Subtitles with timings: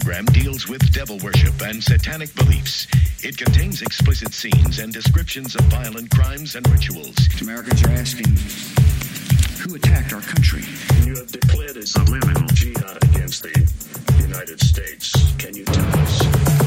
[0.00, 2.88] program deals with devil worship and satanic beliefs.
[3.22, 7.14] It contains explicit scenes and descriptions of violent crimes and rituals.
[7.40, 8.26] Americans are asking
[9.62, 10.64] who attacked our country?
[11.06, 13.54] You have declared a subliminal jihad against the
[14.18, 15.12] United States.
[15.38, 16.22] Can you tell us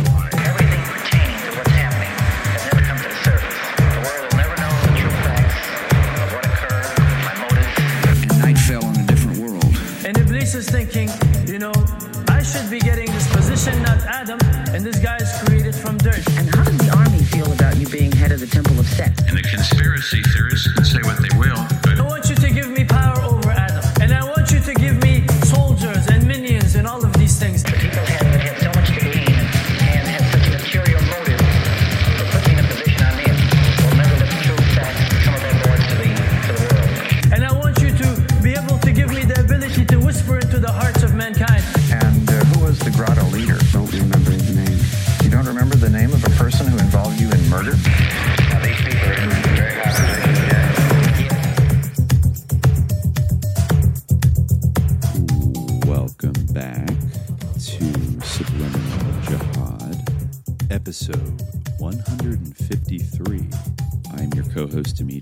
[0.08, 0.30] why?
[0.48, 2.14] Everything pertaining to what's happening
[2.56, 3.60] has never come to the surface.
[3.76, 5.68] The world will never know the true facts
[6.24, 6.96] of what occurred,
[7.28, 7.76] my motives.
[8.32, 9.76] And night fell on a different world.
[10.06, 11.07] And Iblis is thinking, you know, I
[12.58, 14.40] should be getting this position, not Adam,
[14.74, 16.26] and this guy is created from dirt.
[16.38, 19.14] And how does the army feel about you being head of the Temple of Set?
[19.28, 21.62] And the conspiracy theorists can say what they will,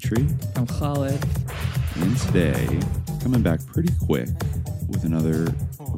[0.06, 1.20] Dimitri, I'm Khalid.
[1.96, 2.80] and today,
[3.24, 4.28] coming back pretty quick
[4.88, 5.52] with another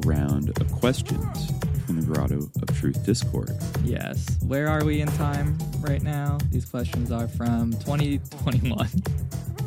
[0.06, 1.52] round of questions
[1.84, 3.50] from the Grotto of Truth Discord.
[3.84, 4.38] Yes.
[4.46, 6.38] Where are we in time right now?
[6.50, 8.88] These questions are from 2021.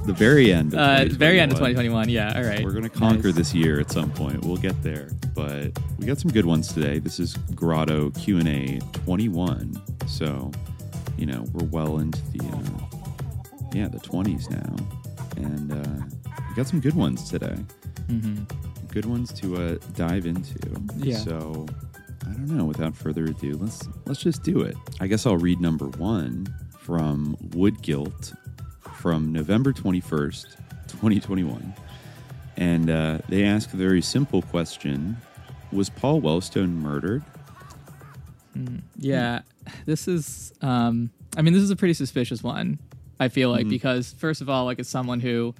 [0.07, 2.07] The very end of Uh, very end of 2021.
[2.07, 2.09] 2021.
[2.09, 2.33] Yeah.
[2.35, 2.63] All right.
[2.63, 3.35] We're going to conquer Nice.
[3.35, 4.43] this year at some point.
[4.43, 6.97] We'll get there, but we got some good ones today.
[6.97, 10.49] This is Grotto Q and A 21, so
[11.15, 12.97] you know we're well into the uh,
[13.73, 14.75] yeah the 20s now,
[15.37, 16.05] and uh,
[16.49, 17.55] we got some good ones today.
[18.07, 18.49] Mhm.
[18.89, 20.59] Good ones to uh, dive into.
[20.97, 21.17] Yeah.
[21.17, 21.65] So
[22.23, 22.65] I don't know.
[22.65, 24.75] Without further ado, let's let's just do it.
[24.99, 28.35] I guess I'll read number one from Wood Woodgilt
[28.81, 30.55] from November 21st,
[30.87, 31.73] 2021.
[32.57, 35.17] And uh, they ask a very simple question
[35.71, 37.23] Was Paul Wellstone murdered?
[38.97, 39.41] Yeah.
[39.85, 40.53] This is.
[40.61, 41.11] Um.
[41.37, 42.77] I mean, this is a pretty suspicious one.
[43.21, 45.53] I feel like because first of all, like it's someone who,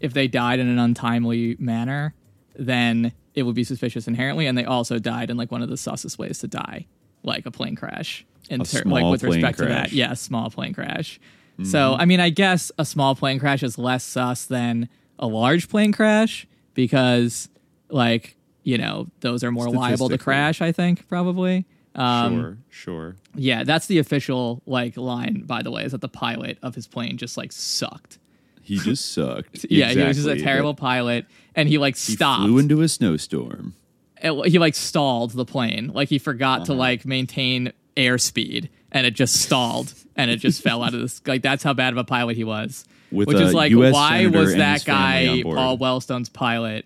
[0.00, 2.14] if they died in an untimely manner,
[2.56, 5.76] then it would be suspicious inherently, and they also died in like one of the
[5.76, 6.86] sussest ways to die,
[7.22, 8.24] like a plane crash.
[8.48, 11.20] In ter- like with respect to that, yeah, small plane crash.
[11.64, 15.68] So I mean, I guess a small plane crash is less sus than a large
[15.68, 17.48] plane crash because,
[17.90, 20.60] like, you know, those are more liable to crash.
[20.62, 21.66] I think probably.
[21.96, 23.16] Um, sure, sure.
[23.34, 25.42] yeah, that's the official like line.
[25.46, 28.18] By the way, is that the pilot of his plane just like sucked.
[28.62, 29.64] He just sucked.
[29.70, 30.42] Yeah, he was just a Exactly.
[30.44, 32.42] terrible pilot, and he like stopped.
[32.42, 33.74] He flew into a snowstorm.
[34.22, 35.90] It- he like stalled the plane.
[35.94, 36.66] Like he forgot Uh-huh.
[36.66, 41.22] to like maintain airspeed, and it just stalled, and it just fell out of this.
[41.26, 42.84] Like that's how bad of a pilot he was.
[43.12, 45.54] With Which is like, US why senator was that his family on guy.
[45.54, 46.84] Paul Wellstone's pilot?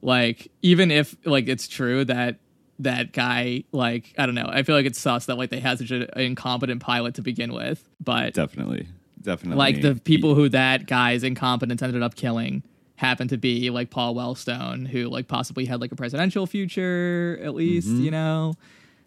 [0.00, 2.36] Like even if like it's true that
[2.80, 4.48] that guy like I don't know.
[4.48, 7.52] I feel like it's sus that like they had such an incompetent pilot to begin
[7.52, 8.88] with, but Definitely.
[9.22, 9.56] Definitely.
[9.58, 12.62] like the people who that guy's incompetence ended up killing
[12.96, 17.54] happened to be like Paul Wellstone, who like possibly had like a presidential future, at
[17.54, 18.02] least, Mm-hmm.
[18.04, 18.54] you know.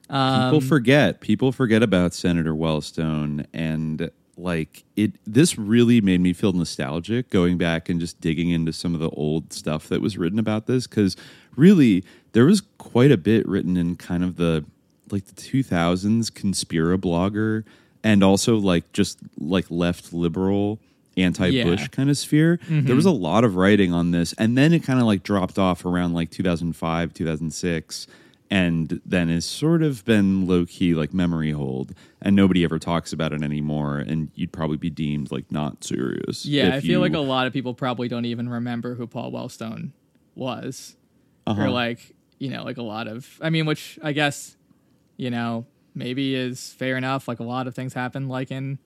[0.10, 6.34] Um, people forget people forget about senator wellstone and like it this really made me
[6.34, 10.18] feel nostalgic going back and just digging into some of the old stuff that was
[10.18, 11.16] written about this because
[11.56, 12.04] really
[12.34, 14.66] there was quite a bit written in kind of the
[15.12, 17.64] like the 2000s conspira blogger
[18.04, 20.80] and also like just like left liberal
[21.18, 21.66] anti-bush Yeah.
[21.66, 21.86] Mm-hmm.
[21.88, 25.00] kind of sphere there was a lot of writing on this and then it kind
[25.00, 28.08] of like dropped off around like 2005 2006
[28.52, 33.14] and then has sort of been low key like memory hold, and nobody ever talks
[33.14, 34.00] about it anymore.
[34.00, 36.48] And you'd probably be deemed like not serious.
[36.48, 39.32] yeah, I feel you- like a lot of people probably don't even remember who Paul
[39.32, 39.92] Wellstone
[40.34, 40.96] was,
[41.46, 41.62] Uh-huh.
[41.62, 43.28] or like you know, like a lot of.
[43.42, 44.58] I mean, which I guess
[45.18, 47.28] you know maybe is fair enough.
[47.28, 48.80] Like a lot of things happened like in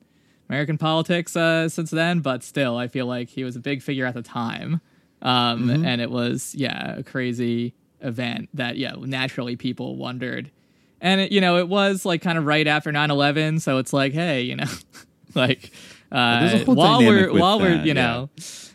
[0.48, 4.04] American politics uh, since then, but still, I feel like he was a big figure
[4.06, 4.80] at the time,
[5.22, 5.84] um, Mm-hmm.
[5.86, 10.50] and it was yeah a crazy event that yeah naturally people wondered,
[11.00, 14.12] and it, you know it was like kind of right after 9-11, so it's like
[14.12, 14.66] hey you know
[15.34, 15.70] like
[16.12, 18.28] uh, there's a whole while we're while we're that, you know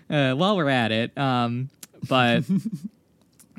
[0.09, 1.69] uh, while we're at it, um,
[2.07, 2.43] but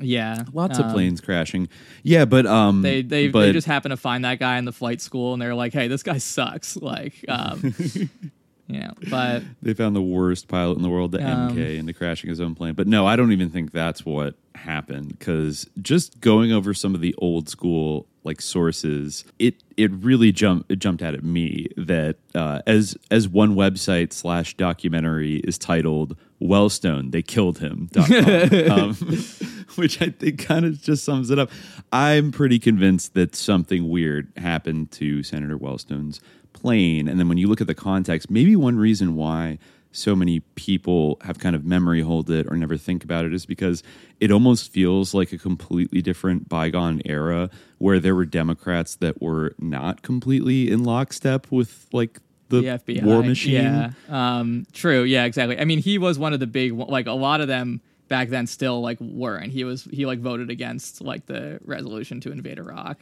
[0.01, 1.69] yeah, lots um, of planes crashing.
[2.03, 4.71] Yeah, but um, they they, but, they just happen to find that guy in the
[4.71, 6.75] flight school and they're like, hey, this guy sucks.
[6.75, 7.73] Like, um,
[8.79, 12.29] know, but they found the worst pilot in the world, the Um, MK, into crashing
[12.29, 12.73] his own plane.
[12.73, 17.01] But no, I don't even think that's what happened because just going over some of
[17.01, 22.17] the old school like sources, it it really jumped it jumped out at me that
[22.35, 27.89] uh, as as one website slash documentary is titled Wellstone, they killed him.
[28.71, 28.95] um,
[29.75, 31.49] which I think kind of just sums it up.
[31.91, 36.19] I'm pretty convinced that something weird happened to Senator Wellstone's
[36.53, 39.57] plane, and then when you look at the context, maybe one reason why
[39.91, 43.45] so many people have kind of memory hold it or never think about it is
[43.45, 43.83] because
[44.19, 49.53] it almost feels like a completely different bygone era where there were Democrats that were
[49.59, 53.53] not completely in lockstep with like the, the FBI war machine.
[53.53, 55.03] Yeah, um, true.
[55.03, 55.57] Yeah, exactly.
[55.59, 58.45] I mean, he was one of the big like a lot of them back then
[58.45, 59.51] still like weren't.
[59.51, 62.99] He was he like voted against like the resolution to invade Iraq.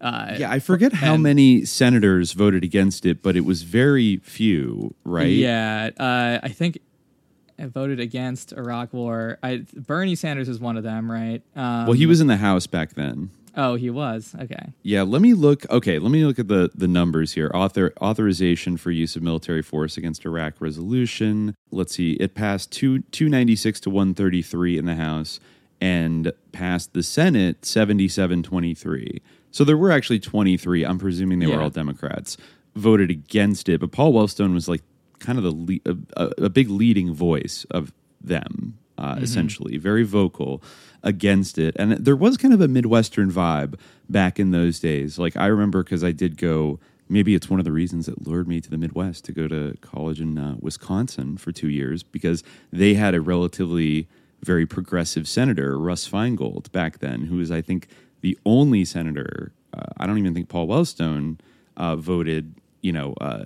[0.00, 4.16] Uh, Yeah, I forget how and- many senators voted against it, but it was very
[4.18, 5.26] few, right?
[5.32, 6.78] Yeah, uh, I think
[7.58, 9.38] I voted against Iraq War.
[9.42, 11.42] I Bernie Sanders is one of them, right?
[11.54, 13.30] Um, Well, he was in the House back then.
[13.56, 14.34] Oh, he was.
[14.40, 14.72] Okay.
[14.84, 15.68] Yeah, let me look.
[15.70, 17.50] Okay, let me look at the the numbers here.
[17.52, 21.54] Author authorization for use of military force against Iraq resolution.
[21.70, 25.40] Let's see, it passed two two ninety six to one thirty three in the House,
[25.80, 29.20] and passed the Senate seventy seven twenty three.
[29.50, 30.84] So there were actually twenty three.
[30.84, 31.62] I'm presuming they were Yeah.
[31.62, 32.36] all Democrats
[32.76, 34.82] voted against it, but Paul Wellstone was like
[35.18, 40.02] kind of the le- a, a, a big leading voice of them, uh, essentially, very
[40.04, 40.62] vocal
[41.02, 41.74] against it.
[41.78, 43.74] And there was kind of a Midwestern vibe
[44.08, 45.18] back in those days.
[45.18, 46.78] Like I remember because I did go.
[47.12, 49.76] Maybe it's one of the reasons that lured me to the Midwest to go to
[49.80, 54.06] college in uh, Wisconsin for two years because they had a relatively
[54.44, 57.88] very progressive senator, Russ Feingold, back then, who was, I think,
[58.20, 59.52] the only senator.
[59.72, 61.38] Uh, I don't even think Paul Wellstone
[61.76, 63.44] uh, voted, you know, uh,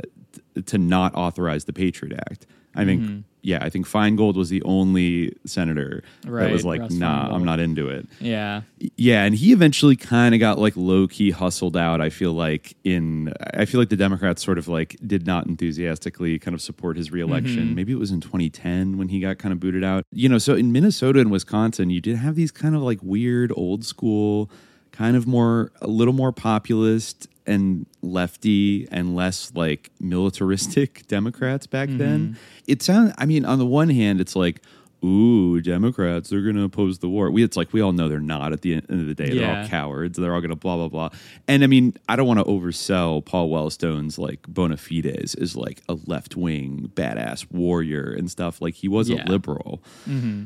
[0.55, 2.47] t- to not authorize the Patriot Act.
[2.75, 7.29] I think, yeah, I think Feingold was the only senator that was like, Russ nah,
[7.31, 8.09] I'm not into it.
[8.19, 8.63] Yeah.
[8.97, 12.01] Yeah, and he eventually kind of got like low key hustled out.
[12.01, 16.39] I feel like in I feel like the Democrats sort of like did not enthusiastically
[16.39, 17.67] kind of support his reelection.
[17.67, 17.75] Mm-hmm.
[17.75, 20.07] Maybe it was in 2010 when he got kind of booted out.
[20.11, 23.53] You know, so in Minnesota and Wisconsin, you did have these kind of like weird
[23.55, 24.51] old school,
[24.91, 31.89] kind of more a little more populist and lefty and less like militaristic Democrats back
[31.89, 31.99] mm-hmm.
[31.99, 32.39] then.
[32.67, 34.61] It sounds I mean, on the one hand, it's like
[35.05, 37.31] ooh, Democrats, they're going to oppose the war.
[37.31, 39.37] We, it's like we all know they're not at the end of the day.
[39.39, 40.19] They're all cowards.
[40.19, 41.11] They're all going to blah, blah, blah.
[41.47, 45.83] And I mean, I don't want to oversell Paul Wellstone's like bona fides as like
[45.89, 48.61] a left wing badass warrior and stuff.
[48.63, 49.25] Like he was Yeah.
[49.25, 49.83] a liberal.
[50.09, 50.45] Mm-hmm.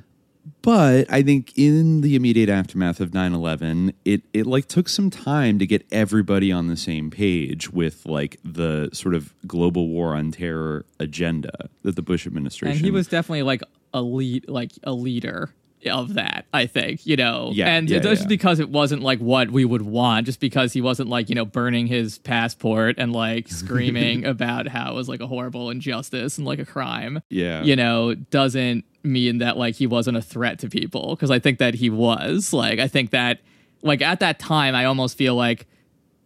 [0.62, 5.58] But I think in the immediate aftermath of 9-11, it, it like took some time
[5.58, 10.32] to get everybody on the same page with like the sort of global war on
[10.32, 13.62] terror agenda that the Bush administration And he was definitely like
[13.94, 15.54] a lead, like a leader
[15.86, 16.44] of that.
[16.52, 18.28] I think you know, Yeah, and yeah, just yeah.
[18.28, 21.44] because it wasn't like what we would want, just because he wasn't like you know
[21.44, 26.46] burning his passport and like screaming about how it was like a horrible injustice and
[26.46, 27.22] like a crime.
[27.30, 27.62] Yeah.
[27.62, 31.58] you know, doesn't mean that like he wasn't a threat to people because I think
[31.58, 32.52] that he was.
[32.52, 33.40] Like I think that
[33.82, 35.66] like at that time, I almost feel like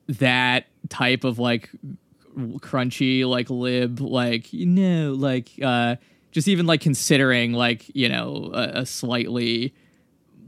[0.09, 1.71] that type of like
[2.37, 5.97] crunchy like lib like you know like uh
[6.31, 9.75] just even like considering like you know a, a slightly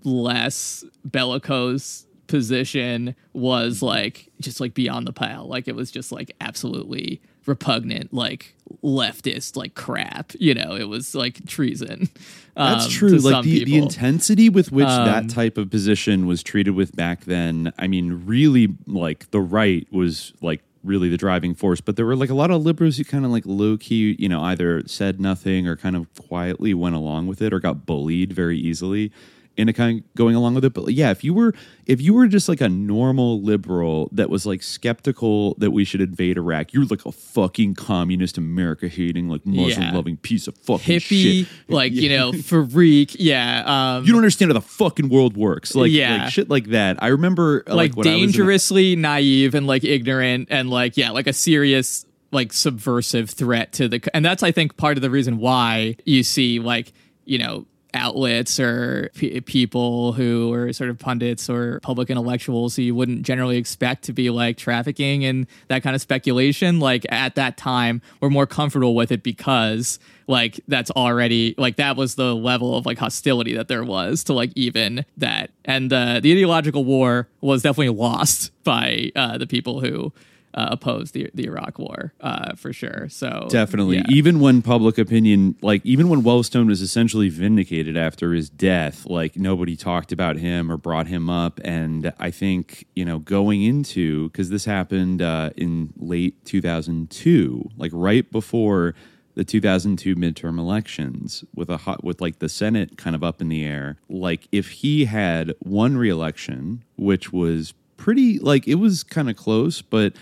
[0.03, 6.35] less bellicose position was like just like beyond the pale like it was just like
[6.41, 10.75] absolutely repugnant like leftist like crap you know?
[10.75, 12.09] It was like treason
[12.57, 13.19] That's um, true.
[13.19, 16.95] to Like the, the intensity with which Um, that type of position was treated with
[16.95, 21.97] back then, I mean, really like the right was like really the driving force, but
[21.97, 24.43] there were like a lot of liberals who kind of like low key, you know,
[24.43, 28.59] either said nothing or kind of quietly went along with it or got bullied very
[28.59, 29.11] easily
[29.57, 30.75] into kind of going along with it.
[30.75, 31.55] But yeah, if you were
[31.87, 36.01] if you were just like a normal liberal that was like skeptical that we should
[36.01, 40.97] invade Iraq, you're like a fucking communist America hating, like Muslim loving piece of fucking
[40.99, 41.49] hippie shit.
[41.69, 42.19] like you Yeah.
[42.19, 42.33] know
[42.69, 45.75] freak yeah um you don't understand how the fucking world works.
[45.75, 46.25] Like, Yeah.
[46.25, 47.03] like shit like that.
[47.03, 50.97] I remember uh, like, when I was in- dangerously naive and like ignorant and like
[50.97, 55.03] yeah like a serious like subversive threat to the and that's i think part of
[55.03, 56.93] the reason why you see like
[57.25, 62.83] you know outlets or p- people who are sort of pundits or public intellectuals who
[62.83, 67.35] you wouldn't generally expect to be like trafficking and that kind of speculation like at
[67.37, 72.35] that time we're more comfortable with it because like that's already like that was the
[72.35, 75.51] level of like hostility that there was to like even that.
[75.65, 80.13] And uh, the ideological war was definitely lost by uh, the people who
[80.55, 83.09] uh, opposed the the Iraq War uh, for sure.
[83.09, 83.97] So Definitely.
[83.97, 84.05] yeah.
[84.09, 89.37] Even when public opinion, like even when Wellstone was essentially vindicated after his death, like
[89.37, 91.61] nobody talked about him or brought him up.
[91.65, 97.91] And I think, you know, going into, because this happened uh, in late 2002, like
[97.93, 98.95] right before
[99.35, 103.49] the 2002 midterm elections with a hot with like the senate kind of up in
[103.49, 109.29] the air like if he had one re-election which was pretty like it was kind
[109.29, 110.13] of close but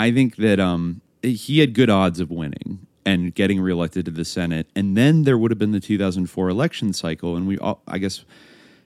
[0.00, 4.24] i think that um he had good odds of winning and getting reelected to the
[4.24, 7.98] senate and then there would have been the 2004 election cycle and we all i
[7.98, 8.24] guess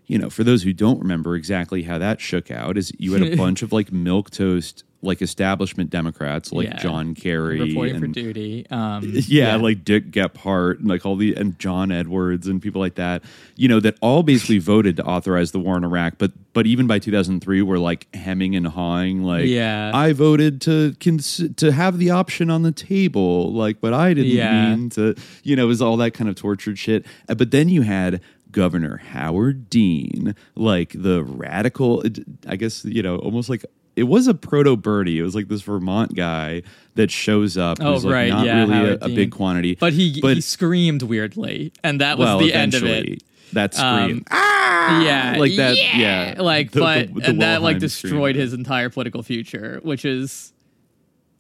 [0.07, 3.23] you know for those who don't remember exactly how that shook out is you had
[3.23, 6.79] a bunch of like milk toast like establishment democrats like Yeah.
[6.79, 8.67] john kerry reporting for duty.
[8.71, 12.95] Um, yeah, like Dick Gephardt and like all the and John Edwards and people like
[12.97, 13.23] that,
[13.57, 16.15] you know, that all basically voted to authorize the war in Iraq.
[16.19, 19.91] But but even by 2003, were like hemming and hawing, like, Yeah.
[19.93, 24.31] I voted to cons- to have the option on the table, like, but I didn't
[24.33, 24.75] Yeah.
[24.75, 27.05] mean to, you know, it was all that kind of tortured shit.
[27.29, 28.21] Uh, But then you had.
[28.53, 32.05] Governor Howard Dean, like the radical,
[32.47, 33.65] I guess, you know, almost like
[33.97, 35.19] it was a proto Bernie.
[35.19, 36.63] It was like this Vermont guy
[36.97, 37.79] that shows up.
[37.81, 39.75] Oh, who's like right, not yeah, really a, a big quantity.
[39.77, 43.23] but he but he screamed weirdly, and that was well, the end of it.
[43.53, 46.35] That scream, Um, yeah, like that- yeah.
[46.39, 48.43] like The- but the- the and that like destroyed scream.
[48.43, 50.53] his entire political future, which is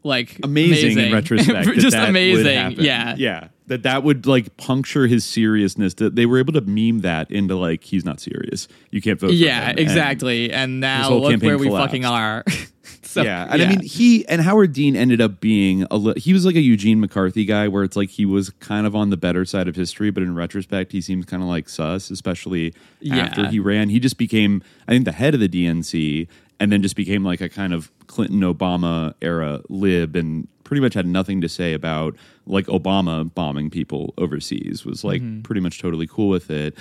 [0.04, 1.70] like amazing, in retrospect.
[1.78, 2.76] just that amazing.
[2.84, 3.48] Yeah, yeah.
[3.66, 5.94] That that would like puncture his seriousness.
[5.94, 8.68] That they were able to meme that into like he's not serious.
[8.90, 9.28] You can't vote.
[9.28, 9.70] for yeah, him.
[9.70, 10.52] And- exactly.
[10.52, 11.86] And now look where we collapsed.
[11.88, 12.44] fucking are.
[13.02, 16.32] so, yeah, and I mean he and Howard Dean ended up being a li- he
[16.32, 19.16] was like a Eugene McCarthy guy, where it's like he was kind of on the
[19.16, 22.74] better side of history, but in retrospect, he seems kind of like sus, especially
[23.10, 23.88] after he ran.
[23.88, 26.28] He just became, I think, the head of the DNC,
[26.60, 30.94] and then just became like a kind of Clinton Obama era lib, and pretty much
[30.94, 32.16] had nothing to say about
[32.46, 34.84] like Obama bombing people overseas.
[34.84, 35.42] Was like Mm-hmm.
[35.42, 36.76] pretty much totally cool with it,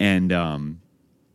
[0.00, 0.80] and um,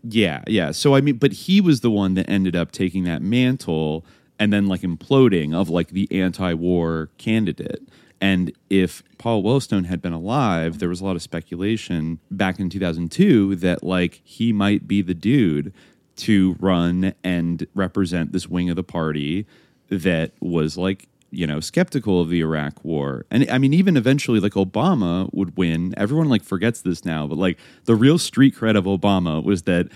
[0.03, 0.71] yeah, yeah.
[0.71, 4.05] So I mean, but he was the one that ended up taking that mantle
[4.39, 7.81] and then like imploding of like the anti-war candidate.
[8.19, 12.69] And if Paul Wellstone had been alive, there was a lot of speculation back in
[12.69, 15.73] 2002 that like he might be the dude
[16.17, 19.45] to run and represent this wing of the party
[19.89, 23.25] that was like you know skeptical of the Iraq war.
[23.31, 25.93] And I mean even eventually like Obama would win.
[25.97, 29.87] Everyone like forgets this now but like the real street cred of Obama was that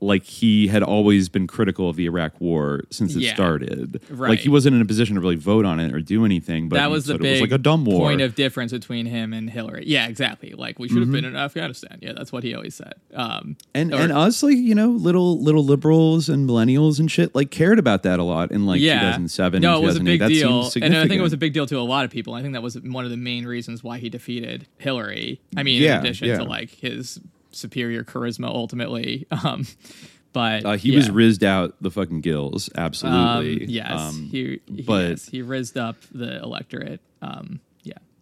[0.00, 3.34] like he had always been critical of the Iraq war since it Yeah.
[3.34, 6.68] started like he wasn't in a position to really vote on it or do anything
[6.68, 9.06] but that was the big it was like a dumb war point of difference between
[9.06, 9.84] him and Hillary.
[9.86, 10.52] Yeah, exactly.
[10.52, 11.98] Like we should have been in Afghanistan.
[12.00, 12.94] Yeah, that's what he always said.
[13.14, 17.34] Um, and or- and us like you know little little liberals and millennials and shit
[17.34, 19.00] like cared about that a lot in like yeah.
[19.00, 21.36] 2007 No, and it was a big that deal, and I think it was a
[21.36, 22.34] big deal to a lot of people.
[22.34, 25.40] I think that was one of the main reasons why he defeated Hillary.
[25.56, 27.20] I mean, Yeah, in addition to like his
[27.58, 29.26] superior charisma, ultimately.
[29.44, 29.66] Um,
[30.32, 30.96] but Uh, he yeah.
[30.98, 33.66] was rizzed out the fucking gills, Um, absolutely.
[33.66, 37.00] yes, Um, he, he but- yes, he rizzed up the electorate.
[37.22, 37.60] Um,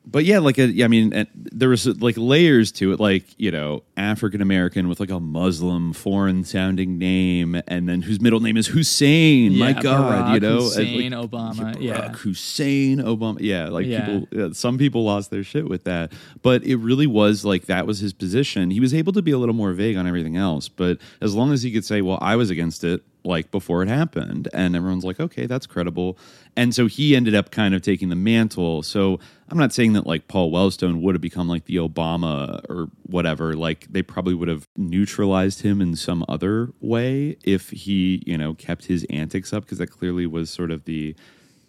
[0.07, 3.25] but yeah, like a, yeah, I mean, there was uh, like layers to it, like
[3.39, 8.41] you know, African American with like a Muslim foreign sounding name, and then whose middle
[8.41, 9.59] name is Hussein.
[9.59, 12.13] My Yeah, God, you know, Hussein like, Obama, Barack yeah.
[12.13, 13.39] Hussein Obama.
[13.41, 14.07] Yeah, like Yeah.
[14.07, 17.87] people, yeah, some people lost their shit with that, but it really was like that
[17.87, 18.71] was his position.
[18.71, 21.53] He was able to be a little more vague on everything else, but as long
[21.53, 25.04] as he could say, "Well, I was against it." Like before it happened, and everyone's
[25.04, 26.16] like, okay, that's credible.
[26.56, 28.83] And so he ended up kind of taking the mantle.
[28.83, 29.18] So
[29.49, 33.54] I'm not saying that like Paul Wellstone would have become like the Obama or whatever.
[33.54, 38.54] Like they probably would have neutralized him in some other way if he, you know,
[38.54, 41.14] kept his antics up because that clearly was sort of the,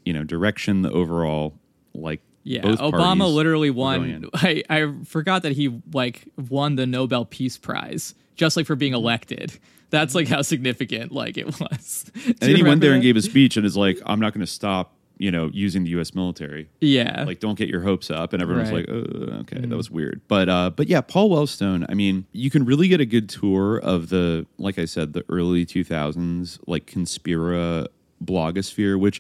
[0.05, 1.55] you know, direction, the overall
[1.93, 2.61] like yeah.
[2.61, 4.29] both Obama literally won.
[4.33, 8.93] I I forgot that he like won the Nobel Peace Prize just like for being
[8.93, 9.51] elected.
[9.89, 12.05] That's like how significant like it was.
[12.25, 14.45] And then he went there and gave a speech and is like, I'm not going
[14.45, 16.13] to stop, you know, using the U.S.
[16.13, 16.69] military.
[16.81, 18.87] yeah, like don't get your hopes up and everyone's Right.
[18.87, 22.49] like uh, okay that was weird but uh but yeah paul wellstone i mean you
[22.51, 26.85] can really get a good tour of the like i said the early 2000s like
[26.85, 27.87] conspira
[28.23, 29.19] blogosphere which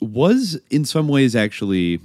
[0.00, 2.00] was in some ways actually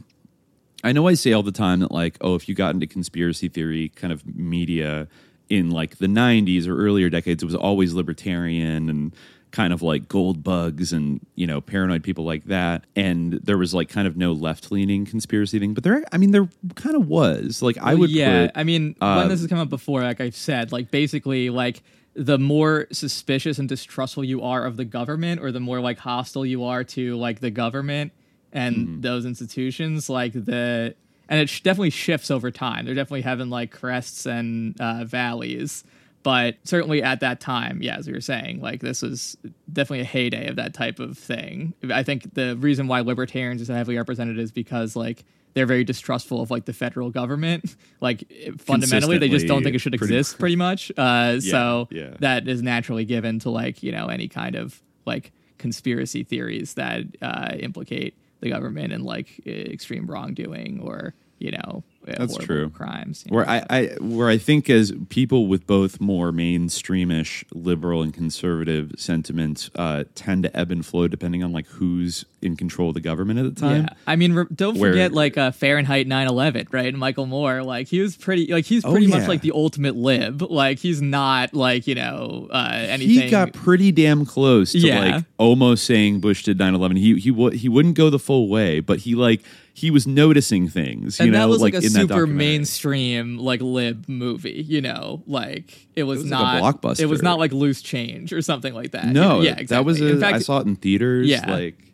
[0.86, 3.48] I know I say all the time that like, oh, if you got into conspiracy
[3.48, 5.08] theory kind of media
[5.50, 9.16] in like the '90s or earlier decades, it was always libertarian and
[9.52, 12.86] kind of like gold bugs and you know paranoid people like that.
[12.96, 16.32] And there was like kind of no left leaning conspiracy thing, but there, I mean,
[16.32, 17.62] there kind of was.
[17.62, 18.48] Like I would, yeah.
[18.48, 21.50] put, I mean, uh, when this has come up before, like I've said, like basically,
[21.52, 21.84] like
[22.16, 26.46] the more suspicious and distrustful you are of the government, or the more like hostile
[26.46, 28.12] you are to like the government
[28.52, 29.02] and Mm-hmm.
[29.02, 30.96] those institutions, like the
[31.30, 32.86] and it sh- definitely shifts over time.
[32.86, 35.84] They're definitely having like crests and uh, valleys,
[36.24, 39.38] but certainly at that time, yeah, as we were saying, like this was
[39.72, 41.74] definitely a heyday of that type of thing.
[41.92, 45.84] I think the reason why libertarians are so heavily represented is because like they're very
[45.84, 47.76] distrustful of like the federal government.
[48.02, 48.26] Like
[48.58, 50.92] fundamentally, they just don't think it should Consistently, exist pretty much.
[50.98, 52.16] Uh, so yeah.
[52.20, 57.04] that is naturally given to like you know any kind of like conspiracy theories that
[57.22, 62.70] uh, implicate the government in like extreme wrongdoing or you know That's true.
[62.70, 63.24] crimes.
[63.30, 63.66] Where know, I.
[63.70, 70.04] I where I think as people with both more mainstreamish liberal and conservative sentiments uh,
[70.16, 73.56] tend to ebb and flow depending on like who's in control of the government at
[73.56, 73.84] the time.
[73.84, 76.88] Yeah, I mean, re- don't Where- forget like uh, Fahrenheit 9/11, right?
[76.88, 79.20] And Michael Moore, like he was pretty, like he's Oh, pretty yeah.
[79.20, 80.42] much like the ultimate lib.
[80.42, 83.24] Like he's not like you know uh, anything.
[83.24, 85.00] He got pretty damn close to Yeah.
[85.16, 86.98] like almost saying Bush did 9/11.
[86.98, 89.42] He he w- he wouldn't go the full way, but he like
[89.76, 93.62] he was noticing things, you and know, that was like, a in super mainstream like
[93.62, 97.00] lib movie, you know, like it was, was like a blockbuster.
[97.02, 99.08] It was not like loose change or something like that.
[99.08, 99.66] No, yeah, exactly.
[99.76, 101.28] that was a, in fact, I saw it in theaters.
[101.28, 101.52] Yeah.
[101.52, 101.94] like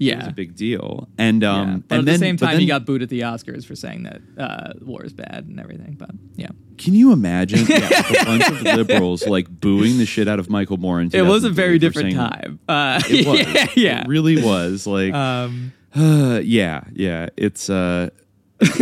[0.00, 1.08] yeah, it was a big deal.
[1.18, 1.76] And um, yeah.
[1.86, 4.04] But and at then the same time, he got booed at the Oscars for saying
[4.04, 5.96] that uh, war is bad and everything.
[5.98, 7.86] But yeah, Can you imagine yeah,
[8.22, 11.02] a bunch of liberals like booing the shit out of Michael Moore?
[11.02, 12.60] In it was a very different saying- time.
[12.66, 13.38] Uh, It was.
[13.54, 14.00] yeah, yeah.
[14.00, 14.86] It really was.
[14.86, 17.28] Like, um, uh, yeah, yeah.
[17.36, 18.10] It's uh,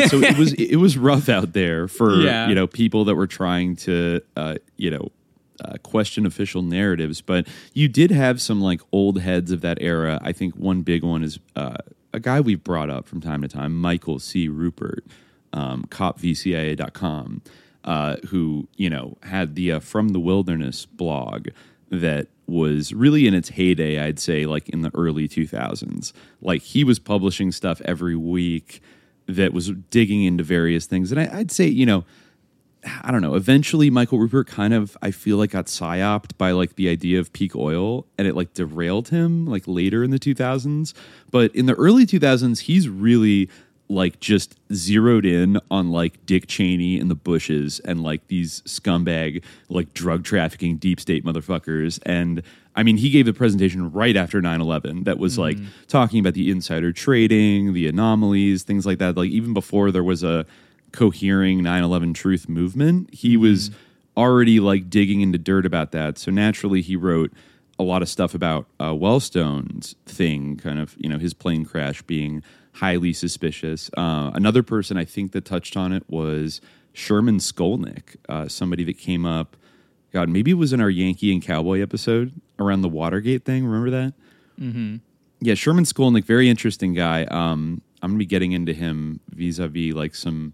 [0.08, 2.48] so it was it was rough out there for Yeah.
[2.48, 5.10] you know people that were trying to uh, you know
[5.64, 10.18] uh, question official narratives, but you did have some like old heads of that era.
[10.22, 11.78] I think one big one is uh,
[12.12, 14.48] a guy we've brought up from time to time, Michael C.
[14.48, 15.00] Ruppert,
[15.52, 17.42] um, copvcia.com,
[17.84, 21.48] uh, who you know had the uh, From the Wilderness blog
[21.90, 26.12] that was really in its heyday, I'd say, like in the early 2000s.
[26.40, 28.80] Like he was publishing stuff every week
[29.26, 31.12] that was digging into various things.
[31.12, 32.04] And I, I'd say, you know,
[33.02, 33.35] I don't know.
[33.35, 37.33] Eventually, Michael Ruppert kind of, I feel like, got psyoped by like the idea of
[37.33, 40.95] peak oil, and it like derailed him like later in the 2000s.
[41.30, 43.50] But in the early 2000s, he's really
[43.88, 49.42] like just zeroed in on like Dick Cheney and the Bushes and like these scumbag
[49.68, 51.98] like drug trafficking deep state motherfuckers.
[52.05, 52.42] And
[52.77, 56.35] I mean, he gave the presentation right after 9 11 that was like talking about
[56.35, 59.16] the insider trading, the anomalies, things like that.
[59.16, 60.44] Like even before there was a
[60.92, 63.70] cohering 9-11 truth movement he was
[64.16, 67.33] already like digging into dirt about that so naturally he wrote
[67.79, 72.03] a lot of stuff about uh, wellstone's thing kind of you know his plane crash
[72.03, 72.42] being
[72.78, 76.60] highly suspicious uh, another person i think that touched on it was
[76.92, 79.56] sherman skolnick uh, somebody that came up
[80.12, 83.90] god maybe it was in our yankee and cowboy episode around the watergate thing remember
[83.90, 84.12] that
[85.40, 87.24] yeah, Sherman Skolnick, very interesting guy.
[87.24, 90.52] Um, I'm gonna be getting into him vis-a-vis like some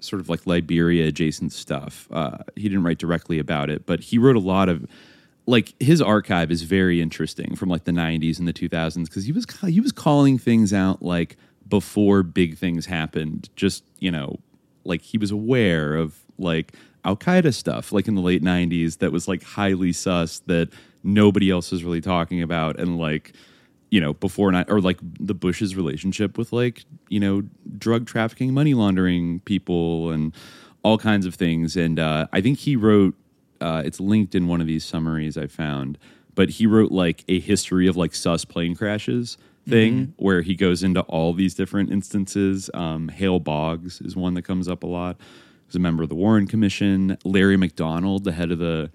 [0.00, 2.08] sort of like Liberia adjacent stuff.
[2.10, 4.86] Uh, he didn't write directly about it, but he wrote a lot of
[5.46, 9.32] like his archive is very interesting from like the 90s and the 2000s because he
[9.32, 11.36] was he was calling things out like
[11.68, 13.48] before big things happened.
[13.56, 14.38] Just you know,
[14.84, 19.12] like he was aware of like Al Qaeda stuff, like in the late 90s, that
[19.12, 20.68] was like highly sus that
[21.02, 23.32] nobody else was really talking about, and like
[23.90, 27.42] you know before or like the Bush's relationship with like you know
[27.78, 30.34] drug trafficking, money laundering people, and
[30.82, 31.76] all kinds of things.
[31.76, 33.14] And uh, I think he wrote.
[33.60, 35.98] Uh, it's linked in one of these summaries I found,
[36.36, 39.36] but he wrote like a history of like sus plane crashes
[39.68, 42.70] thing where he goes into all these different instances.
[42.74, 45.16] Um, Hale Boggs is one that comes up a lot.
[45.66, 47.18] He's a member of the Warren Commission.
[47.24, 48.90] Larry McDonald, the head of the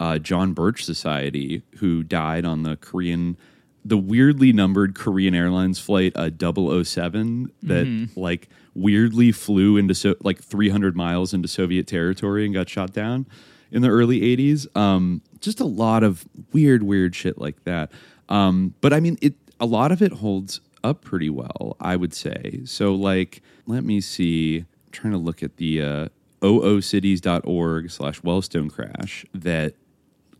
[0.00, 3.36] uh, John Birch Society, who died on the Korean,
[3.84, 10.42] the weirdly numbered Korean Airlines flight uh, 007 that like weirdly flew into so like
[10.42, 13.26] 300 miles into Soviet territory and got shot down
[13.70, 14.66] in the early 80s.
[14.76, 17.92] Um, just a lot of weird, weird shit like that.
[18.28, 22.14] Um, but I mean, it a lot of it holds up pretty well, I would
[22.14, 22.60] say.
[22.64, 24.58] So like, let me see.
[24.58, 26.08] I'm trying to look at the uh,
[26.42, 29.74] oocities.org slash Wellstone crash that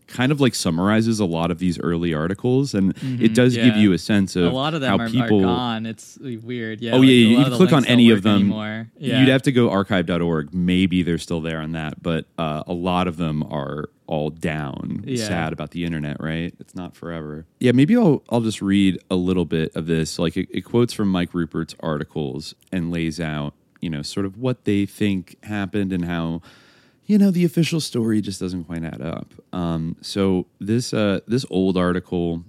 [0.07, 3.79] kind of like summarizes a lot of these early articles and it does give Mm-hmm.
[3.79, 5.85] you a sense of a lot of how are, people are gone.
[5.85, 6.81] It's weird.
[6.81, 6.93] Yeah.
[6.93, 8.49] Oh like, yeah, you can click on any of them.
[8.97, 9.19] Yeah.
[9.19, 10.51] You'd have to go archive.org.
[10.51, 15.03] Maybe they're still there on that, but uh, a lot of them are all down.
[15.05, 15.27] Yeah.
[15.27, 16.51] Sad about the internet, right?
[16.59, 17.45] It's not forever.
[17.59, 20.17] Yeah, maybe I'll I'll just read a little bit of this.
[20.17, 24.35] Like it, it quotes from Mike Ruppert's articles and lays out, you know, sort of
[24.35, 26.41] what they think happened and how
[27.05, 29.31] you know the official story just doesn't quite add up.
[29.53, 32.43] Um, so this uh, this old article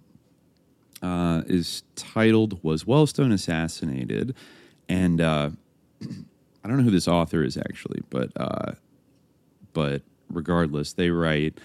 [1.03, 4.35] uh, is titled "Was Wellstone Assassinated?"
[4.89, 5.51] and uh,
[6.65, 8.73] I don't know who this author is actually, but uh,
[9.75, 11.59] but regardless, they write.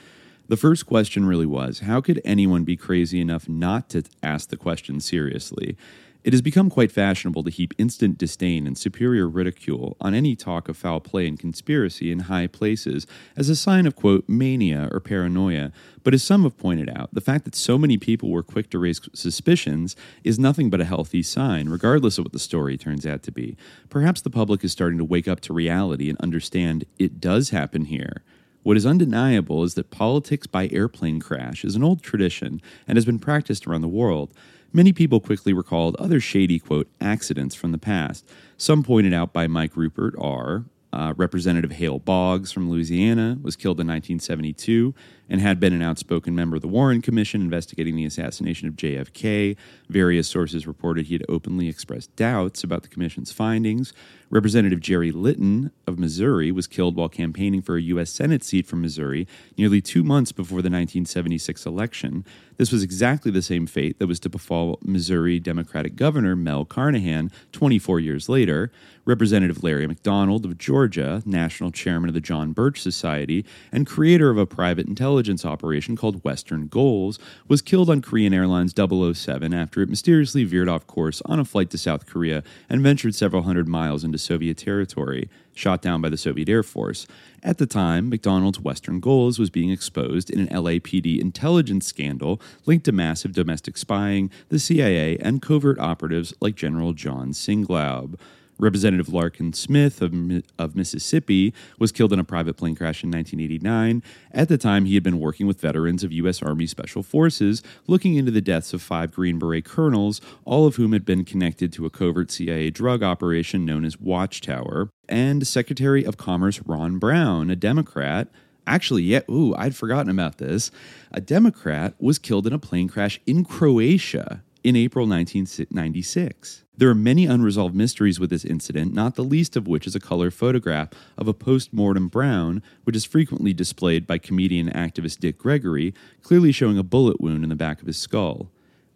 [0.47, 4.57] The first question really was How could anyone be crazy enough not to ask the
[4.57, 5.77] question seriously?
[6.25, 10.67] It has become quite fashionable to heap instant disdain and superior ridicule on any talk
[10.67, 13.05] of foul play and conspiracy in high places
[13.37, 15.71] as a sign of, quote, mania or paranoia.
[16.03, 18.79] But as some have pointed out, the fact that so many people were quick to
[18.79, 23.21] raise suspicions is nothing but a healthy sign, regardless of what the story turns out
[23.21, 23.55] to be.
[23.89, 27.85] Perhaps the public is starting to wake up to reality and understand it does happen
[27.85, 28.23] here.
[28.65, 33.05] What is undeniable is that politics by airplane crash is an old tradition and has
[33.05, 34.33] been practiced around the world.
[34.73, 38.27] Many people quickly recalled other shady, quote, accidents from the past.
[38.57, 43.81] Some pointed out by Mike Ruppert are uh, Representative Hale Boggs from Louisiana was killed
[43.81, 44.95] in 1972
[45.27, 49.57] and had been an outspoken member of the Warren Commission investigating the assassination of JFK.
[49.89, 53.93] Various sources reported he had openly expressed doubts about the commission's findings.
[54.29, 58.09] Representative Jerry Litton of Missouri was killed while campaigning for a U.S.
[58.09, 62.25] Senate seat from Missouri nearly two months before the 1976 election.
[62.57, 67.29] This was exactly the same fate that was to befall Missouri Democratic Governor Mel Carnahan
[67.51, 68.71] 24 years later.
[69.03, 74.37] Representative Larry McDonald of Georgia, national chairman of the John Birch Society and creator of
[74.37, 79.89] a private intelligence operation called Western Goals, was killed on Korean Airlines 007 after it
[79.89, 84.03] mysteriously veered off course on a flight to South Korea and ventured several hundred miles
[84.03, 87.07] into Soviet territory, shot down by the Soviet Air Force.
[87.41, 92.85] At the time, McDonald's Western Goals was being exposed in an LAPD intelligence scandal linked
[92.85, 98.19] to massive domestic spying, the CIA, and covert operatives like General John Singlaub.
[98.57, 100.13] Representative Larkin Smith of,
[100.57, 104.01] of Mississippi was killed in a private plane crash in 1989.
[104.31, 106.41] At the time, he had been working with veterans of U.S.
[106.41, 110.93] Army Special Forces, looking into the deaths of five Green Beret colonels, all of whom
[110.93, 114.89] had been connected to a covert CIA drug operation known as Watchtower.
[115.07, 118.27] And Secretary of Commerce Ron Brown, a Democrat,
[118.67, 120.71] Actually, yeah, ooh, I'd forgotten about this.
[121.11, 126.63] A Democrat was killed in a plane crash in Croatia in April 1996.
[126.75, 129.99] There are many unresolved mysteries with this incident, not the least of which is a
[129.99, 135.37] color photograph of a post mortem Brown, which is frequently displayed by comedian activist Dick
[135.37, 138.49] Gregory, clearly showing a bullet wound in the back of his skull.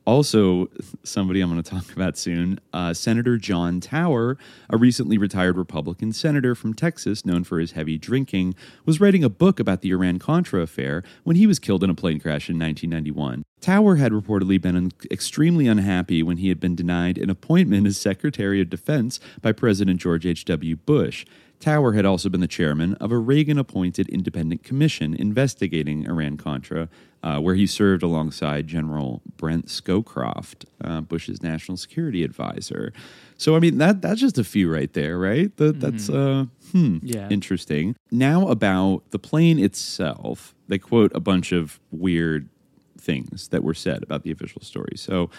[0.09, 0.71] Also,
[1.03, 6.13] somebody I'm going to talk about soon, uh, Senator John Tower, a recently retired Republican
[6.13, 8.55] senator from Texas known for his heavy drinking,
[8.87, 11.93] was writing a book about the Iran Contra affair when he was killed in a
[11.93, 13.43] plane crash in 1991.
[13.61, 18.59] Tower had reportedly been extremely unhappy when he had been denied an appointment as Secretary
[18.61, 20.75] of Defense by President George H.W.
[20.77, 21.23] Bush.
[21.59, 26.87] Tower had also been the chairman of a Reagan appointed independent commission investigating Iran Contra,
[27.23, 32.93] uh, where he served alongside General Brent Scowcroft, uh, Bush's national security advisor.
[33.37, 35.55] So, I mean, that that's just a few right there, right?
[35.57, 37.29] That, That's uh, hmm, Yeah.
[37.29, 37.95] interesting.
[38.11, 42.49] Now, about the plane itself, they quote a bunch of weird
[42.97, 44.93] things that were said about the official story.
[44.95, 45.29] So,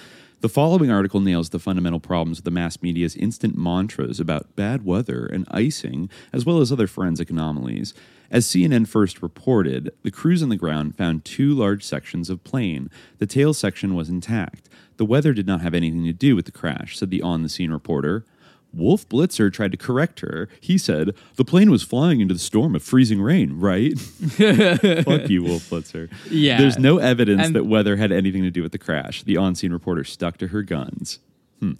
[0.40, 4.86] the following article nails the fundamental problems of the mass media's instant mantras about bad
[4.86, 7.92] weather and icing, as well as other forensic anomalies.
[8.30, 12.88] As CNN first reported, the crews on the ground found two large sections of plane.
[13.18, 14.68] The tail section was intact.
[14.98, 17.48] The weather did not have anything to do with the crash, said the on the
[17.48, 18.24] scene reporter.
[18.72, 20.48] Wolf Blitzer tried to correct her.
[20.60, 23.98] He said, The plane was flying into the storm of freezing rain, right?
[23.98, 26.08] Fuck you, Wolf Blitzer.
[26.30, 26.58] Yeah.
[26.58, 29.24] There's no evidence And- that weather had anything to do with the crash.
[29.24, 31.18] The on scene reporter stuck to her guns.
[31.58, 31.72] Hmm.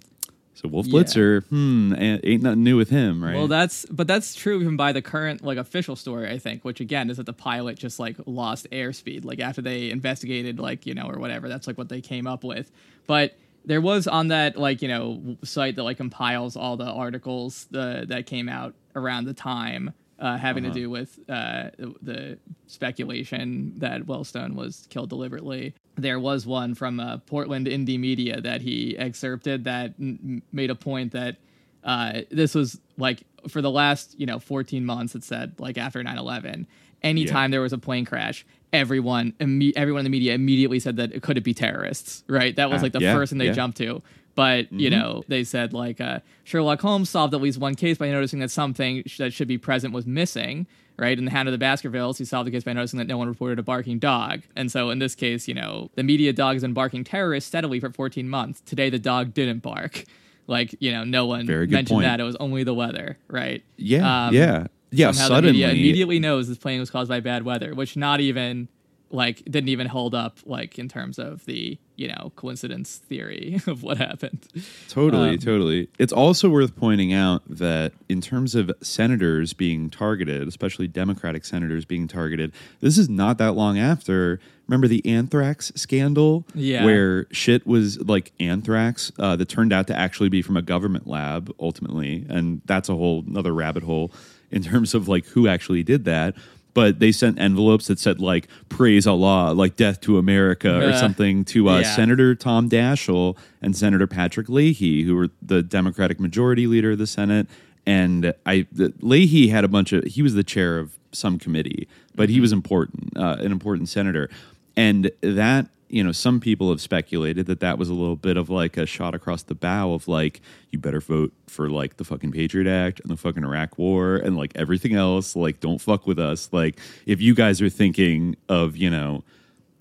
[0.61, 1.01] So Wolf Yeah.
[1.01, 3.35] Blitzer, hmm, ain't nothing new with him, right?
[3.35, 6.79] Well, that's but that's true even by the current like official story, I think, which
[6.79, 10.93] again is that the pilot just like lost airspeed, like after they investigated, like you
[10.93, 11.49] know, or whatever.
[11.49, 12.71] That's like what they came up with.
[13.07, 17.65] But there was on that like you know site that like compiles all the articles
[17.71, 23.73] the that came out around the time uh, having to do with uh, the- speculation
[23.77, 25.73] that Wellstone was killed deliberately.
[25.95, 31.11] There was one from uh, Portland Indymedia that he excerpted that n- made a point
[31.13, 31.37] that
[31.83, 36.03] uh, this was like for the last you know 14 months it said like after
[36.03, 36.67] 9-11
[37.01, 41.11] anytime there was a plane crash everyone imme- everyone in the media immediately said that
[41.11, 43.47] it could it be terrorists right that was Ah, like the yeah, first thing they
[43.47, 43.53] yeah.
[43.53, 44.03] jumped to
[44.35, 48.09] but you know they said like uh, sherlock holmes solved at least one case by
[48.09, 50.65] noticing that something sh- that should be present was missing
[50.97, 53.17] right in the hound of the baskervilles he solved the case by noticing that no
[53.17, 56.53] one reported a barking dog and so in this case you know the media dog
[56.55, 60.03] has been barking terrorists steadily for 14 months today the dog didn't bark
[60.47, 62.03] like you know no one mentioned point.
[62.03, 64.67] that it was only the weather right yeah, Um, yeah.
[64.93, 65.51] Yeah, somehow the suddenly.
[65.53, 68.67] media immediately knows this plane was caused by bad weather which not even
[69.11, 73.83] like didn't even hold up like in terms of the you know coincidence theory of
[73.83, 74.47] what happened.
[74.89, 75.89] Totally, Um, totally.
[75.99, 81.85] It's also worth pointing out that in terms of senators being targeted, especially Democratic senators
[81.85, 84.39] being targeted, this is not that long after.
[84.67, 86.45] Remember the anthrax scandal?
[86.55, 86.85] Yeah.
[86.85, 91.07] Where shit was like anthrax uh, that turned out to actually be from a government
[91.07, 92.25] lab ultimately.
[92.29, 94.13] And that's a whole another rabbit hole
[94.49, 96.35] in terms of like who actually did that.
[96.73, 100.97] But they sent envelopes that said like "Praise Allah," like "Death to America" or Uh,
[100.97, 101.95] something to uh, yeah.
[101.95, 107.07] Senator Tom Daschle and Senator Patrick Leahy, who were the Democratic Majority Leader of the
[107.07, 107.47] Senate.
[107.85, 110.03] And I, the, Leahy had a bunch of.
[110.05, 114.29] He was the chair of some committee, but he was important, uh, an important senator.
[114.77, 118.49] And that, you know, some people have speculated that that was a little bit of
[118.49, 122.31] like a shot across the bow of like, you better vote for like the fucking
[122.31, 125.35] Patriot Act and the fucking Iraq War and like everything else.
[125.35, 126.49] Like, don't fuck with us.
[126.51, 129.23] Like, if you guys are thinking of, you know,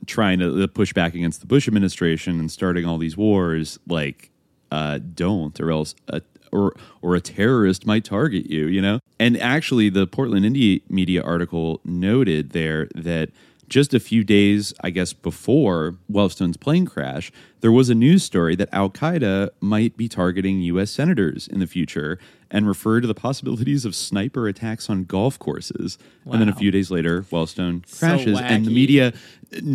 [0.06, 4.30] trying to uh, push back against the Bush administration and starting all these wars, like
[4.72, 8.66] uh, don't, or else a, or or a terrorist might target you.
[8.66, 13.30] You know, and actually, the Portland Indymedia article noted there that.
[13.70, 17.30] Just a few days, I guess, before Wellstone's plane crash,
[17.60, 20.90] there was a news story that Al Qaeda might be targeting U.S.
[20.90, 22.18] senators in the future
[22.52, 25.98] and referred to the possibilities of sniper attacks on golf courses.
[26.30, 29.12] And then a few days later, Wellstone So crashes, and the media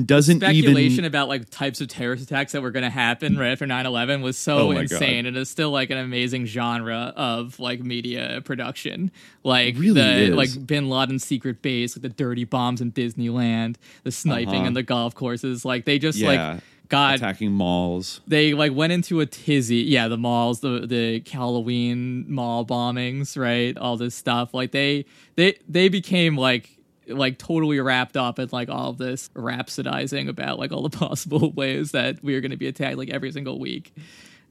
[0.05, 3.37] doesn't even speculation even about like types of terrorist attacks that were going to happen
[3.37, 5.25] right after 9-11 was so Oh insane.
[5.25, 9.11] And it's still like an amazing genre of like media production.
[9.43, 10.29] Like really the is.
[10.31, 14.65] like bin laden's secret base like the dirty bombs in disneyland the sniping Uh-huh.
[14.67, 15.65] and the golf courses.
[15.65, 18.21] Like they just yeah, like got attacking malls.
[18.27, 19.77] they like went into a tizzy.
[19.77, 23.77] Yeah the malls the the halloween mall bombings right?
[23.77, 24.53] All this stuff.
[24.53, 26.69] Like they they they became like
[27.07, 31.51] like totally wrapped up in like all of this rhapsodizing about like all the possible
[31.51, 33.93] ways that we are going to be attacked like every single week.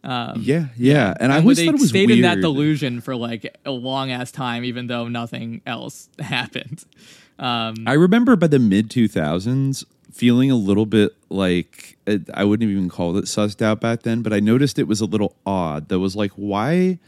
[0.05, 2.19] Yeah, yeah, and I always they thought it was stayed weird.
[2.19, 6.85] in that delusion for like a long ass time even though nothing else happened.
[7.39, 12.45] Um I remember by the mid two thousands feeling a little bit like uh, I
[12.45, 15.35] wouldn't even call it sussed out back then, but I noticed it was a little
[15.45, 15.89] odd.
[15.89, 16.99] That was like, why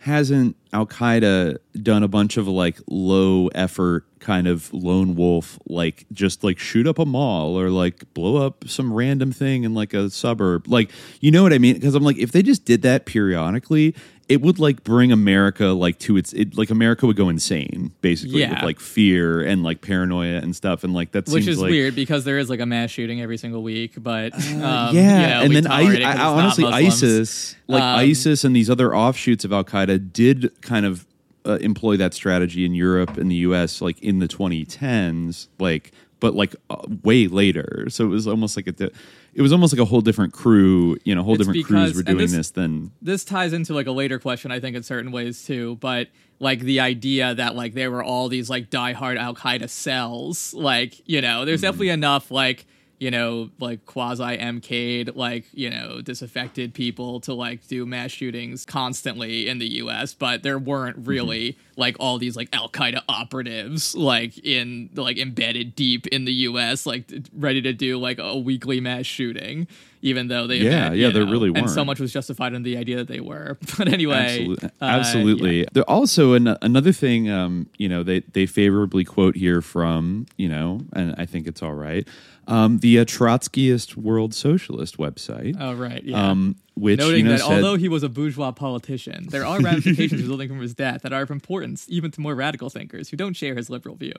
[0.00, 6.06] hasn't Al Qaeda done a bunch of like low effort kind of lone wolf, like
[6.12, 9.92] just like shoot up a mall or like blow up some random thing in like
[9.92, 10.66] a suburb?
[10.66, 11.74] Like, you know what I mean?
[11.74, 13.94] Because I'm like, if they just did that periodically,
[14.28, 18.40] it would like bring America like to its it, like America would go insane basically
[18.54, 21.94] with like fear and like paranoia and stuff and like that which is like, weird
[21.94, 25.42] because there is like a mass shooting every single week but um, yeah, you know,
[25.44, 28.94] and then I, tolerate it 'cause I honestly ISIS, like Um, ISIS and these other
[28.96, 31.06] offshoots of Al Qaeda, did kind of
[31.46, 33.82] uh, employ that strategy in Europe and the U.S.
[33.82, 37.86] like in the 2010s, like but like uh, way later.
[37.90, 38.90] So it was almost like a, di-
[39.34, 42.02] it was almost like a whole different crew, you know, whole It's different crews were
[42.02, 45.12] doing this- this than this ties into like a later question i think in certain
[45.12, 49.34] ways too but like the idea that like there were all these like diehard al
[49.34, 51.66] qaeda cells like you know there's mm-hmm.
[51.66, 52.66] definitely enough like
[53.04, 54.22] you know like quasi
[54.54, 60.14] mk'd like you know disaffected people to like do mass shootings constantly in the us
[60.14, 65.74] but there weren't really like all these like al qaeda operatives like in like embedded
[65.74, 67.04] deep in the us like
[67.36, 69.66] ready to do like a weekly mass shooting
[70.02, 71.86] even though they Yeah, had, yeah, there know, really and so weren't.
[71.86, 73.56] much was justified in the idea that they were.
[73.78, 74.14] But anyway,
[74.50, 74.68] Absolutely.
[74.68, 75.58] uh, Absolutely.
[75.60, 75.64] yeah.
[75.72, 80.50] There also an, another thing, um, you know, they they favorably quote here from, you
[80.50, 82.06] know, and I think it's all right,
[82.46, 85.56] um, the uh, Trotskyist World Socialist website.
[85.58, 86.30] Oh right, yeah.
[86.30, 89.60] Um, which Noting you know that said, although he was a bourgeois politician, there are
[89.60, 93.16] ramifications resulting from his death that are of importance even to more radical thinkers who
[93.16, 94.12] don't share his liberal view.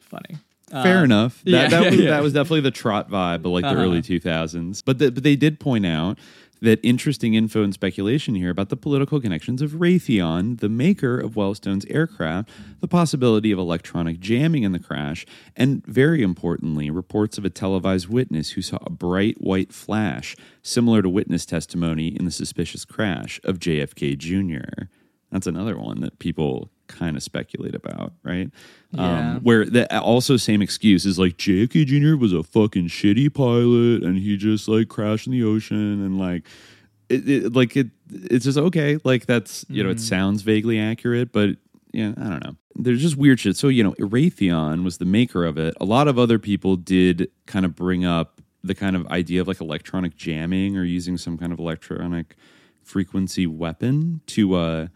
[0.00, 0.38] Funny.
[0.70, 1.42] Fair Uh, enough.
[1.44, 2.10] That, yeah, that, was, yeah.
[2.10, 3.82] that was definitely the trot vibe of like the Uh-huh.
[3.82, 4.82] early 2000s.
[4.84, 6.18] But, the, but they did point out
[6.62, 11.34] that interesting info and speculation here about the political connections of Raytheon, the maker of
[11.34, 12.48] Wellstone's aircraft,
[12.80, 18.08] the possibility of electronic jamming in the crash, and very importantly, reports of a televised
[18.08, 23.40] witness who saw a bright white flash, similar to witness testimony in the suspicious crash
[23.42, 24.84] of JFK Jr.
[25.32, 28.50] That's another one that people kind of speculate about, right?
[28.92, 29.34] Yeah.
[29.34, 32.16] Um, where the also same excuse is like JFK Jr.
[32.16, 36.46] was a fucking shitty pilot and he just like crashed in the ocean and like
[37.08, 41.32] it, it like it it's just okay like that's you know it sounds vaguely accurate
[41.32, 41.50] but
[41.92, 45.44] yeah I don't know there's just weird shit so you know Raytheon was the maker
[45.44, 49.06] of it a lot of other people did kind of bring up the kind of
[49.08, 52.36] idea of like electronic jamming or using some kind of electronic
[52.82, 54.86] frequency weapon to uh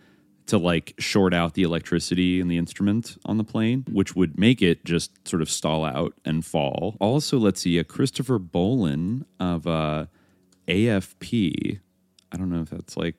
[0.47, 4.63] to like short out the electricity in the instrument on the plane, which would make
[4.63, 6.97] it just sort of stall out and fall.
[7.01, 10.07] Also, let's see, a Christopher Bollyn of uh,
[10.69, 11.81] AFP.
[12.33, 13.17] I don't know if that's like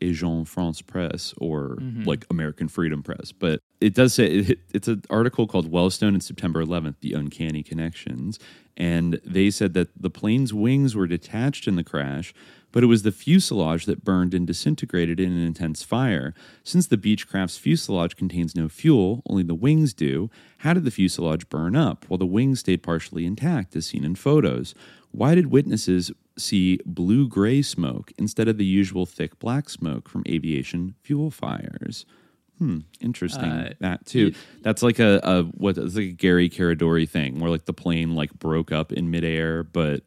[0.00, 5.02] Agent France Press or like American Freedom Press, but it does say it, it's an
[5.10, 8.38] article called Wellstone in September 11th, The Uncanny Connections.
[8.76, 12.34] And they said that the plane's wings were detached in the crash,
[12.74, 16.34] but it was the fuselage that burned and disintegrated in an intense fire.
[16.64, 21.48] Since the Beechcraft's fuselage contains no fuel, only the wings do, how did the fuselage
[21.48, 24.74] burn up while the wings stayed partially intact, as seen in photos?
[25.12, 30.24] Why did witnesses see blue gray smoke instead of the usual thick black smoke from
[30.28, 32.04] aviation fuel fires?
[32.58, 33.44] Hmm, interesting.
[33.44, 34.34] Uh, that too.
[34.62, 38.16] That's like a, a what it's like a Gary Caradori thing where like the plane
[38.16, 40.02] like broke up in midair, but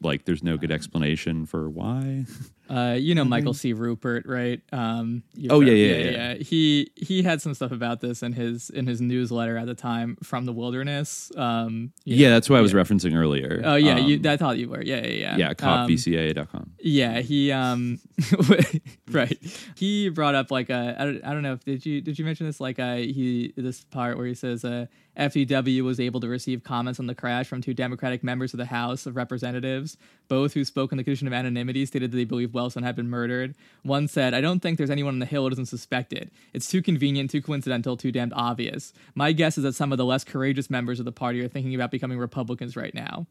[0.00, 2.26] like there's no good explanation for why.
[2.68, 3.74] Uh, you know Michael C.
[3.74, 4.60] Ruppert, right?
[4.72, 6.34] Um, Oh, heard- yeah, yeah, yeah.
[6.34, 10.16] He he had some stuff about this in his in his newsletter at the time
[10.22, 11.30] from the wilderness.
[11.36, 13.62] Um, Yeah, know, that's what I was referencing earlier.
[13.64, 14.82] Oh yeah, Um, you, I thought you were.
[14.82, 15.36] Yeah, yeah, yeah.
[15.36, 15.54] yeah, Um,
[15.88, 16.70] copvcia.com.
[16.80, 18.00] Yeah, he um
[19.10, 19.38] right.
[19.76, 22.24] He brought up like a I don't, I don't know if did you did you
[22.24, 26.28] mention this like uh he this part where he says uh FDW was able to
[26.28, 29.96] receive comments on the crash from two Democratic members of the House of Representatives,
[30.28, 33.08] both who spoke on the condition of anonymity, stated that they believe Wellstone had been
[33.08, 33.54] murdered.
[33.82, 36.32] One said, "I don't think there's anyone on the Hill who doesn't suspect it.
[36.52, 38.92] It's too convenient, too coincidental, too damned obvious.
[39.14, 41.74] My guess is that some of the less courageous members of the party are thinking
[41.74, 43.26] about becoming Republicans right now."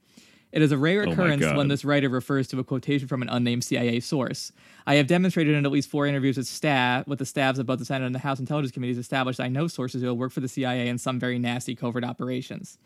[0.52, 1.58] It is a rare Oh occurrence God.
[1.58, 4.54] when this writer refers to a quotation from an unnamed CIA source.
[4.88, 7.80] I have demonstrated in at least four interviews with staff, with the staffs of both
[7.80, 10.42] the Senate and the House Intelligence Committees, established I know sources who have worked for
[10.42, 12.78] the CIA in some very nasty covert operations.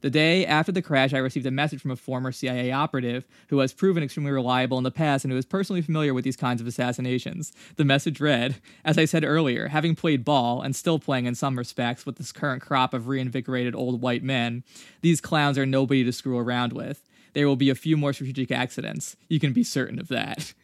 [0.00, 3.58] The day after the crash, I received a message from a former CIA operative who
[3.58, 6.60] has proven extremely reliable in the past and who is personally familiar with these kinds
[6.60, 7.52] of assassinations.
[7.74, 11.58] The message read, As I said earlier, having played ball and still playing in some
[11.58, 14.62] respects with this current crop of reinvigorated old white men,
[15.00, 17.02] these clowns are nobody to screw around with.
[17.34, 19.16] There will be a few more strategic accidents.
[19.28, 20.54] You can be certain of that.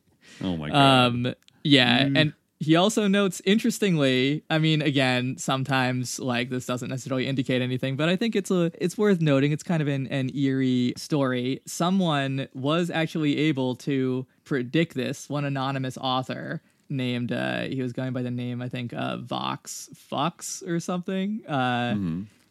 [0.42, 1.07] Oh my god.
[1.07, 7.27] Um, yeah, and he also notes, interestingly, I mean, again, sometimes like this doesn't necessarily
[7.27, 9.53] indicate anything, but I think it's a it's worth noting.
[9.53, 11.61] It's kind of an, an eerie story.
[11.66, 15.29] Someone was actually able to predict this.
[15.29, 19.90] One anonymous author named uh, he was going by the name I think uh, Vox
[19.94, 21.44] Fox or something.
[21.47, 21.94] Uh,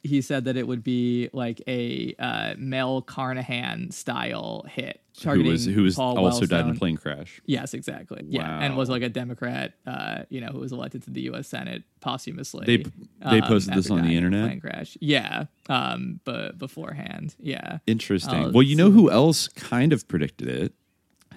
[0.05, 5.51] He said that it would be like a uh, Mel Carnahan style hit, who targeting
[5.53, 7.39] was who was Paul also died in a plane crash.
[7.45, 8.21] Yes, exactly.
[8.27, 11.47] Yeah, and was like a Democrat, uh, you know, who was elected to the U.S.
[11.47, 12.65] Senate posthumously.
[12.65, 12.91] They-
[13.31, 14.47] they posted this on the dying in a internet?
[14.49, 14.97] Plane crash.
[14.99, 17.77] Yeah, um, but beforehand, yeah.
[17.87, 18.47] Interesting.
[18.47, 20.73] Oh, well, you know who else kind of predicted it?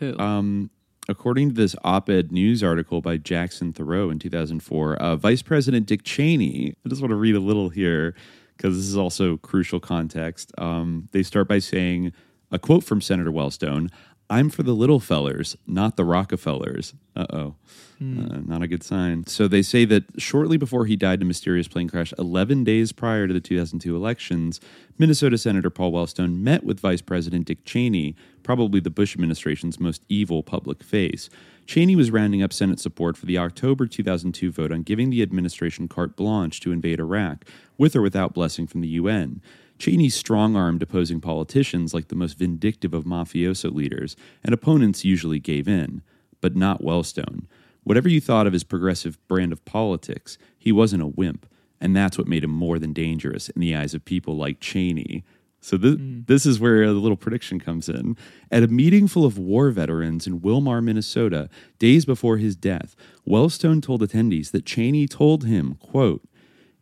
[0.00, 0.18] Who?
[0.18, 0.70] Um,
[1.08, 6.02] according to this op-ed news article by Jackson Thoreau in 2004, uh, Vice President Dick
[6.02, 6.74] Cheney.
[6.84, 8.16] I just want to read a little here
[8.56, 10.52] because this is also crucial context.
[10.58, 12.12] Um, they start by saying
[12.50, 13.90] a quote from Senator Wellstone:
[14.30, 17.54] "I'm for the little fellers, not the Rockefellers." Uh oh.
[17.98, 19.26] Uh, not a good sign.
[19.26, 22.92] So they say that shortly before he died in a mysterious plane crash, 11 days
[22.92, 24.60] prior to the 2002 elections,
[24.98, 30.04] Minnesota Senator Paul Wellstone met with Vice President Dick Cheney, probably the Bush administration's most
[30.10, 31.30] evil public face.
[31.66, 35.88] Cheney was rounding up Senate support for the October 2002 vote on giving the administration
[35.88, 37.46] carte blanche to invade Iraq,
[37.78, 39.40] with or without blessing from the UN.
[39.78, 45.38] Cheney strong armed opposing politicians like the most vindictive of mafioso leaders, and opponents usually
[45.38, 46.02] gave in,
[46.40, 47.46] but not Wellstone.
[47.84, 51.46] Whatever you thought of his progressive brand of politics, he wasn't a wimp,
[51.80, 55.24] and that's what made him more than dangerous in the eyes of people like Cheney.
[55.60, 56.20] So this, hmm.
[56.26, 58.16] this is where the little prediction comes in.
[58.50, 62.96] At a meeting full of war veterans in Willmar, Minnesota, days before his death,
[63.28, 66.22] Wellstone told attendees that Cheney told him, quote,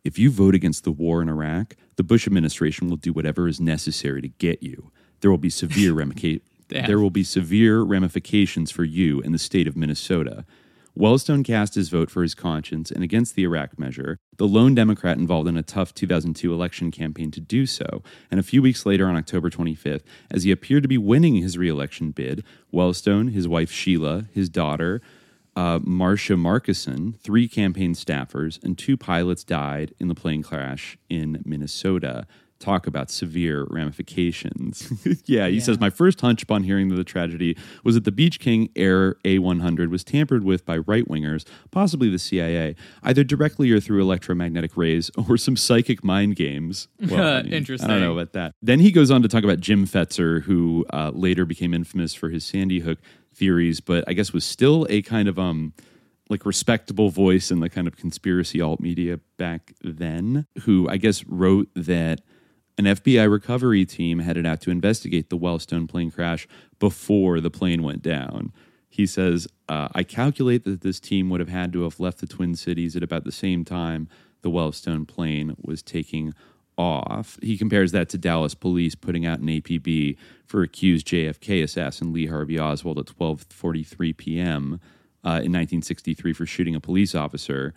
[0.05, 3.59] if you vote against the war in Iraq, the Bush administration will do whatever is
[3.59, 4.91] necessary to get you.
[5.19, 6.49] There will be severe ramifications.
[6.69, 10.45] There will be severe ramifications for you in the state of Minnesota.
[10.97, 15.17] Wellstone cast his vote for his conscience and against the Iraq measure, the lone Democrat
[15.17, 18.01] involved in a tough 2002 election campaign to do so.
[18.31, 21.57] And a few weeks later, on October 25th, as he appeared to be winning his
[21.57, 25.01] reelection bid, Wellstone, his wife Sheila, his daughter,
[25.55, 31.41] uh, Marcia Markuson, three campaign staffers, and two pilots died in the plane crash in
[31.45, 32.27] Minnesota.
[32.57, 34.89] Talk about severe ramifications.
[35.25, 38.39] yeah, he says, My first hunch upon hearing of the tragedy was that the Beech
[38.39, 43.81] King Air A100 was tampered with by right wingers, possibly the CIA, either directly or
[43.81, 46.87] through electromagnetic rays or some psychic mind games.
[47.15, 48.55] Well, I mean, I don't know about that.
[48.61, 52.29] Then he goes on to talk about Jim Fetzer, who uh, later became infamous for
[52.29, 52.99] his Sandy Hook
[53.35, 55.73] theories, but I guess was still a kind of um
[56.29, 61.23] like respectable voice in the kind of conspiracy alt media back then, who I guess
[61.25, 62.21] wrote that
[62.77, 66.47] an FBI recovery team headed out to investigate the Wellstone plane crash
[66.79, 68.51] before the plane went down.
[68.89, 72.27] He says, uh, I calculate that this team would have had to have left the
[72.27, 74.07] Twin Cities at about the same time
[74.41, 76.33] the Wellstone plane was taking
[76.77, 77.37] off.
[77.41, 82.27] He compares that to Dallas police putting out an APB for accused JFK assassin Lee
[82.27, 84.79] Harvey Oswald at 12:43 p.m.
[85.23, 87.73] Uh, in 1963 for shooting a police officer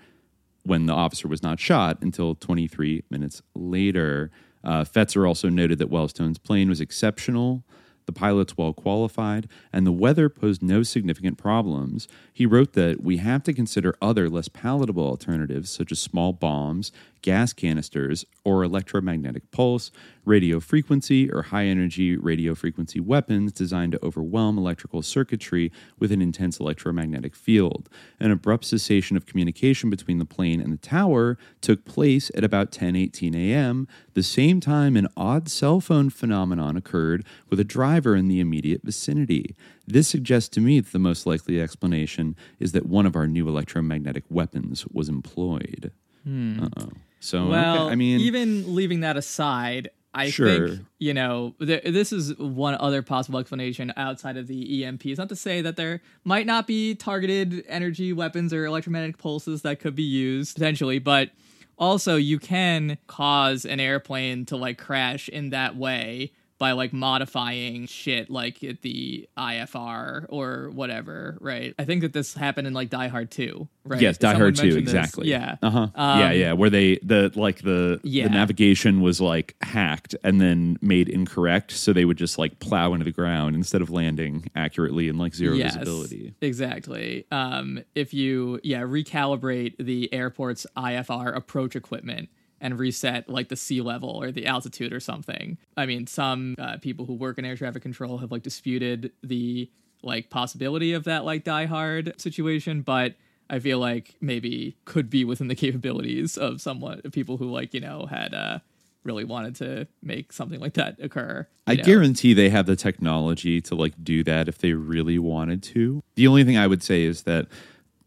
[0.64, 4.30] when the officer was not shot until 23 minutes later.
[4.62, 7.64] Uh, Fetzer also noted that Wellstone's plane was exceptional,
[8.06, 12.08] the pilots well qualified, and the weather posed no significant problems.
[12.32, 16.90] He wrote that we have to consider other less palatable alternatives, such as small bombs,
[17.22, 19.90] gas canisters, or electromagnetic pulse,
[20.24, 26.22] radio frequency, or high energy radio frequency weapons designed to overwhelm electrical circuitry with an
[26.22, 27.88] intense electromagnetic field.
[28.20, 32.70] An abrupt cessation of communication between the plane and the tower took place at about
[32.70, 38.28] 10:18 a.m., the same time an odd cell phone phenomenon occurred with a driver in
[38.28, 39.54] the immediate vicinity.
[39.86, 43.48] This suggests to me that the most likely explanation is that one of our new
[43.48, 45.92] electromagnetic weapons was employed.
[46.24, 46.64] Hmm.
[46.64, 46.90] Uh-oh.
[47.20, 50.68] So, okay, Well, I mean, even leaving that aside, I Sure.
[50.68, 55.06] think you know th- this is one other possible explanation outside of the EMP.
[55.06, 59.62] It's not to say that there might not be targeted energy weapons or electromagnetic pulses
[59.62, 61.30] that could be used potentially, but
[61.78, 67.86] also you can cause an airplane to like crash in that way by like modifying
[67.86, 71.74] shit like at the IFR or whatever, right?
[71.78, 74.00] I think that this happened in like Die Hard 2, right?
[74.00, 74.92] Yes, Die Someone Hard 2, mentioned this.
[74.94, 75.28] exactly.
[75.28, 75.56] Yeah.
[75.62, 75.88] Uh huh.
[75.96, 76.52] yeah, yeah.
[76.54, 78.24] Where they the like the Yeah.
[78.24, 82.92] the navigation was like hacked and then made incorrect, so they would just like plow
[82.92, 86.34] into the ground instead of landing accurately in like zero Yes, visibility.
[86.40, 87.24] Exactly.
[87.30, 92.28] Um, if you yeah recalibrate the airport's IFR approach equipment
[92.60, 95.58] and reset like the sea level or the altitude or something.
[95.76, 99.70] I mean, some uh, people who work in air traffic control have like disputed the
[100.02, 103.14] like possibility of that like die hard situation, but
[103.50, 107.80] I feel like maybe could be within the capabilities of someone people who like you
[107.80, 108.58] know had uh
[109.04, 111.46] really wanted to make something like that occur.
[111.66, 111.82] I know?
[111.82, 116.02] guarantee they have the technology to like do that if they really wanted to.
[116.14, 117.46] The only thing I would say is that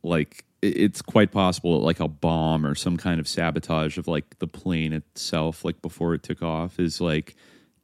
[0.03, 4.37] like it's quite possible that, like a bomb or some kind of sabotage of like
[4.39, 7.35] the plane itself like before it took off is like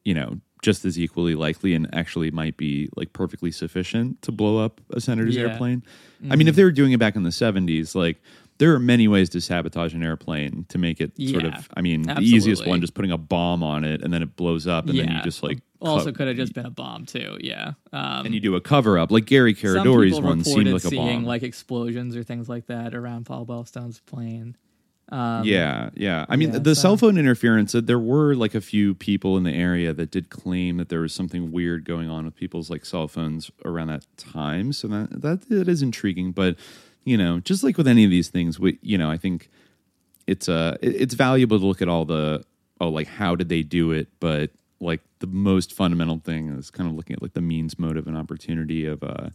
[0.05, 4.63] you know just as equally likely and actually might be like perfectly sufficient to blow
[4.63, 5.43] up a senator's Yeah.
[5.43, 5.83] airplane.
[6.29, 6.57] I mean if mm-hmm.
[6.57, 8.17] they were doing it back in the 70s like
[8.59, 11.81] there are many ways to sabotage an airplane to make it sort Yeah, of I
[11.81, 14.87] mean the easiest one just putting a bomb on it and then it blows up
[14.89, 17.37] and then you just like also cut- could have just been a bomb too.
[17.39, 17.73] Yeah.
[17.93, 21.19] Um, and you do a cover up like Gary Caradori's one seemed like a seeing
[21.19, 21.25] bomb.
[21.25, 24.55] like explosions or things like that around Paul Wellstone's plane.
[25.09, 26.25] Um, yeah, yeah.
[26.27, 27.73] I mean, yeah, the so- cell phone interference.
[27.73, 30.99] uh, There were like a few people in the area that did claim that there
[30.99, 34.73] was something weird going on with people's like cell phones around that time.
[34.73, 36.33] So that that it is intriguing.
[36.33, 36.57] But
[37.07, 39.49] you know, just like with any of these things, we you know, I think
[40.27, 42.43] it's uh it's valuable to look at all the
[42.81, 46.89] oh like how did they do it, but like the most fundamental thing is kind
[46.89, 49.29] of looking at like the means, motive, and opportunity of uh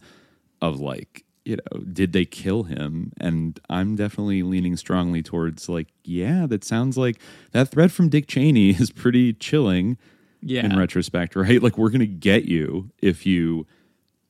[0.61, 3.11] of like you know did they kill him?
[3.19, 7.17] And i'm definitely leaning strongly towards like yeah that sounds like
[7.51, 9.97] that threat from dick cheney is pretty chilling
[10.41, 10.63] Yeah.
[10.65, 11.61] in retrospect right?
[11.61, 13.65] Like we're gonna get you if you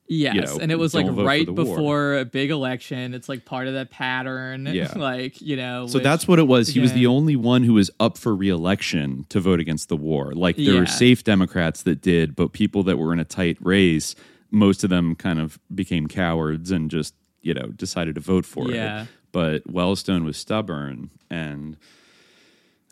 [0.07, 1.63] Yes, you know, and it was like don't vote for right the war.
[1.77, 3.13] before a big election.
[3.13, 4.65] It's like part of that pattern.
[4.73, 4.91] Yeah.
[4.95, 5.87] like you know.
[5.87, 8.35] so which- that's what it was he was the only one who was up for
[8.35, 10.79] reelection to vote against the war like there Yeah.
[10.81, 14.15] were safe democrats that did but people that were in a tight race
[14.51, 18.69] most of them kind of became cowards and just you know decided to vote for
[18.71, 19.03] Yeah.
[19.03, 21.77] it but wellstone was stubborn and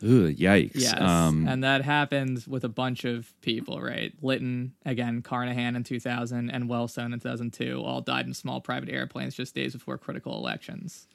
[0.03, 4.13] ugh, yikes Yes, um, and that happened with a bunch of people, right?
[4.21, 9.35] Litton again, Carnahan in 2000, and Wellstone in 2002, all died in small private airplanes
[9.35, 11.07] just days before critical elections.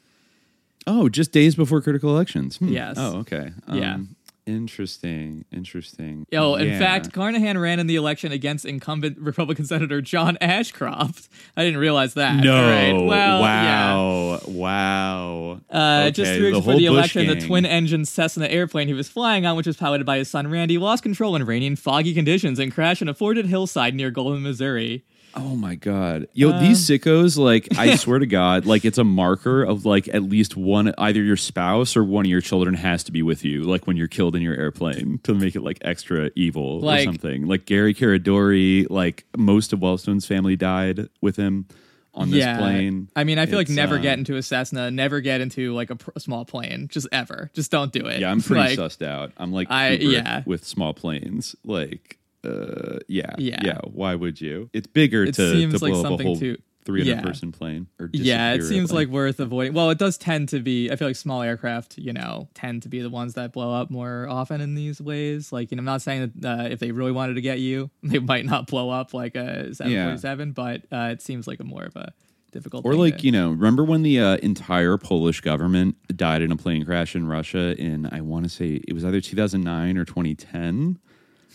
[0.86, 2.58] Oh, just days before critical elections.
[2.58, 2.68] Hmm.
[2.68, 2.96] Yes.
[2.98, 3.50] Oh, okay.
[3.72, 3.98] Yeah.
[4.46, 5.44] Interesting.
[5.52, 6.24] Interesting.
[6.32, 6.78] Oh, in Yeah.
[6.78, 11.28] fact, Carnahan ran in the election against incumbent Republican Senator John Ashcroft.
[11.56, 12.36] I didn't realize that.
[12.44, 12.62] No.
[12.70, 12.92] Right.
[12.92, 13.94] Well, yeah.
[13.94, 14.40] wow.
[14.46, 15.60] Wow.
[15.70, 17.46] Uh, just Okay, three weeks the before the election, the gang.
[17.46, 20.78] twin engine Cessna airplane he was flying on, which was piloted by his son Randy,
[20.78, 24.42] lost control in rainy and foggy conditions and crashed in a forded hillside near Golden,
[24.42, 25.04] Missouri.
[25.38, 26.28] Oh my god.
[26.32, 30.08] Yo, Um, these sickos, like, I swear to God, like it's a marker of like
[30.08, 33.44] at least one either your spouse or one of your children has to be with
[33.44, 37.00] you, like when you're killed in your airplane to make it like extra evil Like-
[37.00, 37.46] or something.
[37.46, 41.66] Like Gary Caradori, like most of Wellstone's family died with him.
[42.14, 43.10] on this plane.
[43.14, 45.90] I mean, I feel like never uh, get into a Cessna, never get into like
[45.90, 47.50] a, pr- a small plane, just ever.
[47.52, 48.20] Just don't do it.
[48.20, 49.32] Yeah, I'm pretty like, sussed out.
[49.36, 50.42] I'm like I- yeah.
[50.46, 51.54] with small planes.
[51.62, 53.60] Like, uh, yeah, Yeah.
[53.64, 53.78] yeah.
[53.84, 54.70] Why would you?
[54.72, 57.20] It's bigger It to, seems to like blow up a something whole to- 300 yeah.
[57.20, 57.88] person plane.
[57.98, 59.72] Or Yeah, it seems like worth avoiding.
[59.74, 60.88] Well, it does tend to be.
[60.88, 63.90] I feel like small aircraft, you know, tend to be the ones that blow up
[63.90, 65.50] more often in these ways.
[65.52, 67.90] Like, you know, I'm not saying that uh, if they really wanted to get you,
[68.04, 71.82] they might not blow up like a 747, but uh, it seems like a more
[71.82, 72.12] of a
[72.52, 72.84] difficult.
[72.86, 76.56] Or like to- you know, remember when the uh, entire Polish government died in a
[76.56, 81.00] plane crash in Russia in I want to say it was either 2009 or 2010.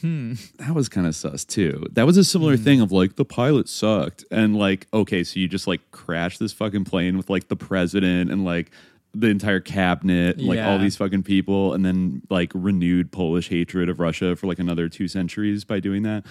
[0.02, 0.34] Hmm.
[0.58, 1.86] That was kind of sus too.
[1.92, 5.48] That was a similar thing of like the pilot sucked and like okay, so you
[5.48, 8.72] just like crash this fucking plane with like the president and like
[9.14, 14.00] the entire cabinet, like all these fucking people, and then like renewed Polish hatred of
[14.00, 16.26] Russia for like another two centuries by doing that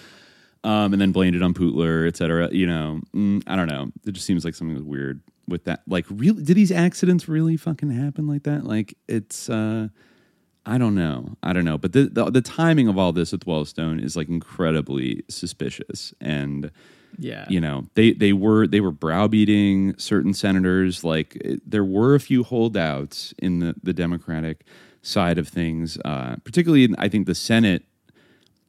[0.63, 2.49] um, and then blamed it on Putler, et cetera.
[2.51, 3.91] You know, mm, I don't know.
[4.05, 5.81] It just seems like something was weird with that.
[5.87, 8.65] Like, really, did these accidents really fucking happen like that?
[8.65, 9.87] Like, it's, uh,
[10.65, 11.37] I don't know.
[11.41, 11.77] I don't know.
[11.77, 16.71] But the, the the timing of all this with Wellstone is like incredibly suspicious, and
[17.17, 21.03] yeah, you know they they were they were browbeating certain senators.
[21.03, 24.65] Like it, there were a few holdouts in the the democratic
[25.03, 27.83] side of things uh particularly in, i think the senate.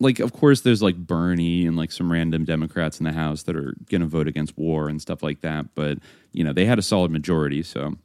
[0.01, 3.55] Like of course there's like bernie and like some random democrats in the house that
[3.55, 5.75] are going to vote against war and stuff like that.
[5.75, 5.99] But
[6.33, 7.97] you know they had a solid majority so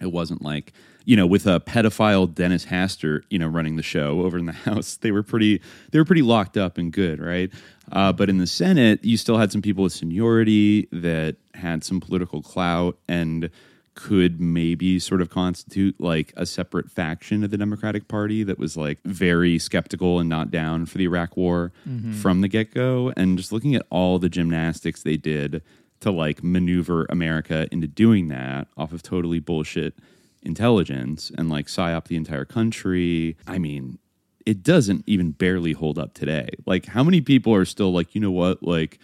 [0.00, 0.72] it wasn't like
[1.08, 4.52] you know with a pedophile dennis Hastert, you know running the show over in the
[4.52, 7.50] house they were pretty they were pretty locked up and good right
[7.90, 11.98] uh, but in the senate you still had some people with seniority that had some
[11.98, 13.50] political clout and
[13.94, 18.76] could maybe sort of constitute like a separate faction of the Democratic Party that was
[18.76, 21.72] like very skeptical and not down for the Iraq war
[22.12, 23.12] from the get go.
[23.16, 25.64] And just looking at all the gymnastics they did
[25.98, 29.94] to like maneuver America into doing that off of totally bullshit
[30.42, 33.36] intelligence and like psyop the entire country.
[33.46, 33.98] I mean,
[34.46, 36.48] it doesn't even barely hold up today.
[36.66, 38.98] Like, how many people are still like, you know what, like,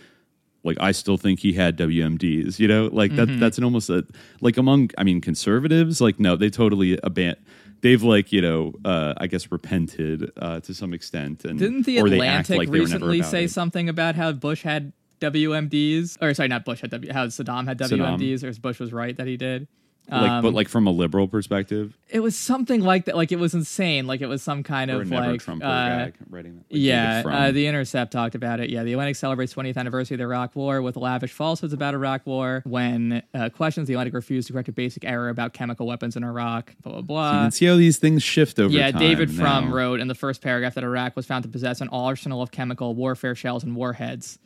[0.64, 3.26] like I still think he had WMDs, you know, like that.
[3.38, 4.06] That's an almost a
[4.40, 7.44] like among I mean conservatives, like no, they totally abandon.
[7.82, 11.98] They've like you know, uh, I guess repented uh, to some extent, and Didn't the
[11.98, 13.50] Atlantic like they were never recently say it.
[13.50, 16.16] something about how Bush had WMDs?
[16.22, 17.12] Or sorry, not Bush had W.
[17.12, 18.18] How Saddam had Saddam.
[18.18, 19.68] WMDs, or Bush was right that he did.
[20.10, 23.16] Like, Um, but like from a liberal perspective, it was something like that.
[23.16, 24.06] Like it was insane.
[24.06, 26.64] Like it was some kind or of like Trump uh, gag writing that.
[26.70, 28.68] Like yeah, uh, the Intercept talked about it.
[28.68, 32.26] Yeah, the Atlantic celebrates 20th anniversary of the Iraq War with lavish falsehoods about Iraq
[32.26, 32.62] War.
[32.66, 36.24] When uh, questions, the Atlantic refused to correct a basic error about chemical weapons in
[36.24, 36.74] Iraq.
[36.82, 37.32] Blah blah blah.
[37.32, 38.90] you can see how these things shift over yeah.
[38.90, 42.42] David Frum wrote in the first paragraph that Iraq was found to possess an arsenal
[42.42, 44.38] of chemical warfare shells and warheads.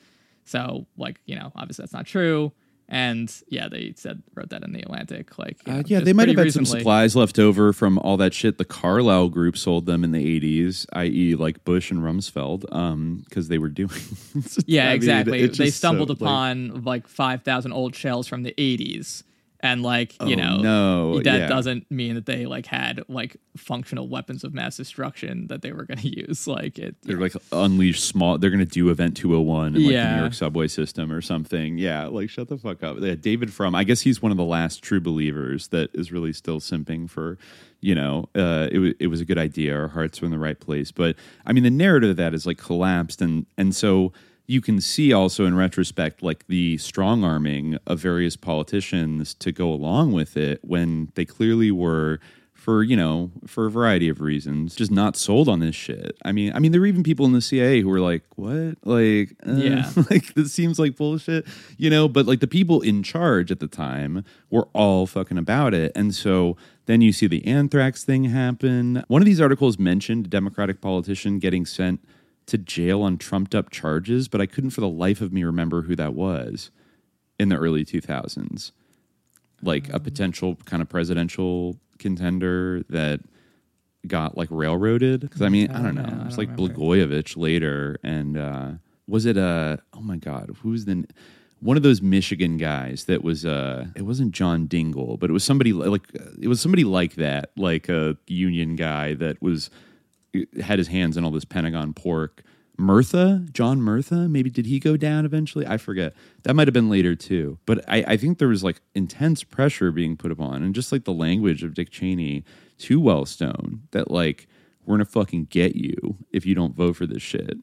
[0.44, 2.52] So, like, you know, obviously that's not true.
[2.90, 5.38] And yeah, they said wrote that in the Atlantic.
[5.38, 8.32] Like, you Uh, yeah, they might have had some supplies left over from all that
[8.32, 12.62] shit the Carlyle Group sold them in the '80s, i.e., like Bush and Rumsfeld,
[13.28, 13.90] because they were doing.
[14.66, 15.40] Yeah, I exactly.
[15.40, 19.22] it's they stumbled so, like- upon like, five thousand old shells from the eighties,
[19.60, 21.46] and like you Oh, know, no, that yeah.
[21.48, 25.84] doesn't mean that they like had like functional weapons of mass destruction that they were
[25.84, 26.46] going to use.
[26.46, 28.38] Like it, They're like unleash small.
[28.38, 31.76] They're going to do Event 201 in like the New York subway system or something.
[31.78, 32.98] Yeah, like shut the fuck up.
[33.00, 36.32] Yeah, David Frum I guess he's one of the last true believers that is really
[36.32, 37.38] still simping for.
[37.80, 39.76] You know, uh, it was it was a good idea.
[39.76, 41.14] Our hearts were in the right place, but
[41.46, 44.12] I mean, the narrative of that is like collapsed, and and so
[44.48, 49.70] you can see also in retrospect like the strong arming of various politicians to go
[49.70, 52.18] along with it when they clearly were
[52.54, 56.16] for you know for a variety of reasons just not sold on this shit.
[56.24, 58.76] I mean i mean there were even people in the cia who were like what?
[58.84, 59.90] Like uh, Yeah.
[60.10, 61.46] like this seems like bullshit
[61.76, 62.08] you know?
[62.08, 65.92] But like the people in charge at the time were all fucking about it.
[65.94, 69.04] And so then you see the anthrax thing happen.
[69.08, 72.00] One of these articles mentioned a democratic politician getting sent
[72.48, 75.82] to jail on trumped up charges but i couldn't for the life of me remember
[75.82, 76.70] who that was
[77.38, 78.72] in the early 2000s
[79.62, 83.20] like a potential kind of presidential contender that
[84.06, 86.08] got like railroaded because i mean i don't know know.
[86.08, 86.74] I it was don't like remember.
[86.74, 88.70] blagojevich later and uh
[89.06, 91.04] was it uh oh my god who's the
[91.60, 95.44] one of those michigan guys that was uh it wasn't john dingell but it was
[95.44, 99.68] somebody like uh, it was somebody like that like a union guy that was
[100.60, 102.42] had his hands in all this pentagon pork
[102.80, 105.66] Murtha, John Murtha, maybe did he go down eventually?
[105.66, 106.14] I forget.
[106.44, 107.58] That might have been later too.
[107.66, 111.02] But I, I think there was like intense pressure being put upon, and just like
[111.04, 112.44] the language of Dick Cheney
[112.78, 114.46] to Wellstone that like
[114.86, 117.58] we're gonna fucking get you if you don't vote for this shit.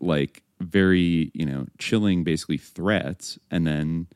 [0.00, 4.06] Like very, you know, chilling basically threats, and then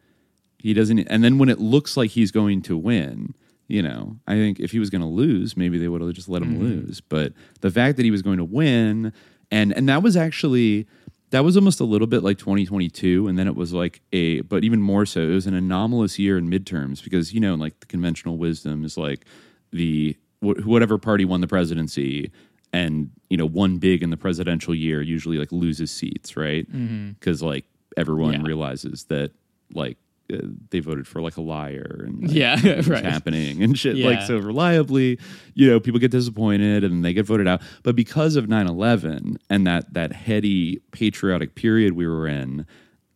[0.59, 3.35] He doesn't, and then when it looks like he's going to win,
[3.73, 6.29] you know, I think if he was going to lose, maybe they would have just
[6.29, 6.63] let him mm-hmm.
[6.63, 7.01] lose.
[7.01, 9.15] But the fact that he was going to win,
[9.51, 10.87] and and that was actually
[11.31, 14.63] that was almost a little bit like 2022, and then it was like a, but
[14.63, 17.87] even more so, it was an anomalous year in midterms because you know, like the
[17.87, 19.25] conventional wisdom is like
[19.73, 22.31] the wh- whatever party won the presidency
[22.75, 27.11] and you know won big in the presidential year usually like loses seats right mm-hmm.
[27.13, 27.65] because like
[27.97, 28.47] everyone Yeah.
[28.47, 29.31] realizes that
[29.73, 29.97] like
[30.33, 30.39] uh,
[30.71, 33.05] they voted for like a liar and like, Yeah, what's right.
[33.05, 35.19] happening and shit like so reliably
[35.55, 39.67] you know people get disappointed and they get voted out but because of 9-11 and
[39.67, 42.67] that that heady patriotic period we were in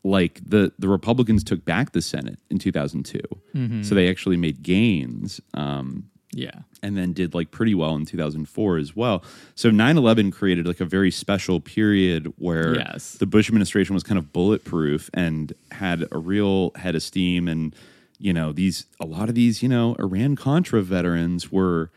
[0.04, 3.20] like the the republicans took back the senate in 2002
[3.54, 3.82] Mm-hmm.
[3.82, 6.60] so they actually made gains um, Yeah.
[6.82, 9.24] and then did like pretty well in 2004 as well.
[9.54, 13.12] So 9/11 created like a very special period where Yes.
[13.12, 17.74] the Bush administration was kind of bulletproof and had a real head of steam and
[18.18, 21.90] you know these a lot of these you know Iran Contra veterans were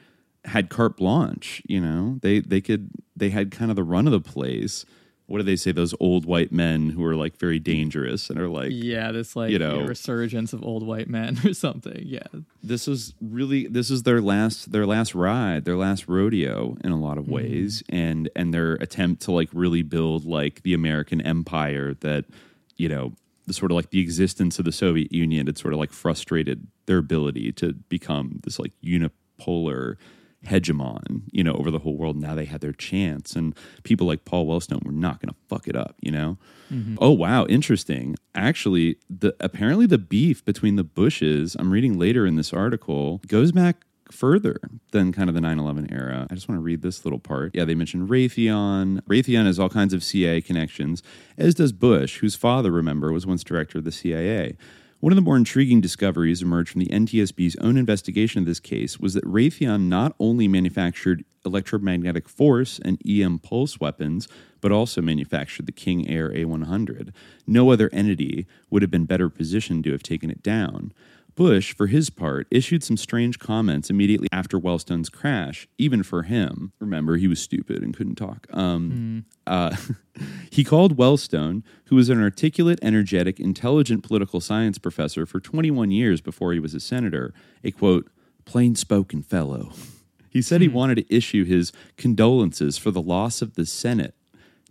[0.45, 2.17] had carte blanche, you know.
[2.21, 4.85] They they could they had kind of the run of the place.
[5.29, 8.49] What do they say those old white men who are like very dangerous and are
[8.49, 12.01] like Yeah, this like You know- resurgence of old white men or something.
[12.03, 12.27] Yeah.
[12.63, 16.99] this is really this is their last their last ride their last rodeo in a
[16.99, 17.35] lot of mm-hmm.
[17.35, 22.25] ways and and their attempt to like really build like the american empire that
[22.77, 23.13] you know
[23.47, 26.67] the sort of like the existence of the soviet union had sort of like frustrated
[26.85, 29.95] their ability to become this like unipolar
[30.45, 32.15] hegemon you know over the whole world.
[32.15, 33.35] Now they had their chance.
[33.35, 36.37] And people like paul wellstone were not going to fuck it up you know?
[36.71, 36.95] Mm-hmm.
[36.99, 37.45] Oh wow.
[37.45, 38.15] Interesting.
[38.35, 43.51] Actually the apparently the beef between the bushes i'm reading later in this article goes
[43.51, 44.59] back further
[44.91, 46.25] than kind of the 9-11 era.
[46.31, 47.51] I just want to read this little part.
[47.53, 49.01] Yeah they mentioned raytheon.
[49.01, 51.03] Raytheon has all kinds of cia connections
[51.37, 54.55] as does bush whose father remember was once director of the cia
[54.99, 58.99] one of the more intriguing discoveries emerged from the NTSB's own investigation of this case
[58.99, 64.27] was that Raytheon not only manufactured electromagnetic force and EM pulse weapons,
[64.59, 67.13] but also manufactured the King Air A100.
[67.47, 70.91] No other entity would have been better positioned to have taken it down.
[71.39, 76.73] Bush, for his part, issued some strange comments immediately after Wellstone's crash, even for him.
[76.79, 78.45] Remember, he was stupid and couldn't talk.
[78.51, 79.73] Um, uh,
[80.51, 86.19] he called Wellstone, who was an articulate, energetic, intelligent political science professor for 21 years
[86.19, 87.33] before he was a senator,
[87.63, 88.09] a quote,
[88.43, 89.71] plain spoken fellow.
[90.31, 94.13] He said he wanted to issue his condolences for the loss of the Senate.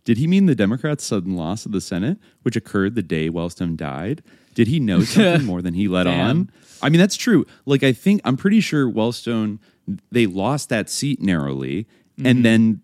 [0.05, 3.77] Did he mean the Democrats' sudden loss of the Senate, which occurred the day Wellstone
[3.77, 4.23] died?
[4.59, 6.51] Did he know something more than he let on?
[6.83, 7.47] I mean, that's true.
[7.65, 9.61] Like, I think, I'm pretty sure Wellstone,
[10.11, 11.87] they lost that seat narrowly.
[12.25, 12.83] And then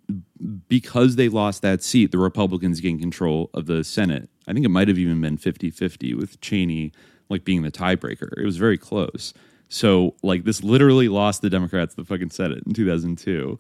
[0.69, 4.31] because they lost that seat, the Republicans gained control of the Senate.
[4.47, 6.93] I think it might have even been 50 50 with Cheney,
[7.29, 8.33] like, being the tiebreaker.
[8.39, 9.35] It was very close.
[9.69, 13.59] So, like, this literally lost the Democrats the fucking Senate in 2002.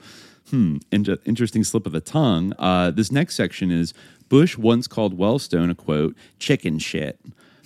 [0.50, 2.52] Hmm, inter- interesting slip of the tongue.
[2.60, 3.92] Uh, this next section is
[4.28, 7.18] Bush once called Wellstone a quote, chicken shit.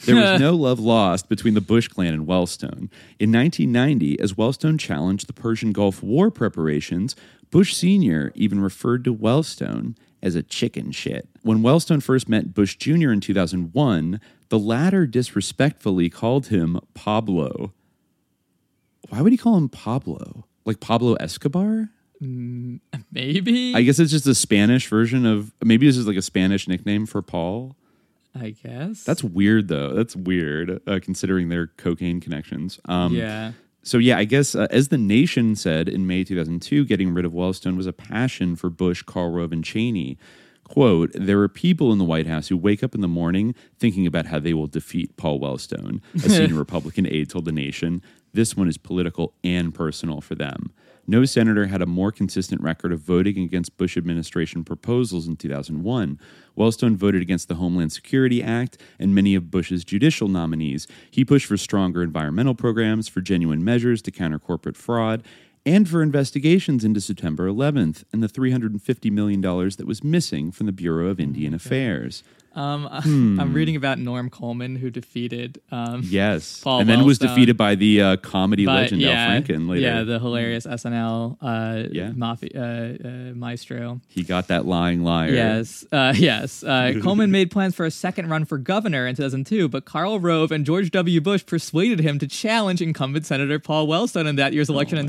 [0.04, 2.90] There was no love lost between the Bush clan and Wellstone.
[3.18, 7.16] In 1990, as Wellstone challenged the Persian Gulf War preparations,
[7.50, 8.32] Bush Sr.
[8.34, 11.28] even referred to Wellstone as a chicken shit.
[11.42, 13.10] When Wellstone first met Bush Jr.
[13.10, 17.72] in 2001, the latter disrespectfully called him Pablo.
[19.08, 20.44] Why would he call him Pablo?
[20.64, 21.90] Like Pablo Escobar?
[22.22, 22.80] Mm,
[23.12, 23.74] maybe.
[23.74, 27.06] I guess it's just a Spanish version of maybe this is like a Spanish nickname
[27.06, 27.76] for Paul.
[28.40, 29.04] I guess.
[29.04, 29.94] That's weird though.
[29.94, 32.80] That's weird uh, considering their cocaine connections.
[32.86, 33.52] Um, yeah.
[33.82, 37.32] So yeah, I guess uh, as the Nation said in May 2002, getting rid of
[37.32, 40.18] Wellstone was a passion for Bush, Karl Rove, and Cheney.
[40.64, 44.06] Quote, there are people in the White House who wake up in the morning thinking
[44.06, 48.02] about how they will defeat Paul Wellstone, a senior Republican aide told the Nation.
[48.34, 50.70] This one is political and personal for them.
[51.06, 56.20] No senator had a more consistent record of voting against Bush administration proposals in 2001.
[56.58, 60.86] Wellstone voted against the Homeland Security Act and many of Bush's judicial nominees.
[61.10, 65.22] He pushed for stronger environmental programs, for genuine measures to counter corporate fraud,
[65.64, 70.72] and for investigations into September 11th and the $350 million that was missing from the
[70.72, 72.22] Bureau of oh Indian Affairs.
[72.54, 73.38] Um, Hmm.
[73.40, 75.60] I'm reading about Norm Coleman who defeated.
[75.70, 76.60] Um, Yes.
[76.64, 79.80] Paul and then was defeated by the uh, comedy by- legend yeah, Al Franken later.
[79.82, 82.10] Yeah, the hilarious SNL uh, Yeah.
[82.12, 84.00] mafia, uh, uh, maestro.
[84.08, 85.32] he got that lying liar.
[85.32, 86.62] Yes, uh, yes.
[86.64, 90.50] Uh, Coleman made plans for a second run for governor in 2002, but Karl Rove
[90.50, 91.20] and George W.
[91.20, 95.08] Bush persuaded him to challenge incumbent Senator Paul Wellstone in that year's election Oh my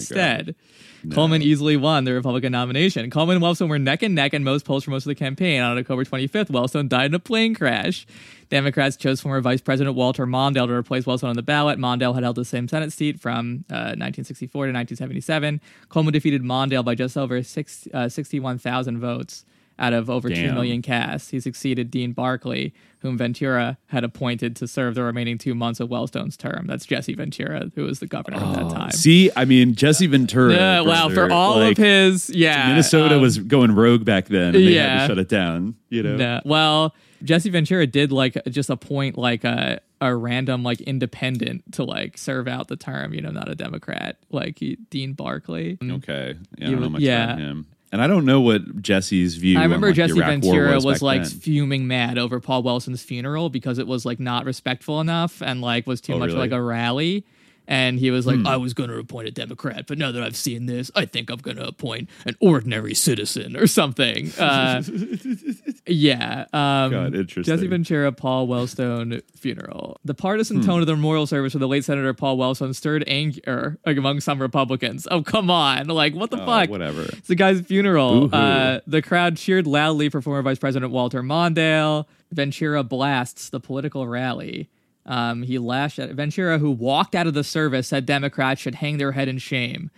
[1.03, 1.15] instead.
[1.15, 3.09] Coleman easily won the Republican nomination.
[3.09, 5.61] Coleman and Wellstone were neck and neck in most polls for most of the campaign.
[5.61, 8.05] On October 25th, Wellstone died in a plane crash.
[8.49, 11.77] Democrats chose former Vice President Walter Mondale to replace Wellstone on the ballot.
[11.77, 15.61] Mondale had held the same Senate seat from uh, 1964 to 1977.
[15.89, 19.45] Coleman defeated Mondale by just over six, uh, 61,000 votes
[19.79, 20.53] out of over 2 Damn.
[20.53, 21.31] million cast.
[21.31, 25.89] He succeeded Dean Barkley, whom Ventura had appointed to serve the remaining two months of
[25.89, 26.67] Wellstone's term.
[26.67, 28.89] That's Jesse Ventura, who was the governor at that time.
[28.93, 30.53] Oh, See, I mean, Jesse Ventura.
[30.53, 32.67] Yeah, wow, for all like, of his, yeah.
[32.67, 34.53] Minnesota um, was going rogue back then.
[34.53, 35.01] And they had yeah.
[35.01, 35.75] to shut it down.
[35.87, 36.17] You know.
[36.17, 36.41] No.
[36.43, 42.17] Well, Jesse Ventura did like just appoint like a a random like independent to like
[42.17, 43.13] serve out the term.
[43.13, 45.77] You know, not a Democrat like he, Dean Barkley.
[45.81, 46.35] Okay.
[46.57, 47.23] Yeah, I don't know much yeah.
[47.25, 47.67] about him.
[47.91, 49.57] And I don't know what Jesse's view.
[49.57, 51.31] I on, remember like, the Jesse Ventura was, was, like then.
[51.31, 55.87] fuming mad over Paul Wellstone's funeral because it was like not respectful enough and like
[55.87, 56.39] was too Oh, much really?
[56.39, 57.25] like a rally.
[57.71, 58.47] And he was like, Hmm.
[58.47, 61.29] I was going to appoint a Democrat, but now that I've seen this, I think
[61.29, 64.31] I'm going to appoint an ordinary citizen or something.
[64.39, 64.81] Uh,
[65.85, 66.45] yeah.
[66.53, 67.43] Um, God, interesting.
[67.43, 69.99] Jesse Ventura, Paul Wellstone funeral.
[70.03, 70.63] The partisan Hmm.
[70.65, 74.41] tone of the memorial service for the late Senator Paul Wellstone stirred anger among some
[74.41, 75.07] Republicans.
[75.11, 75.87] Oh, come on.
[75.87, 76.69] Like, what the Oh, fuck?
[76.69, 77.03] whatever.
[77.03, 78.29] It's the guy's funeral.
[78.33, 82.05] Uh, the crowd cheered loudly for former Vice President Walter Mondale.
[82.31, 84.69] Ventura blasts the political rally.
[85.09, 88.97] Um, he lashed at Ventura, who walked out of the service, said Democrats should hang
[88.97, 89.89] their head in shame.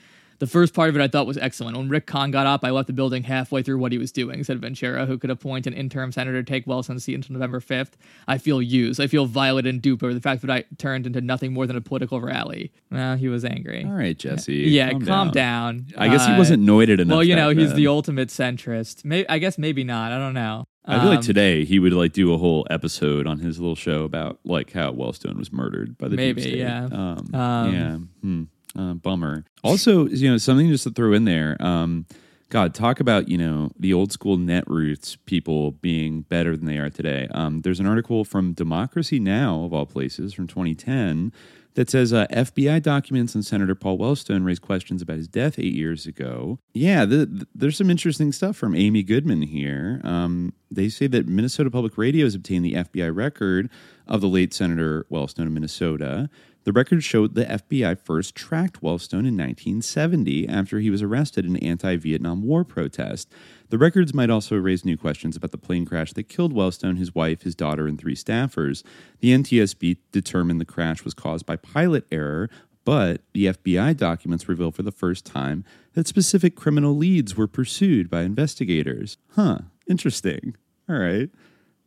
[0.41, 1.77] The first part of it I thought was excellent.
[1.77, 4.43] When Rick Kahn got up, I left the building halfway through what he was doing,
[4.43, 7.91] said Ventura, who could appoint an interim senator to take Wellstone's seat until November 5th.
[8.27, 8.99] I feel used.
[8.99, 11.75] I feel violated and duped over the fact that I turned into nothing more than
[11.75, 12.71] a political rally.
[12.89, 13.85] Well, he was angry.
[13.85, 14.55] All right, Jesse.
[14.55, 15.85] Yeah, calm, down.
[15.95, 17.17] I guess he Uh, wasn't noided enough.
[17.17, 17.77] Well, you know, he's then.
[17.77, 19.05] the ultimate centrist.
[19.05, 20.11] May I guess maybe not.
[20.11, 20.65] I don't know.
[20.85, 23.75] I feel like Um, today he would like do a whole episode on his little
[23.75, 26.85] show about like how Wellstone was murdered by the Maybe, yeah.
[26.91, 27.97] Um, Um, yeah.
[28.21, 28.43] Hmm.
[28.77, 29.43] Uh, bummer.
[29.63, 31.57] Also, you know, something just to throw in there.
[31.59, 32.05] Um,
[32.49, 36.77] God, talk about you know the old school net roots people being better than they
[36.77, 37.27] are today.
[37.31, 41.31] Um, there's an article from Democracy Now of all places from 2010
[41.75, 45.73] that says uh, FBI documents on Senator Paul Wellstone raised questions about his death eight
[45.73, 46.59] years ago.
[46.73, 50.01] Yeah, the, the- there's some interesting stuff from Amy Goodman here.
[50.03, 53.69] Um, they say that Minnesota Public Radio has obtained the FBI record
[54.07, 56.29] of the late Senator Wellstone of Minnesota.
[56.63, 61.55] The record showed the FBI first tracked Wellstone in 1970 after he was arrested in
[61.55, 63.31] an anti Vietnam War protest.
[63.69, 67.15] The records might also raise new questions about the plane crash that killed Wellstone, his
[67.15, 68.83] wife, his daughter, and three staffers.
[69.21, 72.49] The NTSB determined the crash was caused by pilot error,
[72.85, 78.09] but the FBI documents reveal for the first time that specific criminal leads were pursued
[78.09, 79.17] by investigators.
[79.31, 80.55] Huh, interesting.
[80.87, 81.29] All right.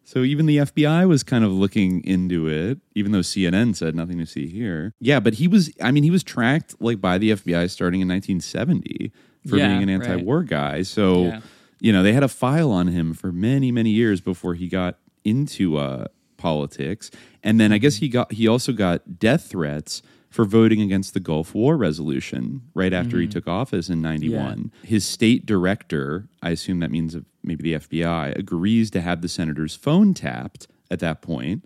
[0.04, 4.18] So even the FBI was kind of looking into it, even though CNN said nothing
[4.18, 4.92] to see here.
[5.00, 8.08] Yeah, but he was I mean, he was tracked like by the FBI starting in
[8.08, 9.12] 1970
[9.48, 10.82] for Yeah, being an anti-war guy.
[10.82, 11.40] So, Yeah.
[11.80, 14.98] you know, they had a file on him for many, many years before he got
[15.24, 17.10] into uh politics.
[17.42, 21.20] And then I guess he got he also got death threats for voting against the
[21.20, 24.72] Gulf War resolution right after he took office in 91.
[24.82, 29.74] His state director, I assume that means maybe the FBI, agrees to have the senator's
[29.74, 31.64] phone tapped at that point,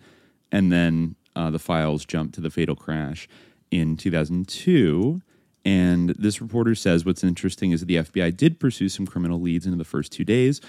[0.51, 3.29] and then uh, the files jump to the fatal crash
[3.71, 5.23] in 2002.
[5.65, 9.67] And this reporter says what's interesting is that the FBI did pursue some criminal leads
[9.67, 10.61] into the first two days.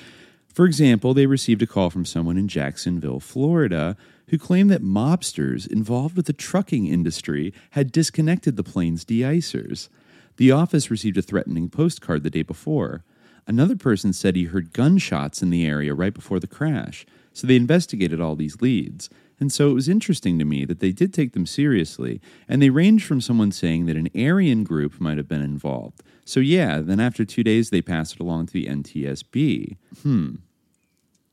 [0.53, 3.95] For example, they received a call from someone in Jacksonville, Florida,
[4.27, 9.89] who claimed that mobsters involved with the trucking industry had disconnected the plane's de-icers.
[10.37, 13.03] The office received a threatening postcard the day before.
[13.47, 17.55] Another person said he heard gunshots in the area right before the crash, so they
[17.55, 19.09] investigated all these leads.
[19.39, 22.69] And so it was interesting to me that they did take them seriously, and they
[22.69, 26.03] ranged from someone saying that an Aryan group might have been involved.
[26.25, 29.77] So, yeah, then after two days, they passed it along to the NTSB.
[30.03, 30.35] Hmm.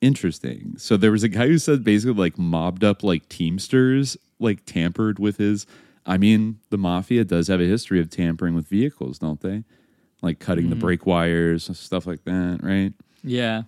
[0.00, 0.74] Interesting.
[0.78, 5.18] So there was a guy who said basically like mobbed up like Teamsters, like tampered
[5.18, 5.66] with his.
[6.04, 9.64] I mean, the mafia does have a history of tampering with vehicles, don't they?
[10.22, 12.92] Like cutting the brake wires, stuff like that, right?
[13.22, 13.62] Yeah.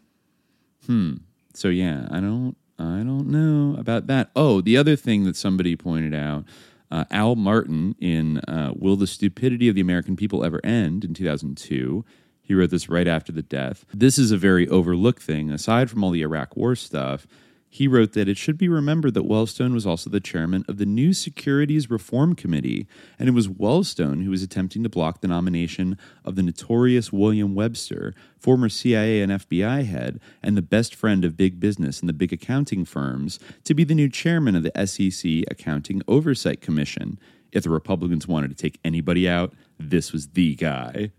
[0.87, 1.17] Hmm.
[1.55, 4.31] So yeah, I don't I don't know about that.
[4.37, 6.45] Oh, the other thing that somebody pointed out,
[6.91, 11.15] uh, Al Martin in uh, "Will the Stupidity of the American People Ever End?" in
[11.15, 12.05] 2002.
[12.41, 13.85] He wrote this right after the death.
[13.93, 15.51] This is a very overlooked thing.
[15.51, 17.27] Aside from all the Iraq War stuff,
[17.71, 20.87] he wrote that it should be remembered that Wellstone was also the chairman of the
[20.87, 22.87] New Securities Reform Committee,
[23.19, 27.55] and it was Wellstone who was attempting to block the nomination of the notorious William
[27.55, 32.15] Webster, former CIA and FBI head, and the best friend of big business and the
[32.15, 37.19] big accounting firms, to be the new chairman of the SEC Accounting Oversight Commission.
[37.53, 41.13] If the Republicans wanted to take anybody out, this was the guy.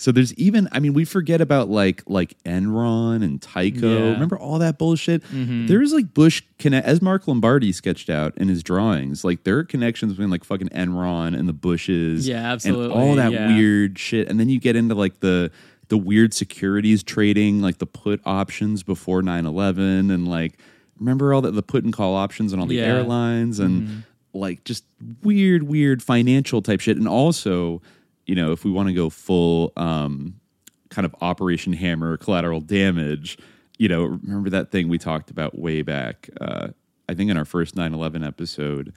[0.00, 3.82] So there's even I mean we forget about like like Enron and Tyco.
[3.82, 4.10] Yeah.
[4.12, 5.22] Remember all that bullshit?
[5.30, 9.24] There's like Bush connect as Mark Lombardi sketched out in his drawings.
[9.24, 12.26] Like there are connections between like fucking Enron and the Bushes.
[12.26, 13.48] Yeah, And absolutely, all that yeah.
[13.54, 14.28] weird shit.
[14.28, 15.50] And then you get into like the
[15.88, 20.58] the weird securities trading, like the put options before 9-11 and like
[20.98, 22.84] remember all that the put and call options and all the Yeah.
[22.86, 22.96] Mm-hmm.
[22.96, 24.84] airlines and like just
[25.22, 26.96] weird, weird financial type shit.
[26.96, 27.82] And also,
[28.30, 30.36] you know, if we want to go full um,
[30.88, 33.36] kind of Operation Hammer collateral damage,
[33.76, 36.68] you know, remember that thing we talked about way back, uh,
[37.08, 38.92] I think in our first 9 11 episode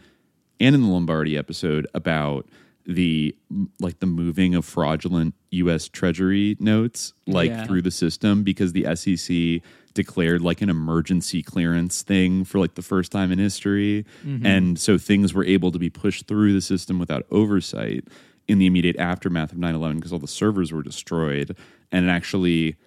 [0.59, 2.47] and in the Lombardi episode about
[2.85, 3.35] the
[3.79, 7.65] like the moving of fraudulent US Treasury notes like Yeah.
[7.65, 9.61] through the system because the SEC
[9.95, 14.05] declared like an emergency clearance thing for like the first time in history.
[14.43, 18.03] And so things were able to be pushed through the system without oversight
[18.47, 21.55] in the immediate aftermath of 9/11 because all the servers were destroyed.
[21.91, 22.77] And it actually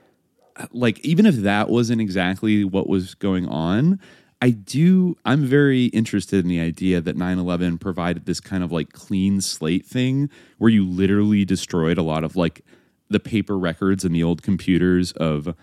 [0.73, 4.01] like even if that wasn't exactly what was going on
[4.41, 8.93] i do i'm very interested in the idea that 9-11 provided this kind of like
[8.93, 12.63] clean slate thing where you literally destroyed a lot of like
[13.09, 15.55] the paper records and the old computers of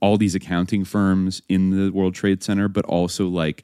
[0.00, 3.62] all these accounting firms in the world trade center but also like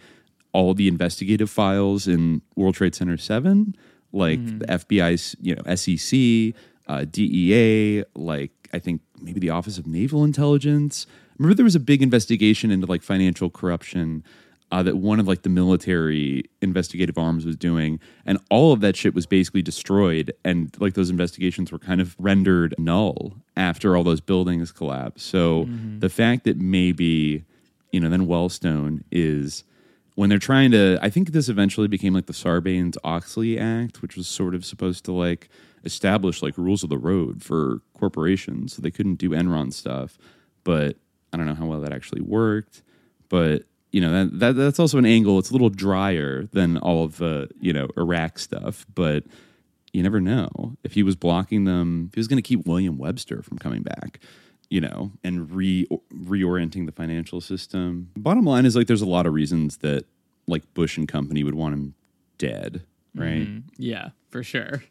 [0.52, 3.76] all the investigative files in world trade center 7
[4.16, 6.54] like the fbi's you know sec
[6.88, 11.06] uh, dea like i think maybe the office of naval intelligence.
[11.38, 14.24] Remember there was a big investigation into like financial corruption
[14.72, 18.96] uh, that one of like the military investigative arms was doing and all of that
[18.96, 24.02] shit was basically destroyed and like those investigations were kind of rendered null after all
[24.02, 25.26] those buildings collapsed.
[25.26, 25.68] So
[26.00, 27.44] the fact that maybe
[27.92, 29.62] you know then wellstone is
[30.16, 34.26] when they're trying to i think this eventually became like the sarbanes-oxley act which was
[34.26, 35.48] sort of supposed to like
[35.86, 38.74] establish like rules of the road for corporations.
[38.74, 40.18] So they couldn't do enron stuff
[40.64, 40.96] but
[41.32, 42.82] i don't know how well that actually worked.
[43.28, 43.62] But
[43.92, 47.16] you know that, that that's also an angle it's a little drier than all of
[47.16, 49.24] the you know iraq stuff but
[49.92, 50.76] you never know.
[50.84, 53.82] If he was blocking them if he was going to keep william webster from coming
[53.82, 54.20] back
[54.70, 58.10] you know and re reorienting the financial system.
[58.16, 60.04] Bottom line is like there's a lot of reasons that
[60.46, 61.94] like bush and company would want him
[62.38, 62.82] dead
[63.16, 63.48] right?
[63.76, 64.82] Yeah, for sure.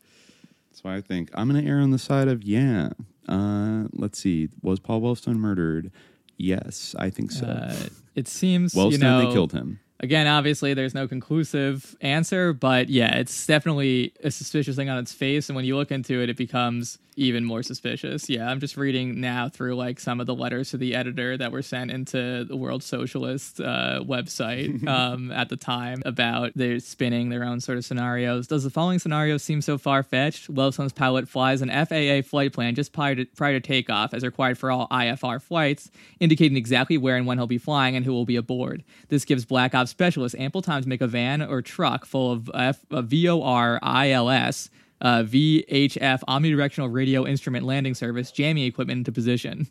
[0.71, 2.89] that's why i think i'm going to err on the side of yeah
[3.29, 5.91] uh let's see was paul wellstone murdered?
[6.37, 7.45] Yes i think so.
[7.45, 7.75] Uh,
[8.15, 9.79] it seems wellstone you know they killed him.
[10.01, 15.13] Again, obviously, there's no conclusive answer, but yeah, it's definitely a suspicious thing on its
[15.13, 15.47] face.
[15.47, 18.29] And when you look into it, it becomes even more suspicious.
[18.29, 21.51] Yeah, I'm just reading now through like some of the letters to the editor that
[21.51, 27.29] were sent into the World Socialist uh, website um, at the time about their spinning
[27.29, 28.47] their own sort of scenarios.
[28.47, 30.49] Does the following scenario seem so far fetched?
[30.49, 34.57] Wellstone's pilot flies an FAA flight plan just prior to, prior to takeoff, as required
[34.57, 35.89] for all IFR flights,
[36.19, 38.83] indicating exactly where and when he'll be flying and who will be aboard.
[39.09, 42.51] This gives Black Ops specialists ample time to make a van or truck full of
[42.53, 44.69] F, uh, VOR ILS.
[45.05, 49.67] Uh, VHF omnidirectional radio instrument landing service jamming equipment into position.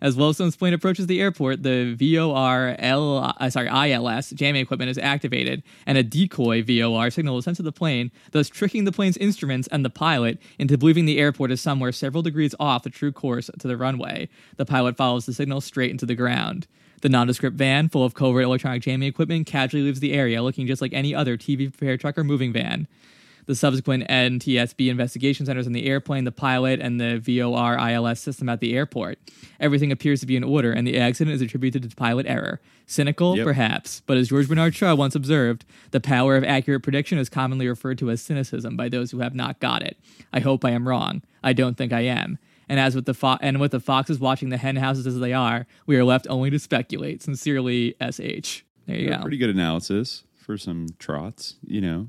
[0.00, 5.62] As Wellstone's plane approaches the airport, the VOR uh, sorry ILS jamming equipment is activated,
[5.86, 9.68] and a decoy VOR signal is sent to the plane, thus tricking the plane's instruments
[9.68, 13.48] and the pilot into believing the airport is somewhere several degrees off the true course
[13.60, 14.28] to the runway.
[14.56, 16.66] The pilot follows the signal straight into the ground.
[17.02, 20.82] The nondescript van, full of covert electronic jamming equipment, casually leaves the area, looking just
[20.82, 22.88] like any other TV prepared truck or moving van.
[23.46, 28.48] The subsequent NTSB investigation centers on the airplane, the pilot, and the VOR ILS system
[28.48, 29.18] at the airport.
[29.58, 32.60] Everything appears to be in order, and the accident is attributed to pilot error.
[32.86, 33.44] Cynical, Yep.
[33.44, 37.66] perhaps, but as George Bernard Shaw once observed, the power of accurate prediction is commonly
[37.66, 39.96] referred to as cynicism by those who have not got it.
[40.32, 41.22] I hope I am wrong.
[41.42, 42.38] I don't think I am.
[42.68, 45.32] And as with the fo- and with the foxes watching the hen houses as they
[45.32, 47.22] are, we are left only to speculate.
[47.22, 48.62] Sincerely, SH.
[48.86, 49.22] There you Yeah, go.
[49.22, 52.08] pretty good analysis for some trots you know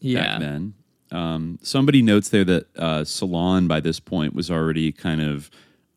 [0.00, 0.22] yeah.
[0.22, 0.74] back then.
[1.10, 5.50] Um, somebody notes there that uh, Salon by this point was already kind of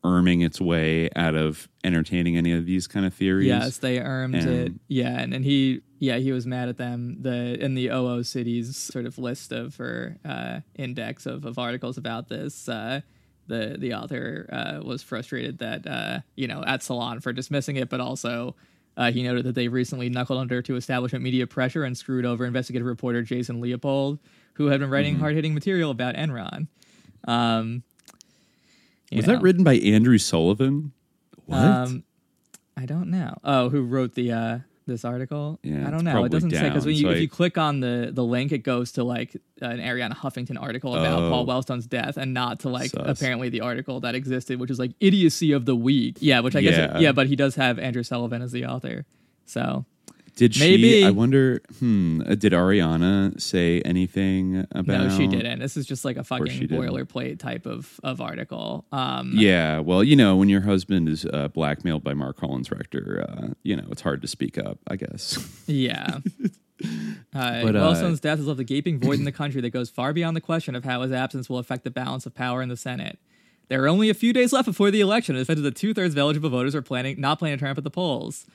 [0.04, 3.46] erming its way out of entertaining any of these kind of theories.
[3.46, 4.72] Yes, they armed And- it.
[4.88, 7.18] Yeah, and, and he yeah he was mad at them.
[7.20, 11.98] The in the OO cities sort of list of or uh, index of, of articles
[11.98, 12.68] about this.
[12.68, 13.02] Uh,
[13.48, 17.88] the the author uh, was frustrated that uh, you know at Salon for dismissing it,
[17.88, 18.56] but also.
[18.96, 22.44] Uh, he noted that they recently knuckled under to establishment media pressure and screwed over
[22.44, 24.18] investigative reporter Jason Leopold,
[24.54, 25.22] who had been writing Mm-hmm.
[25.22, 26.66] hard hitting material about Enron.
[27.26, 27.82] Um,
[29.10, 29.34] Was know.
[29.34, 30.92] that written by Andrew Sullivan?
[31.46, 31.58] What?
[31.58, 32.04] Um,
[32.76, 33.36] I don't know.
[33.44, 35.58] Oh, who wrote the uh, this article?
[35.62, 36.24] Yeah, I don't know.
[36.24, 38.52] It doesn't say because when you so if I- you click on the the link,
[38.52, 41.30] it goes to like an Arianna Huffington article about Oh.
[41.30, 43.18] Paul Wellstone's death, and not to like Sus.
[43.20, 46.16] apparently the article that existed, which is like idiocy of the week.
[46.20, 46.98] Yeah, which I guess Yeah.
[46.98, 49.04] yeah, but he does have Andrew Sullivan as the author.
[49.44, 49.84] So
[50.36, 51.04] Did she?
[51.04, 51.60] I wonder.
[51.78, 52.22] Hmm.
[52.22, 55.08] uh, Did Arianna say anything about?
[55.08, 55.58] no, she didn't.
[55.58, 58.86] This is just like a fucking boilerplate type of of article.
[58.92, 63.48] Um, Yeah, well, you know, when your husband is uh, blackmailed by Marc Collins-Rector, uh,
[63.62, 65.38] you know, it's hard to speak up, I guess.
[65.66, 66.18] Yeah.
[67.34, 69.88] Uh, But, uh, Wellstone's death has left a gaping void in the country that goes
[69.90, 72.68] far beyond the question of how his absence will affect the balance of power in
[72.68, 73.18] the Senate.
[73.68, 76.14] There are only a few days left before the election, and it's that two thirds
[76.14, 78.46] of eligible voters are planning not planning to turn up at the polls.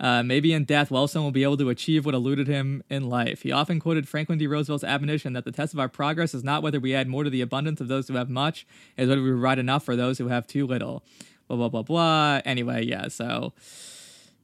[0.00, 3.42] Uh, maybe in death, Wellstone will be able to achieve what eluded him in life.
[3.42, 4.48] He often quoted Franklin D.
[4.48, 7.30] Roosevelt's admonition that the test of our progress is not whether we add more to
[7.30, 8.66] the abundance of those who have much,
[8.96, 11.04] is whether we provide enough for those who have too little.
[11.46, 12.40] Blah blah blah blah.
[12.44, 13.08] Anyway, yeah.
[13.08, 13.52] So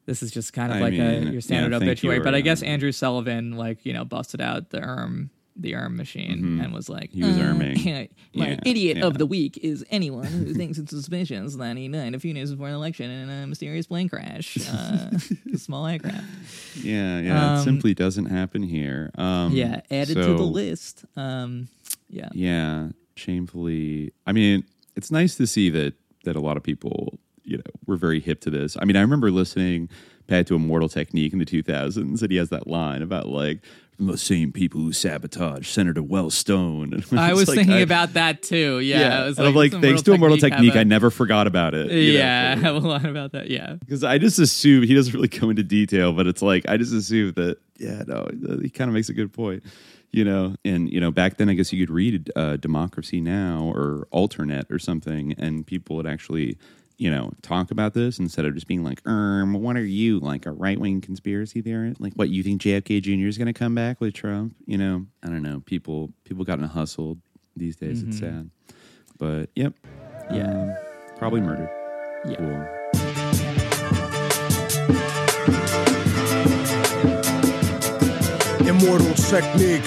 [0.07, 2.19] this is just kind of I like a your standard yeah, obituary.
[2.19, 5.31] you, but I guess Andrew Sullivan, like you know, busted out the erm
[5.61, 7.23] the arm machine and was like, Mm-hmm.
[7.23, 8.09] He was "Uh, erming.
[8.35, 9.07] My Yeah, idiot yeah.
[9.07, 12.51] of the week is anyone who thinks it's suspicious that he died a few days
[12.53, 15.11] before an election in a mysterious plane crash, uh,
[15.55, 16.25] a small aircraft.
[16.77, 19.11] yeah, yeah, Um, it simply doesn't happen here.
[19.19, 21.05] Um, Yeah, added to the list.
[21.17, 21.69] Um,
[22.09, 24.13] yeah, Yeah, shamefully.
[24.27, 24.65] I mean,
[24.97, 25.95] it's nice to see that
[26.25, 28.77] that a lot of people, you know, were very hip to this.
[28.81, 29.89] I mean, I remember listening
[30.27, 33.61] back to Immortal Technique in the 2000s, and he has that line about like
[33.99, 37.13] the same people who sabatage Senator Wellstone.
[37.19, 38.79] I was like, thinking I- about that too.
[38.81, 41.47] Yeah, it was and I'm like, does thanks to Immortal Technique, a- I never forgot
[41.47, 41.91] about it.
[41.91, 43.51] you know, yeah, I have a lot about that.
[43.51, 46.77] Yeah, because I just assume he doesn't really go into detail, but it's like I
[46.77, 48.29] just assume that yeah, no,
[48.63, 49.63] he kind of makes a good point,
[50.11, 50.55] you know.
[50.65, 54.71] And you know, back then I guess you could read uh, Democracy Now or Alternet
[54.71, 56.57] or something, and people would actually
[56.99, 60.47] you know talk about this instead of just being like, um, what are you like
[60.47, 62.01] a right wing conspiracy theorist?
[62.01, 63.27] Like, what you think JFK Jr.
[63.29, 64.55] is going to come back with Trump?
[64.67, 65.61] You know, I don't know.
[65.65, 67.21] People people gotten hustled
[67.57, 68.03] these days.
[68.03, 68.51] It's sad,
[69.19, 69.75] but yep,
[70.33, 70.51] Yeah.
[70.51, 70.77] um,
[71.19, 71.71] probably murdered.
[72.27, 72.37] Yeah.
[72.37, 73.79] Cool.
[78.67, 79.85] Immortal Technique.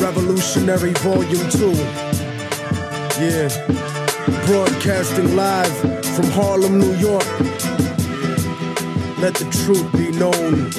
[0.00, 2.17] Revolutionary Volume 2.
[3.20, 3.48] Yeah.
[4.46, 5.76] Broadcasting live
[6.14, 7.26] from Harlem, New York.
[9.18, 10.70] Let the truth be known.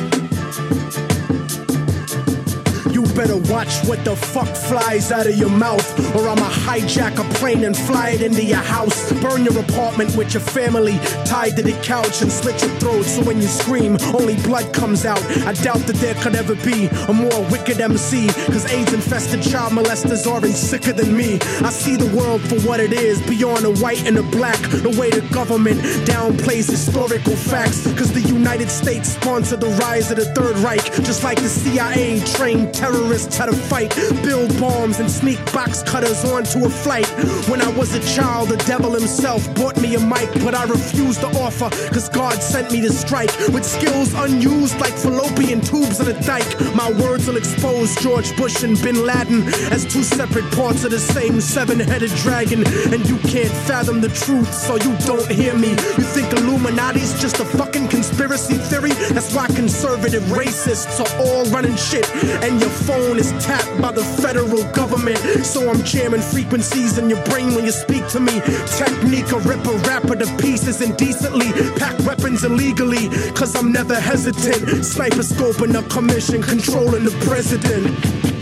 [2.93, 7.28] You better watch what the fuck flies out of your mouth, or I'ma hijack a
[7.39, 9.11] plane and fly it into your house.
[9.21, 13.23] Burn your apartment with your family tied to the couch and slit your throat so
[13.23, 15.21] when you scream, only blood comes out.
[15.47, 19.71] I doubt that there could ever be a more wicked MC, cause AIDS infested child
[19.71, 21.39] molesters aren't sicker than me.
[21.63, 24.59] I see the world for what it is, beyond the white and the black.
[24.59, 30.17] The way the government downplays historical facts, cause the United States sponsored the rise of
[30.17, 35.09] the Third Reich, just like the CIA trained terrorists how to fight, build bombs and
[35.09, 37.07] sneak box cutters onto a flight.
[37.49, 41.21] When I was a child, the devil himself bought me a mic, but I refused
[41.21, 46.07] the offer, cause God sent me to strike with skills unused like fallopian tubes on
[46.07, 46.47] a dike.
[46.75, 50.99] My words will expose George Bush and Bin Laden as two separate parts of the
[50.99, 52.63] same seven headed dragon,
[52.93, 55.69] and you can't fathom the truth, so you don't hear me.
[55.69, 58.91] You think Illuminati's just a fucking conspiracy theory?
[59.13, 62.07] That's why conservative racists are all running shit,
[62.43, 65.19] and your phone is tapped by the federal government.
[65.45, 68.41] So I'm jamming frequencies in your brain when you speak to me.
[68.77, 71.51] Technique, a ripper, rapper to pieces indecently.
[71.77, 74.85] Pack weapons illegally, cause I'm never hesitant.
[74.85, 78.38] Sniper scoping a commission, controlling the president.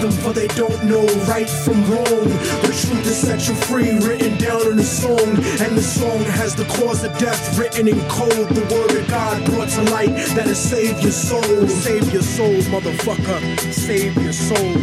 [0.00, 2.28] Them, for they don't know right from wrong.
[2.62, 5.28] The truth is set you free, written down in a song.
[5.60, 8.48] And the song has the cause of death written in code.
[8.48, 11.68] The word of God brought to light that'll save your soul.
[11.68, 13.72] Save your soul, motherfucker.
[13.72, 14.76] Save your soul.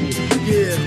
[0.45, 0.78] Yeah,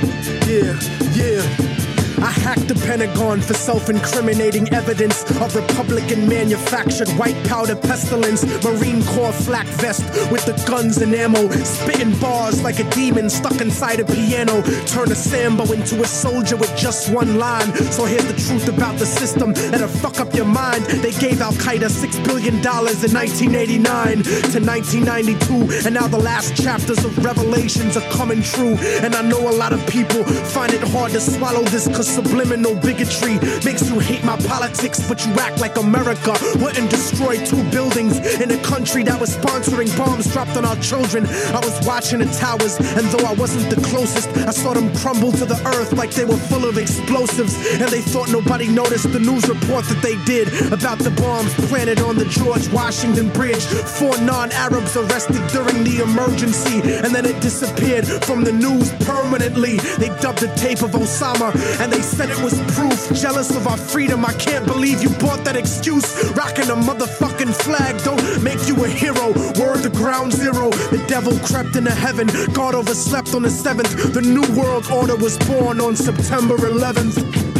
[0.46, 0.78] yeah,
[1.14, 1.81] yeah.
[2.22, 8.44] I hacked the Pentagon for self incriminating evidence of Republican manufactured white powder pestilence.
[8.62, 11.50] Marine Corps flak vest with the guns and ammo.
[11.64, 14.62] Spitting bars like a demon stuck inside a piano.
[14.86, 17.74] Turn a Sambo into a soldier with just one line.
[17.90, 20.84] So here's the truth about the system that'll fuck up your mind.
[21.02, 25.86] They gave Al Qaeda $6 billion in 1989 to 1992.
[25.86, 28.76] And now the last chapters of Revelations are coming true.
[29.02, 30.22] And I know a lot of people
[30.54, 35.24] find it hard to swallow this, cause subliminal bigotry makes you hate my politics, but
[35.24, 40.30] you act like America wouldn't destroy two buildings in a country that was sponsoring bombs
[40.32, 41.24] dropped on our children.
[41.26, 45.32] I was watching the towers, and though I wasn't the closest, I saw them crumble
[45.32, 47.56] to the earth like they were full of explosives.
[47.80, 52.00] And they thought nobody noticed the news report that they did about the bombs planted
[52.00, 53.64] on the George Washington Bridge.
[53.98, 59.78] Four non Arabs arrested during the emergency, and then it disappeared from the news permanently.
[59.96, 63.20] They dubbed the tape of Osama, and they said it was proof.
[63.20, 66.06] Jealous of our freedom, I can't believe you bought that excuse.
[66.32, 69.32] Rocking a motherfucking flag don't make you a hero.
[69.58, 70.70] Word to ground zero.
[70.90, 72.28] The devil crept into heaven.
[72.52, 74.12] God overslept on the seventh.
[74.12, 77.51] The new world order was born on September 11th.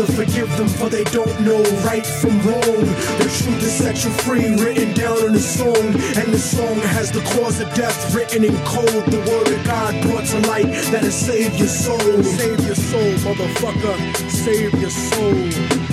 [0.00, 2.84] Father, forgive them, for they don't know right from wrong.
[3.18, 5.76] The truth is set you free, written down in a song.
[5.76, 8.86] And the song has the cause of death written in code.
[8.86, 12.22] The word of God brought to light that'll save your soul.
[12.22, 14.30] Save your soul, motherfucker.
[14.30, 15.89] Save your soul.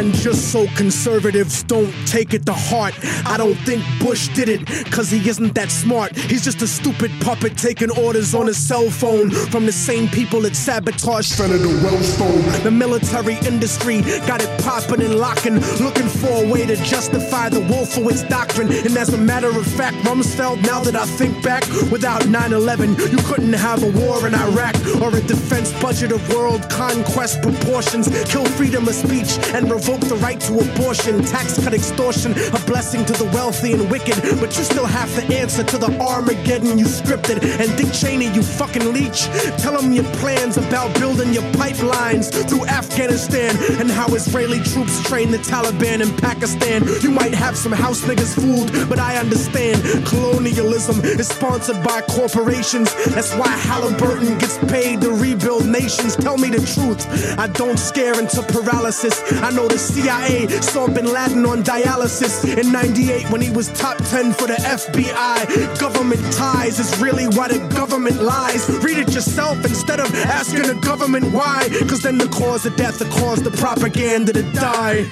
[0.00, 2.94] And just so conservatives don't take it to heart,
[3.26, 6.16] I don't think Bush did it, cause he isn't that smart.
[6.16, 10.40] He's just a stupid puppet taking orders on his cell phone from the same people
[10.40, 12.62] that sabotaged Senator Wellstone.
[12.62, 17.60] The military industry got it popping and locking, looking for a way to justify the
[17.60, 18.72] Wolfowitz doctrine.
[18.72, 22.96] And as a matter of fact, Rumsfeld, now that I think back, without 9 11,
[23.10, 28.08] you couldn't have a war in Iraq or a defense budget of world conquest proportions,
[28.30, 33.04] kill freedom of speech and revoke the right to abortion, tax cut extortion, a blessing
[33.04, 34.14] to the wealthy and wicked.
[34.38, 37.42] But you still have to answer to the Armageddon you scripted.
[37.60, 39.24] And Dick Cheney, you fucking leech,
[39.58, 45.30] tell him your plans about building your pipelines through Afghanistan and how Israeli troops train
[45.30, 46.86] the Taliban in Pakistan.
[47.02, 52.94] You might have some house niggas fooled, but I understand colonialism is sponsored by corporations.
[53.06, 56.14] That's why Halliburton gets paid to rebuild nations.
[56.16, 57.02] Tell me the truth.
[57.38, 59.20] I don't scare into paralysis.
[59.42, 63.96] I know the CIA saw Bin Laden on dialysis in 98 when he was top
[63.96, 65.78] 10 for the FBI.
[65.80, 68.68] Government ties is really why the government lies.
[68.84, 71.68] Read it yourself instead of asking the government why.
[71.88, 75.04] Cause then the cause of death, the cause the propaganda to die.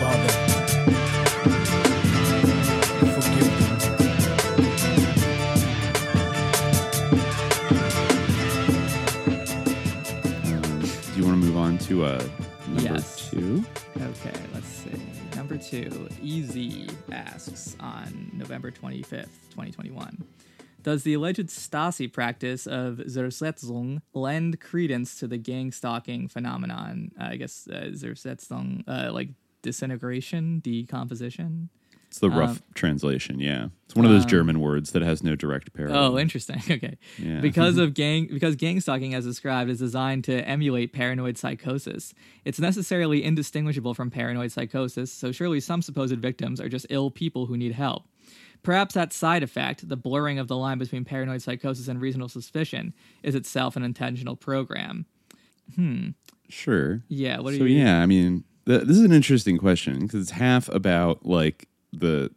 [0.00, 0.32] Father,
[3.20, 3.78] forgive them.
[11.12, 12.24] Do you want to move on to uh,
[12.84, 13.30] number Yes.
[13.30, 13.64] two?
[13.96, 14.90] Okay, let's see.
[15.36, 20.24] Number two, Easy asks on November 25th, 2021.
[20.82, 27.10] Does the alleged Stasi practice of Zersetzung lend credence to the gang stalking phenomenon?
[27.20, 29.28] Uh, I guess uh, Zersetzung, uh, like
[29.62, 31.68] disintegration, decomposition?
[32.10, 33.38] It's the rough Um, translation.
[33.38, 36.14] Yeah, it's one of those um, German words that has no direct parallel.
[36.14, 36.60] Oh, interesting.
[36.70, 36.98] Okay.
[37.18, 37.38] Yeah.
[37.40, 42.12] Because of gang because gang stalking as described is designed to emulate paranoid psychosis.
[42.44, 47.46] It's necessarily indistinguishable from paranoid psychosis, so surely some supposed victims are just ill people
[47.46, 48.08] who need help.
[48.64, 52.92] Perhaps that side effect, the blurring of the line between paranoid psychosis and reasonable suspicion,
[53.22, 55.06] is itself an intentional program.
[55.76, 56.08] Hmm.
[56.48, 57.02] Sure.
[57.08, 60.22] Yeah, what do so you- yeah, I mean, th- this is an interesting question because
[60.22, 62.30] it's half about like the,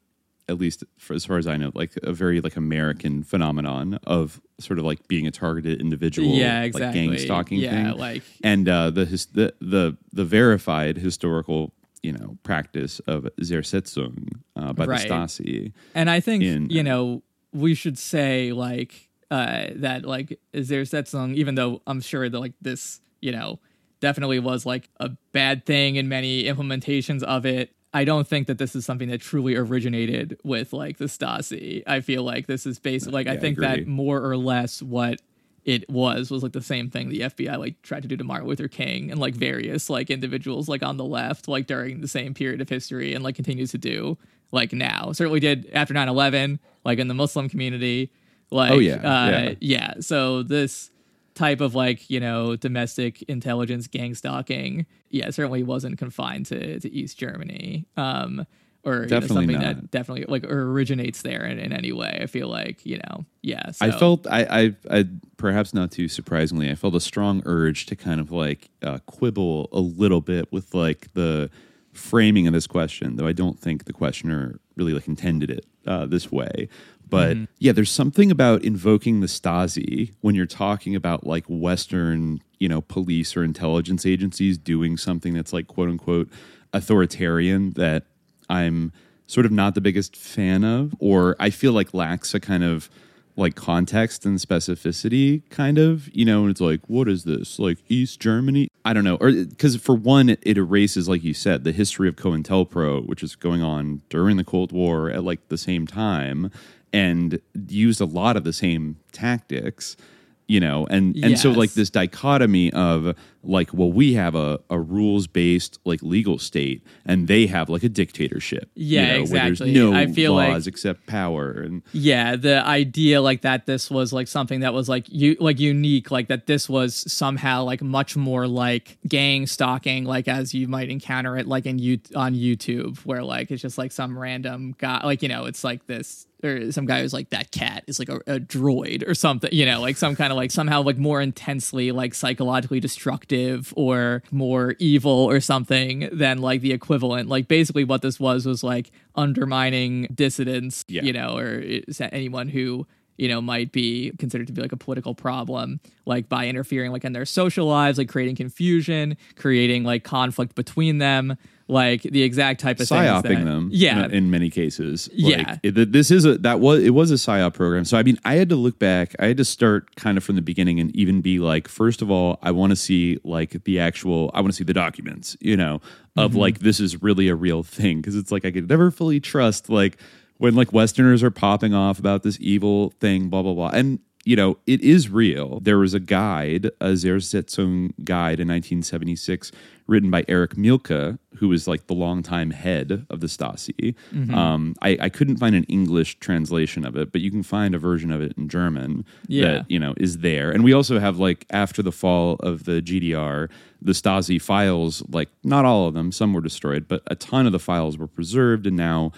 [0.49, 4.41] at least for, as far as I know, like a very like American phenomenon of
[4.59, 8.67] sort of like being a targeted individual, Yeah, like gang stalking Yeah, thing, like- and
[8.67, 14.27] uh, the, his, the the the verified historical you know practice of Zersetzung
[14.57, 15.07] uh, by Right.
[15.07, 15.73] the Stasi.
[15.95, 17.23] And I think in- you know
[17.53, 22.27] we should say like uh, that like is there's that song even though I'm sure
[22.27, 23.59] that like this you know
[24.01, 27.73] definitely was like a bad thing in many implementations of it.
[27.93, 31.83] I don't think that this is something that truly originated with like the Stasi.
[31.85, 34.81] I feel like this is basically like I Yeah, I think that more or less
[34.81, 35.21] what
[35.63, 38.47] it was was like the same thing the FBI like tried to do to Martin
[38.49, 42.33] Luther King and like various like individuals like on the left like during the same
[42.33, 44.17] period of history and like continues to do
[44.51, 45.11] like now.
[45.13, 48.11] Certainly did after 9/11 like in the Muslim community
[48.51, 49.53] like Oh, yeah, uh, yeah.
[49.59, 49.93] yeah.
[49.99, 50.89] So this
[51.35, 56.91] type of like you know domestic intelligence gang stalking yeah certainly wasn't confined to to
[56.91, 58.45] East Germany um
[58.85, 59.61] or you know, something not.
[59.61, 62.19] that definitely like originates there in, in any way.
[62.21, 63.71] I feel like you know yeah.
[63.71, 63.85] So.
[63.85, 64.43] I felt I,
[64.89, 65.05] I I
[65.37, 69.69] perhaps not too surprisingly I felt a strong urge to kind of like uh, quibble
[69.71, 71.49] a little bit with like the
[71.93, 76.05] framing of this question, though I don't think the questioner really like intended it uh,
[76.05, 76.67] this way.
[77.13, 77.43] But Mm-hmm.
[77.59, 82.81] yeah, there's something about invoking the Stasi when you're talking about like Western, you know,
[82.81, 86.27] police or intelligence agencies doing something that's like quote unquote
[86.73, 88.05] authoritarian that
[88.49, 88.91] I'm
[89.27, 92.89] sort of not the biggest fan of, or I feel like lacks a kind of
[93.35, 97.57] like context and specificity, kind of, you know, and it's like, what is this?
[97.59, 98.67] Like East Germany?
[98.85, 99.15] I don't know.
[99.15, 103.23] Or because for one, it, it erases, like you said, the history of COINTELPRO, which
[103.23, 106.51] is going on during the Cold War at like the same time
[106.93, 109.97] and used a lot of the same tactics
[110.45, 114.77] you know and and so like this dichotomy of like well we have a, a
[114.77, 119.39] rules based like legal state and they have like a dictatorship you Yeah, know, exactly.
[119.39, 123.65] where there's no I feel like- laws except power and Yeah, the idea like that
[123.67, 127.63] this was like something that was like you like unique, like that this was somehow
[127.63, 131.99] like much more like gang stalking, like as you might encounter it like in you
[132.15, 135.85] on YouTube, where like it's just like some random guy, like you know, it's like
[135.87, 139.49] this or some guy who's like that cat is like a, a droid or something,
[139.53, 144.23] you know, like some kind of like somehow like more intensely like psychologically destructive or
[144.31, 147.29] more evil or something than like the equivalent.
[147.29, 151.03] Like basically what this was was like undermining dissidents, Yeah.
[151.03, 151.63] you know, or
[152.11, 152.85] anyone who
[153.17, 157.05] you know might be considered to be like a political problem like by interfering like
[157.05, 161.37] in their social lives like creating confusion creating like conflict between them
[161.67, 164.05] like the exact type of things psyoping that- them yeah.
[164.05, 165.09] in, in many cases.
[165.13, 165.57] Yeah.
[165.63, 167.85] it, this is a that was it was a psyop program.
[167.85, 170.35] So i mean i had to look back i had to start kind of from
[170.35, 173.79] the beginning and even be like first of all i want to see like the
[173.79, 175.75] actual i want to see the documents you know
[176.17, 176.39] of Mm-hmm.
[176.39, 177.97] like this is really a real thing.
[177.97, 179.97] Because it's like i could never fully trust like
[180.37, 183.69] when like westerners are popping off about this evil thing blah blah blah.
[183.73, 185.59] And you know, it is real.
[185.59, 189.51] There was a guide, a Zersetzung guide in 1976,
[189.87, 193.95] written by Erich Mielke, who was like the longtime head of the Stasi.
[194.13, 194.33] Mm-hmm.
[194.33, 197.79] Um, I, I couldn't find an English translation of it, but you can find a
[197.79, 199.45] version of it in German Yeah.
[199.45, 200.51] that, you know, is there.
[200.51, 203.49] And we also have like after the fall of the GDR,
[203.81, 207.51] the Stasi files, like not all of them, some were destroyed, but a ton of
[207.51, 209.11] the files were preserved and now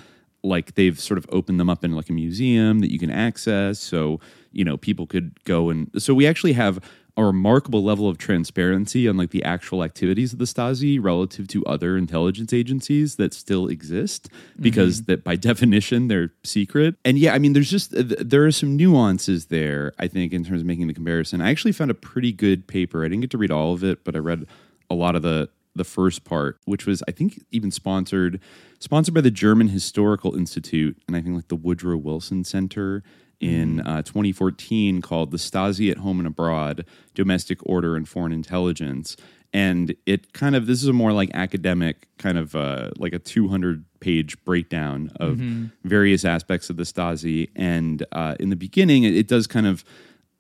[0.44, 3.80] like they've sort of opened them up in like a museum that you can access
[3.80, 4.20] so
[4.56, 6.80] you know people could go and so we actually have
[7.18, 11.64] a remarkable level of transparency on like the actual activities of the Stasi relative to
[11.66, 14.30] other intelligence agencies that still exist
[14.60, 15.12] because mm-hmm.
[15.12, 16.96] that by definition they're secret.
[17.06, 20.62] And yeah, I mean there's just there are some nuances there I think in terms
[20.62, 21.42] of making the comparison.
[21.42, 23.06] I actually found a pretty good paper.
[23.06, 24.46] I didn't get to read all of it, but I read
[24.90, 28.42] a lot of the the first part, which was I think even sponsored
[28.80, 33.04] sponsored by the German Historical Institute and I think like the Woodrow Wilson Center
[33.40, 39.16] in uh, 2014 called "The Stasi at Home and Abroad: Domestic Order and Foreign Intelligence."
[39.54, 43.20] And it kind of this is a more like academic kind of uh, like a
[43.20, 45.38] 200 page breakdown of
[45.86, 47.50] various aspects of the Stasi.
[47.56, 49.86] And uh, in the beginning, it, it does kind of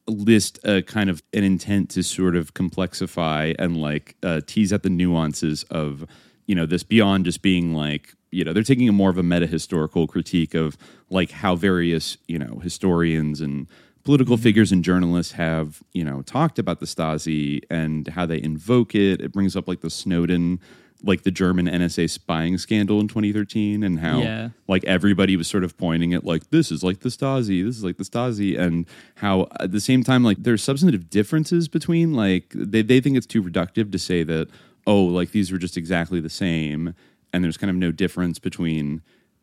[0.07, 4.83] list a kind of an intent to sort of complexify and like uh, tease out
[4.83, 6.05] the nuances of
[6.45, 9.23] you know this beyond just being like you know they're taking a more of a
[9.23, 10.77] meta historical critique of
[11.09, 13.67] like how various you know historians and
[14.03, 14.43] political mm-hmm.
[14.43, 19.21] figures and journalists have you know talked about the Stasi and how they invoke it.
[19.21, 20.59] It brings up like the Snowden
[21.03, 24.49] like the German NSA spying scandal in 2013 and how Yeah.
[24.67, 27.83] like everybody was sort of pointing at like this is like the Stasi, this is
[27.83, 28.85] like the Stasi, and
[29.15, 33.27] how at the same time like there's substantive differences between like they they think it's
[33.27, 34.47] too reductive to say that
[34.87, 36.95] oh like these were just exactly the same,
[37.35, 39.01] and there's kind of no difference between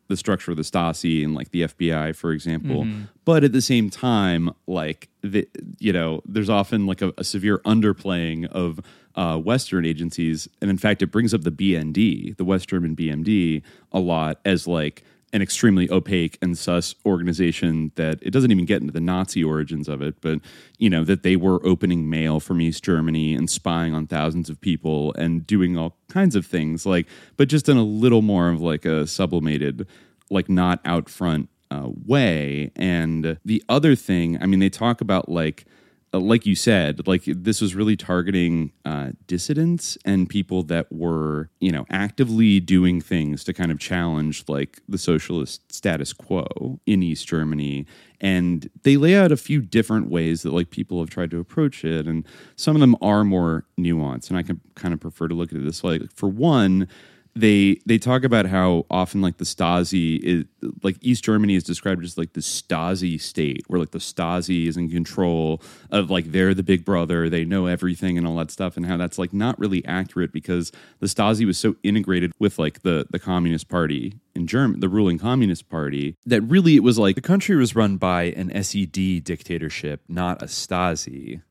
[0.09, 2.83] the structure of the Stasi and like the FBI, for example.
[3.23, 5.47] But at the same time, like the
[5.79, 8.81] you know, there's often like a, a severe underplaying of
[9.15, 13.61] uh, Western agencies, and in fact, it brings up the BND, the West German BND,
[13.91, 15.03] a lot as like
[15.33, 19.89] an extremely opaque and sus organization that it doesn't even get into the Nazi origins
[19.89, 20.39] of it, but
[20.77, 24.61] you know that they were opening mail from East Germany and spying on thousands of
[24.61, 28.61] people and doing all kinds of things, like but just in a little more of
[28.61, 29.87] like a sublimated,
[30.29, 32.71] like not out front uh, way.
[32.75, 35.65] And the other thing, I mean, they talk about like
[36.13, 41.71] like you said, like this was really targeting uh, dissidents and people that were, you
[41.71, 47.27] know, actively doing things to kind of challenge like the socialist status quo in East
[47.27, 47.85] Germany.
[48.21, 51.83] And they lay out a few different ways that like people have tried to approach
[51.83, 52.25] it, and
[52.55, 54.29] some of them are more nuanced.
[54.29, 55.99] And I can kind of prefer to look at it this way.
[56.13, 56.87] For one,
[57.35, 60.45] they they talk about how often like the Stasi is
[60.83, 64.77] like East Germany is described as like the Stasi state, where like the Stasi is
[64.77, 68.77] in control of like they're the big brother, they know everything and all that stuff,
[68.77, 72.83] and how that's like not really accurate because the Stasi was so integrated with like
[72.83, 77.15] the the Communist Party in Germany, the ruling Communist Party, that really it was like
[77.15, 81.41] the country was run by an SED dictatorship, not a Stasi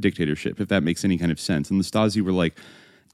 [0.00, 1.70] dictatorship, if that makes any kind of sense.
[1.70, 2.56] And the Stasi were like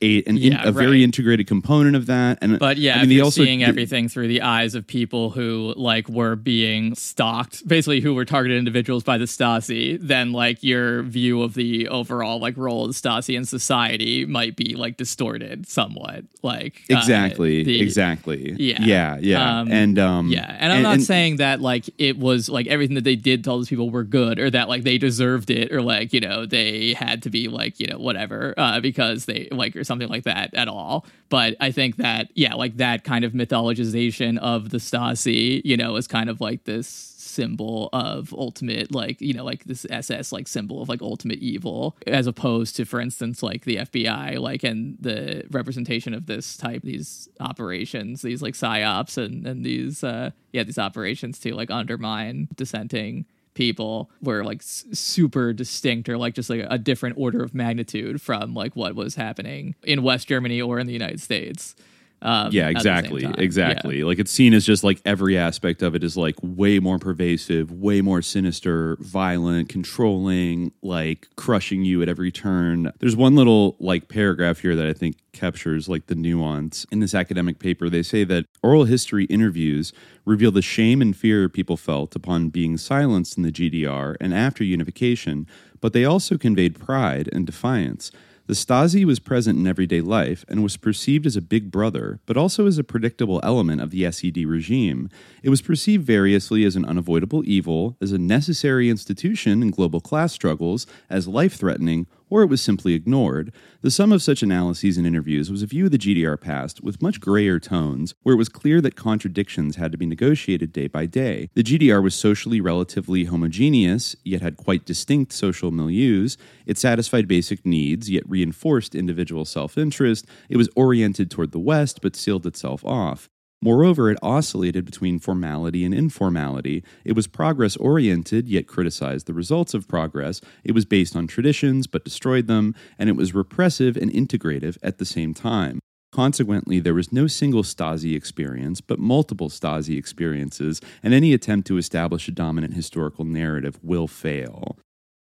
[0.03, 2.39] a an, Yeah, a very integrated component of that.
[2.43, 5.31] And But yeah, I mean, if you're also seeing everything through the eyes of people
[5.31, 10.63] who like were being stalked, basically who were targeted individuals by the Stasi, then like
[10.63, 14.97] your view of the overall like role of the Stasi in society might be like
[14.97, 16.25] distorted somewhat.
[16.43, 18.83] Like uh, exactly, the- exactly, Yeah.
[18.83, 22.67] yeah, yeah, Um, and um, Yeah, and I'm not saying that like it was like
[22.67, 25.51] everything that they did to all those people were good, or that like they deserved
[25.51, 29.27] it, or like you know they had to be like you know whatever uh, because
[29.27, 31.07] they like or something like that at all.
[31.29, 35.97] But I think that yeah, like that kind of mythologization of the Stasi, you know,
[35.97, 40.47] is kind of like this symbol of ultimate like you know like this ss like
[40.47, 44.99] symbol of like ultimate evil as opposed to for instance like the fbi like and
[45.01, 50.63] the representation of this type these operations these like psyops and and these uh yeah
[50.63, 56.49] these operations to like undermine dissenting people were like s- super distinct or like just
[56.51, 60.79] like a different order of magnitude from like what was happening in west germany or
[60.79, 61.75] in the united states
[62.23, 64.05] um, yeah at the same exactly exactly.
[64.05, 67.73] Like it's seen as just like every aspect of it is like way more pervasive
[67.73, 72.93] way more sinister violent controlling like crushing you at every turn.
[73.01, 76.87] There's one little like paragraph here that i think captures like the nuance.
[76.93, 79.93] In this academic paper they say that oral history interviews
[80.25, 84.63] reveal the shame and fear people felt upon being silenced in the gdr and after
[84.63, 85.47] unification
[85.81, 88.13] but they also conveyed pride and defiance
[88.47, 92.37] the Stasi was present in everyday life and was perceived as a big brother, but
[92.37, 95.09] also as a predictable element of the SED regime.
[95.43, 100.33] It was perceived variously as an unavoidable evil, as a necessary institution in global class
[100.33, 103.53] struggles, as life threatening, or it was simply ignored.
[103.83, 107.03] The sum of such analyses and interviews was a view of the GDR past with
[107.03, 111.05] much grayer tones, where it was clear that contradictions had to be negotiated day by
[111.05, 111.51] day.
[111.53, 116.39] The GDR was socially relatively homogeneous, yet had quite distinct social milieus.
[116.65, 120.25] It satisfied basic needs, yet reinforced individual self interest.
[120.49, 123.29] It was oriented toward the West, but sealed itself off.
[123.63, 126.83] Moreover, it oscillated between formality and informality.
[127.05, 130.41] It was progress oriented, yet criticized the results of progress.
[130.65, 132.75] It was based on traditions, but destroyed them.
[132.99, 135.79] And it was repressive and integrative at the same time.
[136.11, 141.79] Consequently, there was no single Stasi experience, but multiple Stasi experiences, and any attempt to
[141.79, 144.77] establish a dominant historical narrative will fail.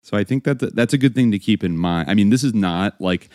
[0.03, 2.09] So I think that that's a good thing to keep in mind.
[2.09, 3.29] I mean, this is not like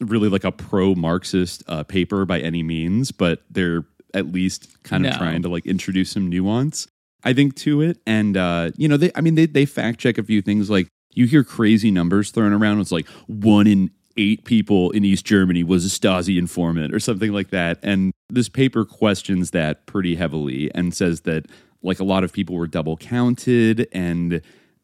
[0.00, 3.84] really like a pro Marxist uh, paper by any means, but they're
[4.14, 5.18] at least kind of No.
[5.18, 6.86] trying to like introduce some nuance,
[7.24, 7.98] I think, to it.
[8.06, 10.88] And uh, you know, they I mean they they fact check a few things like
[11.14, 12.80] you hear crazy numbers thrown around.
[12.80, 17.32] It's like one in eight people in East Germany was a Stasi informant or something
[17.32, 17.78] like that.
[17.82, 21.46] And this paper questions that pretty heavily and says that
[21.82, 24.42] like a lot of people were double counted and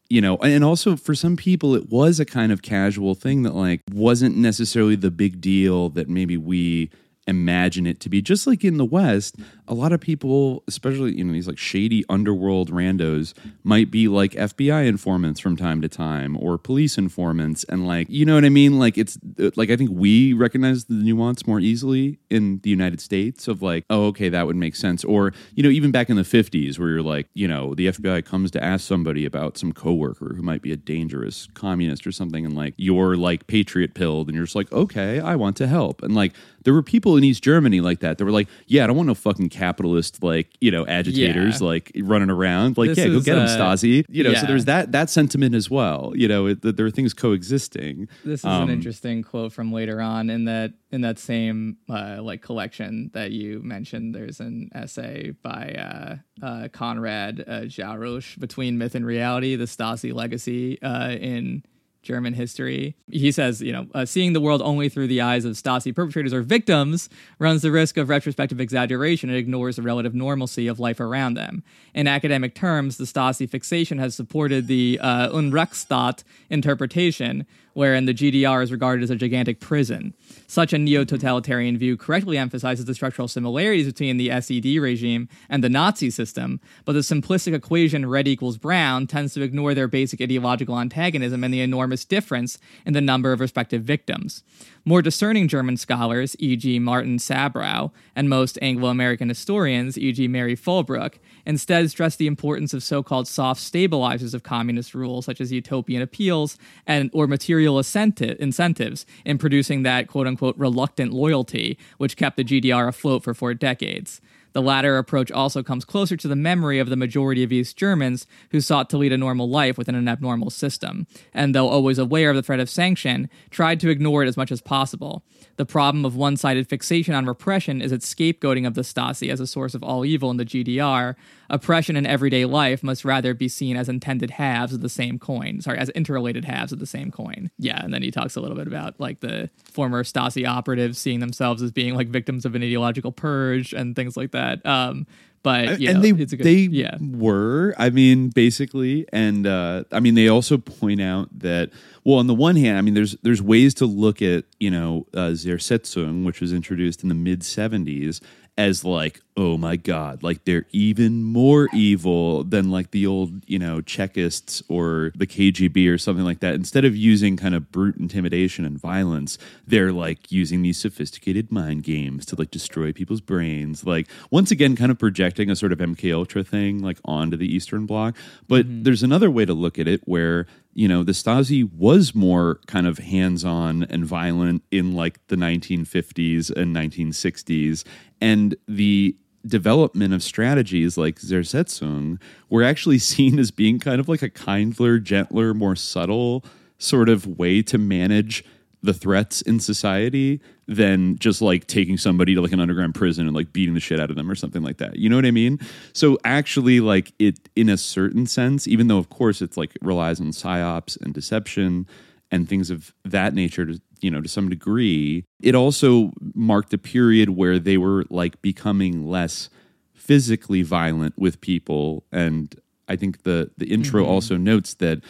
[0.09, 3.53] you know and also for some people it was a kind of casual thing that
[3.53, 6.89] like wasn't necessarily the big deal that maybe we
[7.27, 9.35] imagine it to be just like in the west
[9.67, 13.33] a lot of people especially you know these like shady underworld randos
[13.63, 17.63] might be like fbi informants from time to time or police informants.
[17.65, 18.79] And like you know what i mean?
[18.79, 23.01] Like it's uh, like i think we recognize the nuance more easily in the united
[23.01, 25.03] states of like oh okay that would make sense.
[25.03, 28.23] Or you know even back in the 50s where you're like you know the fbi
[28.23, 32.45] comes to ask somebody about some coworker who might be a dangerous communist or something
[32.45, 36.01] and like you're like patriot pilled and you're just like okay i want to help.
[36.03, 36.33] And like
[36.63, 38.17] there were people in East Germany like that.
[38.17, 41.67] They were like, "Yeah, I don't want no fucking capitalist like you know agitators Yeah.
[41.67, 42.77] like running around.
[42.77, 44.05] Like, This yeah, go get them, uh, Stasi.
[44.09, 46.13] You know." So there's that that sentiment as well.
[46.15, 48.07] You know, it, that there are things coexisting.
[48.23, 52.17] This is Um, an interesting quote from later on in that in that same uh,
[52.21, 54.15] like collection that you mentioned.
[54.15, 60.13] There's an essay by uh, uh, Konrad uh, Jarausch between myth and reality: the Stasi
[60.13, 61.63] legacy uh, in
[62.07, 62.95] German history.
[63.11, 66.33] He says, you know, uh, seeing the world only through the eyes of Stasi perpetrators
[66.33, 71.01] or victims runs the risk of retrospective exaggeration and ignores the relative normalcy of life
[71.01, 71.63] around them.
[71.97, 78.61] In academic terms, the Stasi fixation has supported the uh, Unrechtsstaat interpretation, wherein the GDR
[78.61, 80.13] is regarded as a gigantic prison.
[80.45, 85.63] Such a neo totalitarian view correctly emphasizes the structural similarities between the SED regime and
[85.63, 90.21] the Nazi system, but the simplistic equation red equals brown tends to ignore their basic
[90.21, 94.43] ideological antagonism and the enormous difference in the number of respective victims.
[94.85, 101.15] More discerning German scholars, e.g., Martin Sabrow, and most Anglo American historians, e.g., Mary Fulbrook,
[101.47, 106.57] instead stress the importance of so-called soft stabilizers of communist rule, such as utopian appeals
[106.85, 112.43] and or material incenti- incentives in producing that quote unquote reluctant loyalty which kept the
[112.43, 114.21] GDR afloat for four decades.
[114.57, 118.25] The latter approach also comes closer to the memory of the majority of East Germans
[118.49, 122.31] who sought to lead a normal life within an abnormal system, and though always aware
[122.31, 125.23] of the threat of sanction, tried to ignore it as much as possible.
[125.57, 129.39] The problem of one sided fixation on repression is its scapegoating of the Stasi as
[129.39, 131.15] a source of all evil in the GDR.
[131.49, 135.61] Oppression in everyday life must rather be seen as intended halves of the same coin.
[135.61, 137.49] Sorry, as interrelated halves of the same coin.
[137.57, 141.19] Yeah, and then he talks a little bit about like the former Stasi operatives seeing
[141.19, 144.46] themselves as being like victims of an ideological purge and things like that.
[144.65, 145.07] Um,
[145.47, 146.97] but you and they it's a good, they yeah.
[146.99, 151.69] were i mean basically and uh i mean they also point out that
[152.03, 155.07] well on the one hand i mean there's there's ways to look at you know
[155.13, 158.19] uh, zersetzung which was introduced in the mid 70s
[158.57, 163.59] as like oh my god like they're even more evil than like the old you
[163.59, 166.55] know chekists or the kgb or something like that.
[166.55, 171.83] Instead of using kind of brute intimidation and violence they're like using these sophisticated mind
[171.83, 173.85] games to like destroy people's brains.
[173.85, 177.53] Like once again kind of projecting a sort of mk ultra thing like onto the
[177.53, 178.15] eastern bloc.
[178.47, 178.83] But mm-hmm.
[178.83, 180.47] there's another way to look at it where
[180.77, 186.55] you know the stasi was more kind of hands-on and violent in like the 1950s
[186.55, 187.83] and 1960s
[188.21, 194.21] and the development of strategies like Zersetzung were actually seen as being kind of like
[194.21, 196.45] a kindler, gentler, more subtle
[196.77, 198.43] sort of way to manage
[198.87, 203.35] the threats in society than just like taking somebody to like an underground prison and
[203.35, 204.95] like beating the shit out of them or something like that.
[204.95, 205.59] You know what I mean?
[205.91, 210.21] So actually like it in a certain sense, even though of course it's like relies
[210.21, 211.85] on psyops and deception
[212.31, 216.77] and things of that nature to you know to some degree it also marked a
[216.77, 219.49] period where they were like becoming less
[219.95, 224.11] physically violent with people and i think the the intro mm-hmm.
[224.11, 225.01] also notes that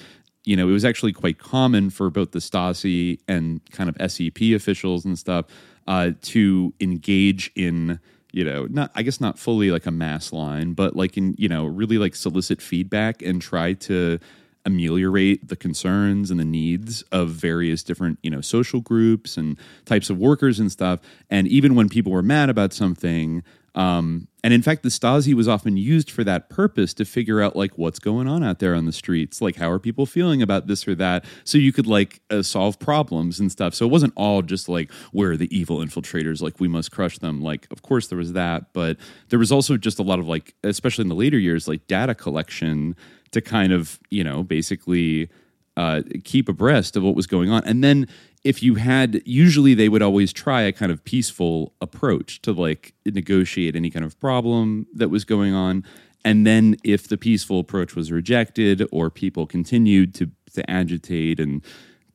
[0.48, 4.54] you know it was actually quite common for both the stasi and kind of SED
[4.56, 5.46] officials and stuff
[5.88, 8.00] uh, to engage in
[8.32, 11.48] you know not i guess not fully like a mass line but like in you
[11.48, 14.20] know really like solicit feedback and try to
[14.68, 20.10] ameliorate the concerns and the needs of various different you know social groups and types
[20.10, 21.00] of workers and stuff.
[21.30, 23.44] And even when people were mad about something
[23.78, 27.56] um, and in fact the stasi was often used for that purpose to figure out
[27.56, 29.40] like what's going on out there on the streets.
[29.40, 31.24] Like how are people feeling about this or that?
[31.44, 33.76] So you could like uh, solve problems and stuff.
[33.76, 36.42] So it wasn't all just like where are the evil infiltrators?
[36.42, 37.40] Like we must crush them.
[37.40, 38.98] Like of course there was that but
[39.30, 42.16] there was also just a lot of like especially in the later years like data
[42.16, 42.96] collection
[43.32, 45.30] to kind of you know basically
[45.78, 47.64] uh, keep abreast of what was going on.
[47.64, 48.08] And then
[48.44, 52.94] if you had usually they would always try a kind of peaceful approach to like
[53.06, 55.84] negotiate any kind of problem that was going on.
[56.24, 61.64] And then if the peaceful approach was rejected or people continued to to agitate and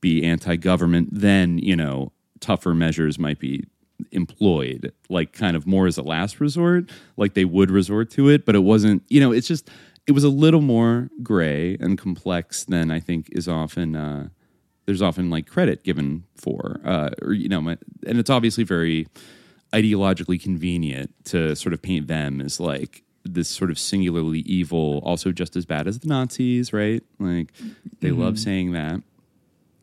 [0.01, 3.63] be anti-government then you know tougher measures might be
[4.11, 8.45] employed like kind of more as a last resort like they would resort to it.
[8.45, 9.69] But it wasn't you know it's just
[10.07, 14.27] it was a little more gray and complex than i think is often uh
[14.85, 19.07] there's often like credit given for uh or you know my, and it's obviously very
[19.73, 25.31] ideologically convenient to sort of paint them as like this sort of singularly evil also
[25.31, 27.01] just as bad as the nazis right?
[27.19, 27.51] Like
[28.01, 29.01] they love saying that.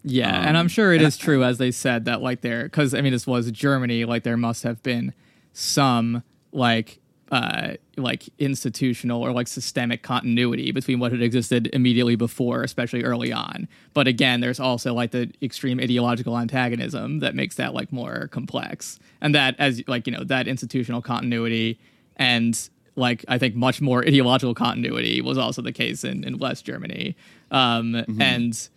[0.02, 2.64] Yeah, Um, and I'm sure it is is true as they said that like there
[2.64, 5.12] because I mean this was Germany like there must have been
[5.52, 6.22] some
[6.52, 13.04] like uh like institutional or like systemic continuity between what had existed immediately before especially
[13.04, 13.68] early on.
[13.94, 18.98] But again there's also like the extreme ideological antagonism that makes that like more complex.
[19.20, 21.78] And that as like you know that institutional continuity
[22.16, 26.64] and like I think much more ideological continuity was also the case in, in West
[26.64, 27.16] Germany.
[27.50, 28.68] Um and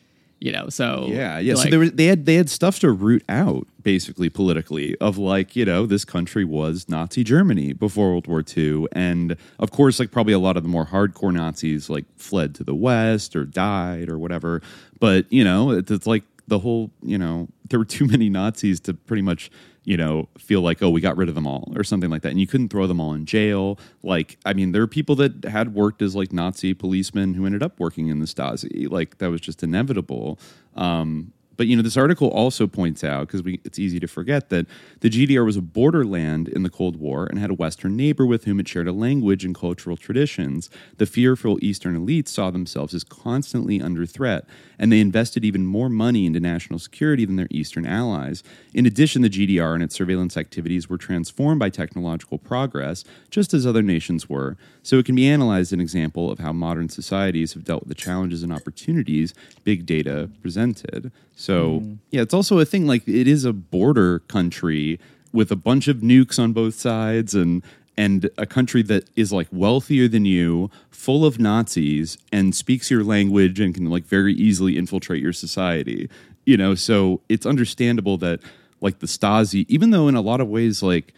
[0.43, 1.53] you know so Yeah, yeah.
[1.53, 5.17] so like- there was, they had they had stuff to root out basically politically of
[5.17, 9.99] like you know this country was Nazi Germany before World War II, and of course
[9.99, 13.45] like probably a lot of the more hardcore Nazis like fled to the West or
[13.45, 14.61] died or whatever.
[14.99, 18.81] But you know it's, it's like the whole you know there were too many Nazis
[18.81, 19.49] to pretty much
[19.83, 22.29] you know feel like oh we got rid of them all or something like that.
[22.29, 23.79] And you couldn't throw them all in jail.
[24.01, 27.63] Like i mean there are people that had worked as like nazi policemen who ended
[27.63, 28.89] up working in the stasi.
[28.89, 30.39] Like that was just inevitable.
[30.75, 34.65] Um but you know this article also points out because it's easy to forget that
[35.01, 38.45] the GDR was a borderland in the Cold War and had a western neighbor with
[38.45, 40.69] whom it shared a language and cultural traditions.
[40.97, 44.45] The fearful eastern elites saw themselves as constantly under threat
[44.79, 48.43] and they invested even more money into national security than their eastern allies.
[48.73, 53.65] In addition the GDR and its surveillance activities were transformed by technological progress just as
[53.65, 54.57] other nations were.
[54.81, 57.89] So it can be analyzed as an example of how modern societies have dealt with
[57.89, 61.11] the challenges and opportunities big data presented.
[61.35, 61.93] So hmm.
[62.11, 64.99] yeah, it's also a thing like it is a border country
[65.31, 67.63] with a bunch of nukes on both sides and
[67.95, 73.03] and a country that is like wealthier than you, full of Nazis, and speaks your
[73.03, 76.09] language and can like very easily infiltrate your society.
[76.45, 78.39] You know, so it's understandable that
[78.81, 81.13] like the Stasi, even though in a lot of ways, like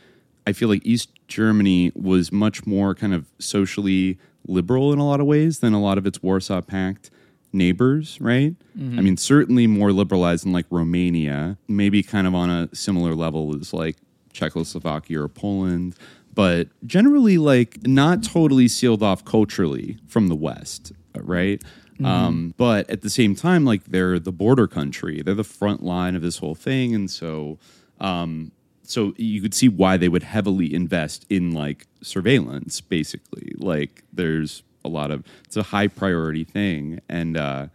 [0.45, 4.17] I feel like East Germany was much more kind of socially
[4.47, 7.09] liberal in a lot of ways than a lot of its Warsaw Pact
[7.55, 8.53] neighbors, right?
[8.99, 13.55] I mean, certainly more liberalized than like Romania, maybe kind of on a similar level
[13.55, 13.95] as like
[14.33, 15.95] Czechoslovakia or Poland,
[16.33, 21.63] but generally like not totally sealed off culturally from the West, right?
[22.03, 26.15] Um, but at the same time, like they're the border country, they're the front line
[26.17, 27.57] of this whole thing, and so
[28.01, 28.51] um,
[28.83, 34.61] so you could see why they would heavily invest in like surveillance basically like there's
[34.85, 36.99] a lot of it's a high priority thing.
[37.09, 37.67] And uh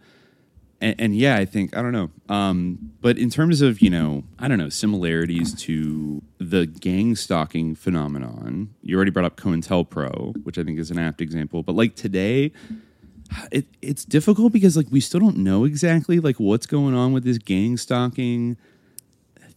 [0.79, 2.09] and, and yeah i think i don't know.
[2.27, 7.75] Um but in terms of you know i don't know similarities to the gang stalking
[7.75, 11.61] phenomenon you already brought up cointelpro which i think is an apt example.
[11.63, 12.51] But like today
[13.51, 17.23] it, it's difficult because like we still don't know exactly like what's going on with
[17.23, 18.57] this gang stalking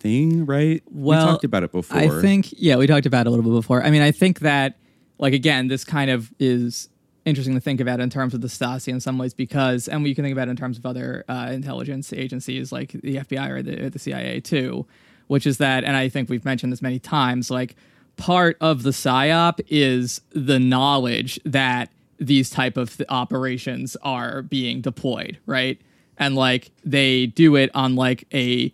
[0.05, 0.83] thing right?
[0.91, 1.99] Well, we talked about it before.
[1.99, 3.83] I think, yeah, we talked about it a little bit before.
[3.83, 4.77] I mean, I think that,
[5.19, 6.89] like, again, this kind of is
[7.25, 10.15] interesting to think about in terms of the Stasi in some ways because, and you
[10.15, 13.63] can think about it in terms of other uh, intelligence agencies like the FBI or
[13.63, 14.87] the, or the CIA too,
[15.29, 17.77] which is that, and I think we've mentioned this many times, like,
[18.17, 24.81] part of the PSYOP is the knowledge that these type of th- operations are being
[24.81, 25.81] deployed, right?
[26.17, 28.73] And like they do it on like a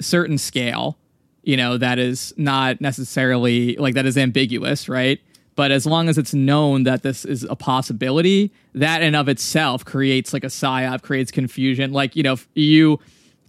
[0.00, 0.98] certain scale,
[1.42, 5.20] you know, that is not necessarily like that is ambiguous, right?
[5.58, 9.84] But as long as it's known that this is a possibility, that in of itself
[9.84, 11.92] creates like a psyop, creates confusion.
[11.92, 13.00] Like, you know, you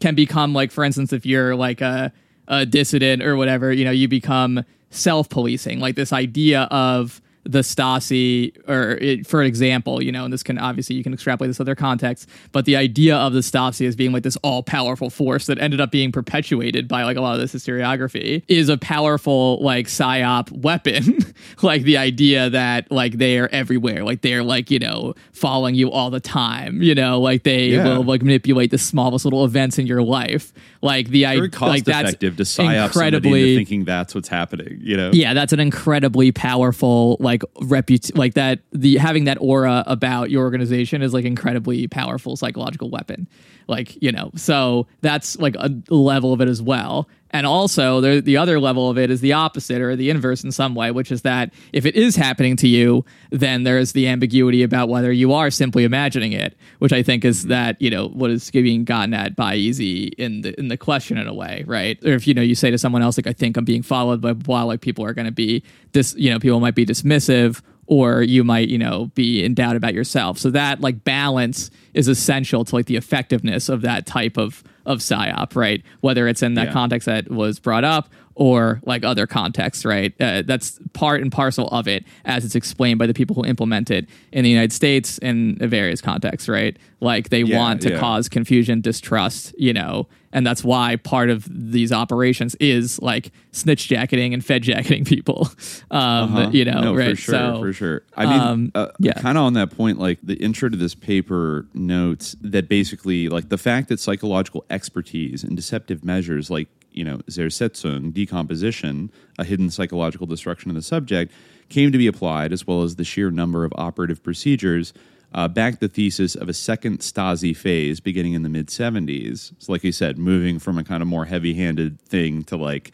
[0.01, 2.11] can become like, for instance, if you're like a,
[2.47, 5.79] a dissident or whatever, you know, you become self-policing.
[5.79, 10.57] Like this idea of the Stasi, or it, for example, you know, and this can
[10.57, 13.95] obviously you can extrapolate this to other contexts, but the idea of the Stasi as
[13.95, 17.35] being like this all powerful force that ended up being perpetuated by like a lot
[17.35, 21.17] of this historiography is a powerful like psyop weapon.
[21.61, 25.89] like the idea that like they are everywhere, like they're like, you know, following you
[25.91, 27.87] all the time, you know, like they Yeah.
[27.97, 30.51] will like manipulate the smallest little events in your life.
[30.81, 34.79] Like the very idea, cost like that's effective to somebody incredibly thinking that's what's happening.
[34.81, 39.83] You know, yeah that's an incredibly powerful like reput like that the having that aura
[39.87, 43.27] about your organization is like incredibly powerful psychological weapon
[43.69, 47.07] like you know so that's like a level of it as well.
[47.31, 50.51] And also the, the other level of it is the opposite or the inverse in
[50.51, 54.63] some way which is that if it is happening to you then there's the ambiguity
[54.63, 58.31] about whether you are simply imagining it which i think is that you know what
[58.31, 62.03] is being gotten at by easy in the in the question in a way right?
[62.03, 64.21] Or if you know you say to someone else like i think i'm being followed
[64.21, 67.61] by blah like people are going to be this you know people might be dismissive
[67.89, 72.07] or you might you know be in doubt about yourself so that like balance is
[72.07, 76.53] essential to like the effectiveness of that type of of psyop right whether it's in
[76.53, 76.73] that Yeah.
[76.73, 81.67] context that was brought up or like other contexts right uh, that's part and parcel
[81.69, 85.17] of it as it's explained by the people who implement it in the united states
[85.19, 87.99] in various contexts right like they Yeah, want to yeah.
[87.99, 93.87] cause confusion distrust you know and that's why part of these operations is like snitch
[93.87, 95.49] jacketing and fed jacketing people
[95.91, 95.99] um
[96.35, 96.49] Uh-huh.
[96.51, 98.03] you know No, right for sure, so for sure.
[98.15, 99.13] I mean, um, uh, yeah.
[99.13, 103.49] kind of on that point, like the intro to this paper notes that basically, like
[103.49, 106.67] the fact that psychological expertise and deceptive measures, like
[106.99, 111.31] you know, Zersetzung, decomposition, a hidden psychological destruction of the subject,
[111.69, 114.93] came to be applied, as well as the sheer number of operative procedures.
[115.31, 119.53] Uh, backed the thesis of a second Stasi phase beginning in the mid 70s.
[119.59, 122.91] So, like you said, moving from a kind of more heavy handed thing to like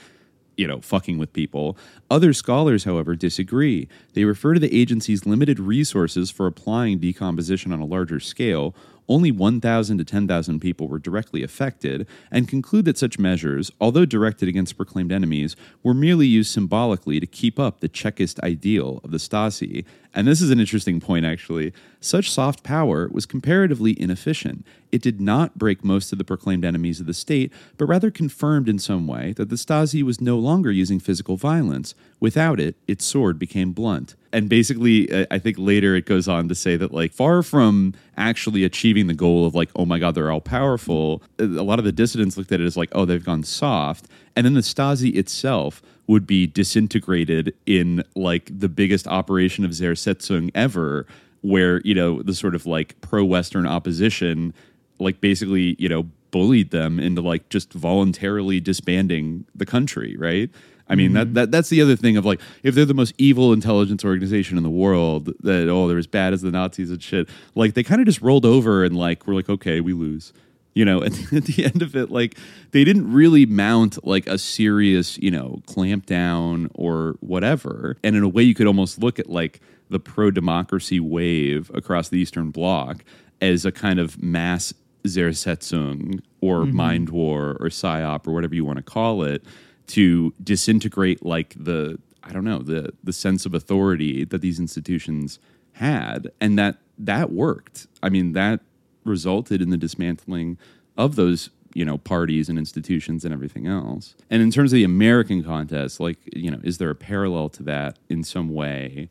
[0.57, 1.77] you know, fucking with people.
[2.09, 3.87] Other scholars, however, disagree.
[4.13, 8.75] They refer to the agency's limited resources for applying decomposition on a larger scale.
[9.07, 14.49] Only 1,000 to 10,000 people were directly affected, and conclude that such measures, although directed
[14.49, 19.17] against proclaimed enemies, were merely used symbolically to keep up the Chekist ideal of the
[19.17, 19.85] Stasi.
[20.15, 21.73] And this is an interesting point, actually.
[21.99, 24.65] Such soft power was comparatively inefficient.
[24.89, 28.69] It did not break most of the proclaimed enemies of the state, but rather confirmed
[28.69, 31.95] in some way that the Stasi was no longer using physical violence.
[32.21, 34.15] Without it, its sword became blunt.
[34.31, 38.63] And basically, I think later it goes on to say that, like, far from actually
[38.63, 41.91] achieving the goal of, like, oh my God, they're all powerful, a lot of the
[41.91, 44.07] dissidents looked at it as, like, oh, they've gone soft.
[44.35, 50.51] And then the Stasi itself would be disintegrated in, like, the biggest operation of Zersetzung
[50.53, 51.07] ever,
[51.41, 54.53] where, you know, the sort of like pro Western opposition,
[54.99, 60.49] like, basically, you know, bullied them into like just voluntarily disbanding the country, right?
[60.89, 61.33] I mean that, mm-hmm.
[61.35, 64.63] that that's the other thing of like if they're the most evil intelligence organization in
[64.63, 68.01] the world that oh they're as bad as the Nazis and shit like they kind
[68.01, 70.33] of just rolled over and like we're like okay we lose
[70.75, 72.37] you know and at the end of it like
[72.71, 77.97] they didn't really mount like a serious you know clamp down or whatever.
[78.03, 82.09] And in a way you could almost look at like the pro democracy wave across
[82.09, 83.03] the eastern bloc
[83.41, 84.73] as a kind of mass
[85.05, 86.75] Zersetzung or mm-hmm.
[86.75, 89.43] mind war or psyop or whatever you want to call it
[89.87, 95.39] to disintegrate like the I don't know the the sense of authority that these institutions
[95.73, 96.31] had.
[96.41, 97.87] And that that worked.
[98.01, 98.61] I mean that
[99.05, 100.57] resulted in the dismantling
[100.97, 104.15] of those you know parties and institutions and everything else.
[104.31, 107.63] And in terms of the American contest, like you know, is there a parallel to
[107.63, 109.09] that in some way?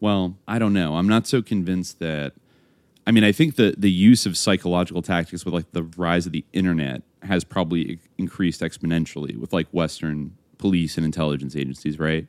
[0.00, 0.96] Well, I don't know.
[0.96, 2.34] I'm not so convinced that.
[3.06, 6.32] I mean, I think the the use of psychological tactics with like the rise of
[6.32, 12.26] the internet has probably increased exponentially with like Western police and intelligence agencies, right?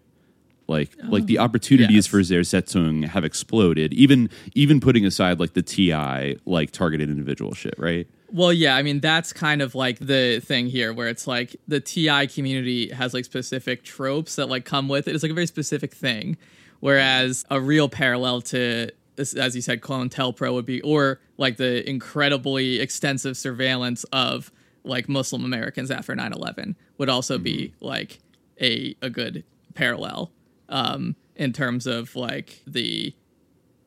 [0.67, 2.07] Like, like the opportunities yes.
[2.07, 3.93] for Zersetzung have exploded.
[3.93, 8.07] Even even putting aside like the TI like targeted individual shit, right?
[8.31, 11.81] Well, yeah, I mean that's kind of like the thing here, where it's like the
[11.81, 15.15] TI community has like specific tropes that like come with it.
[15.15, 16.37] It's like a very specific thing,
[16.79, 22.79] whereas a real parallel to, as you said, COINTELPRO would be, or like the incredibly
[22.79, 24.51] extensive surveillance of
[24.85, 27.85] like Muslim Americans after 9/11 would also be mm-hmm.
[27.85, 28.19] like
[28.61, 29.43] a a good
[29.73, 30.31] parallel
[30.71, 33.13] um, in terms of like the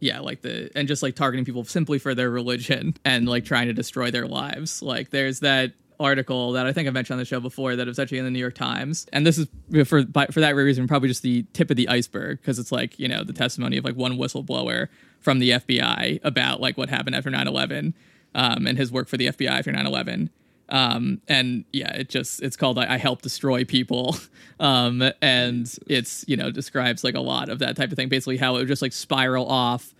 [0.00, 3.66] yeah like the and just like targeting people simply for their religion and like trying
[3.66, 4.82] to destroy their lives.
[4.82, 8.00] Like there's that article that i think i mentioned on the show before that was
[8.00, 9.06] actually in the new york times.
[9.12, 9.46] And this is
[9.86, 12.98] for by, for that reason probably just the tip of the iceberg because it's like
[12.98, 14.88] you know the testimony of like one whistleblower
[15.20, 17.94] from the fbi about like what happened after 9-11
[18.34, 20.30] um, and his work for the fbi after 9-11
[20.70, 24.16] um and yeah it just it's called i, I help destroy people.
[24.60, 28.08] Um and it's you know describes like a lot of that type of thing.
[28.08, 29.92] Basically how it would just like spiral off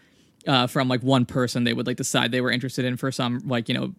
[0.46, 3.40] uh, from like one person they would like decide they were interested in for some
[3.46, 3.94] like you know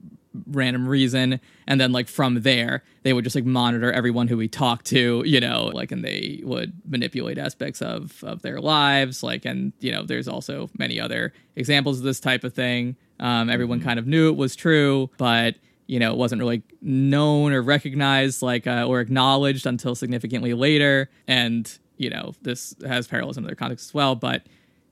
[0.47, 1.41] random reason.
[1.67, 5.23] And then like from there they would just like monitor everyone who we talked to
[5.25, 9.23] you know like and they would manipulate aspects of of their lives.
[9.23, 12.95] Like and you know there's also many other examples of this type of thing.
[13.19, 15.55] Um, everyone kind of knew it was true but
[15.87, 21.09] you know it wasn't really known or recognized like uh, or acknowledged until significantly later.
[21.27, 24.43] And you know this has parallels in other contexts as well but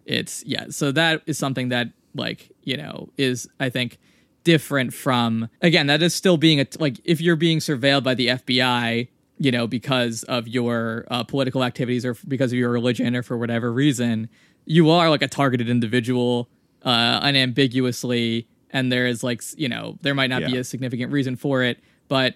[0.06, 3.98] it's yeah so that is something that like you know is i think
[4.44, 8.28] different from again that is still being a like if you're being surveilled by the
[8.28, 9.07] fbi
[9.38, 13.38] you know because of your uh, political activities or because of your religion or for
[13.38, 14.30] whatever reason
[14.65, 16.49] you are like a targeted individual
[16.84, 21.36] uh unambiguously and there is like you know there might not be a significant reason
[21.38, 21.80] for it
[22.10, 22.36] but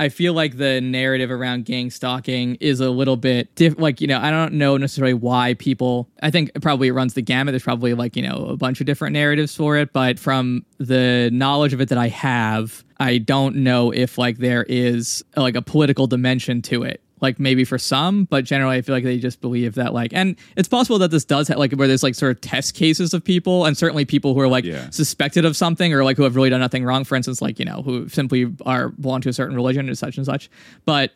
[0.00, 4.06] I feel like the narrative around gang stalking is a little bit diff- like you
[4.06, 7.52] know I don't know necessarily why people I think probably it runs the gamut.
[7.52, 11.30] There's probably like you know a bunch of different narratives for it but from the
[11.32, 15.62] knowledge of it that I have I don't know if like there is like a
[15.62, 19.40] political dimension to it like maybe for some but generally I feel like they just
[19.40, 22.32] believe that like and it's possible that this does have like where there's like sort
[22.32, 24.90] of test cases of people and certainly people who are like Yeah.
[24.90, 27.64] suspected of something or like who have really done nothing wrong for instance like you
[27.64, 30.50] know who simply are belong to a certain religion or such and such
[30.84, 31.12] but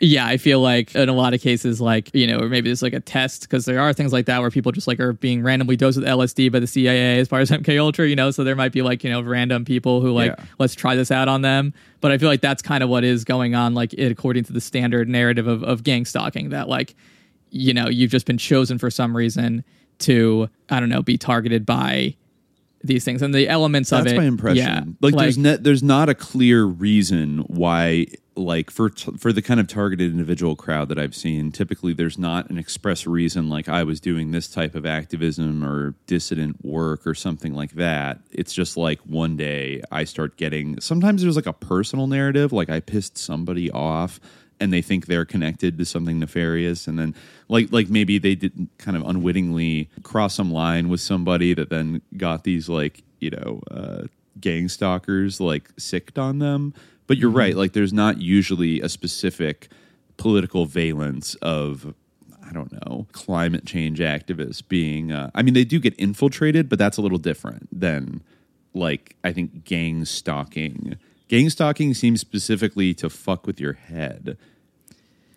[0.00, 2.82] yeah i feel like in a lot of cases like you know or maybe there's
[2.82, 5.42] like a test because there are things like that where people just like are being
[5.42, 8.44] randomly dosed with lsd by the cia as far as mk ultra you know so
[8.44, 10.44] there might be like you know random people who like Yeah.
[10.60, 13.24] let's try this out on them but i feel like that's kind of what is
[13.24, 16.94] going on like it, according to the standard narrative of, of gang stalking that like
[17.50, 19.64] you know you've just been chosen for some reason
[19.98, 22.14] to i don't know be targeted by
[22.84, 24.64] these things and the elements of That's it my impression.
[24.64, 28.06] yeah like, there's ne- there's not a clear reason why
[28.38, 31.52] like for t- for the kind of targeted individual crowd that I've seen.
[31.52, 35.94] Typically, there's not an express reason like I was doing this type of activism or
[36.06, 38.20] dissident work or something like that.
[38.30, 40.80] It's just like one day I start getting.
[40.80, 44.20] Sometimes there's like a personal narrative, like I pissed somebody off
[44.60, 47.14] and they think they're connected to something nefarious and then
[47.48, 52.02] like like maybe they did kind of unwittingly cross some line with somebody that then
[52.16, 54.02] got these like you know uh,
[54.40, 56.74] gang stalkers like sicked on them
[57.08, 59.68] but you're right like there's not usually a specific
[60.16, 61.94] political valence of
[62.48, 66.78] I don't know, climate change activists being, uh, I mean, they do get infiltrated, but
[66.78, 68.22] that's a little different than
[68.72, 70.96] like, I think gang stalking.
[71.28, 74.38] Gang stalking seems specifically to fuck with your head,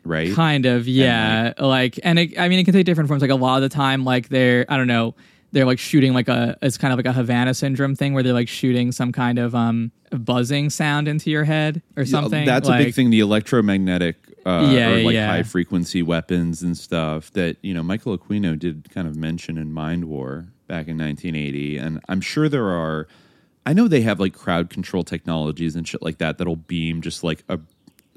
[0.06, 0.34] right?
[0.34, 1.54] Kind of, yeah.
[1.60, 3.22] like, and it, I mean, it can take different forms.
[3.22, 5.14] Like a lot of the time, like they're, I don't know,
[5.52, 8.34] they're like shooting like a it's kind of like a Havana syndrome thing where they're
[8.34, 12.46] like shooting some kind of um buzzing sound into your head or something.
[12.46, 13.10] That's a big thing.
[13.10, 15.28] The electromagnetic, uh, Yeah, or like yeah.
[15.28, 19.72] high frequency weapons and stuff that you know Michael Aquino did kind of mention in
[19.72, 23.08] Mind War back in 1980, and I'm sure there are.
[23.64, 27.24] I know they have like crowd control technologies and shit like that that'll beam just
[27.24, 27.60] like a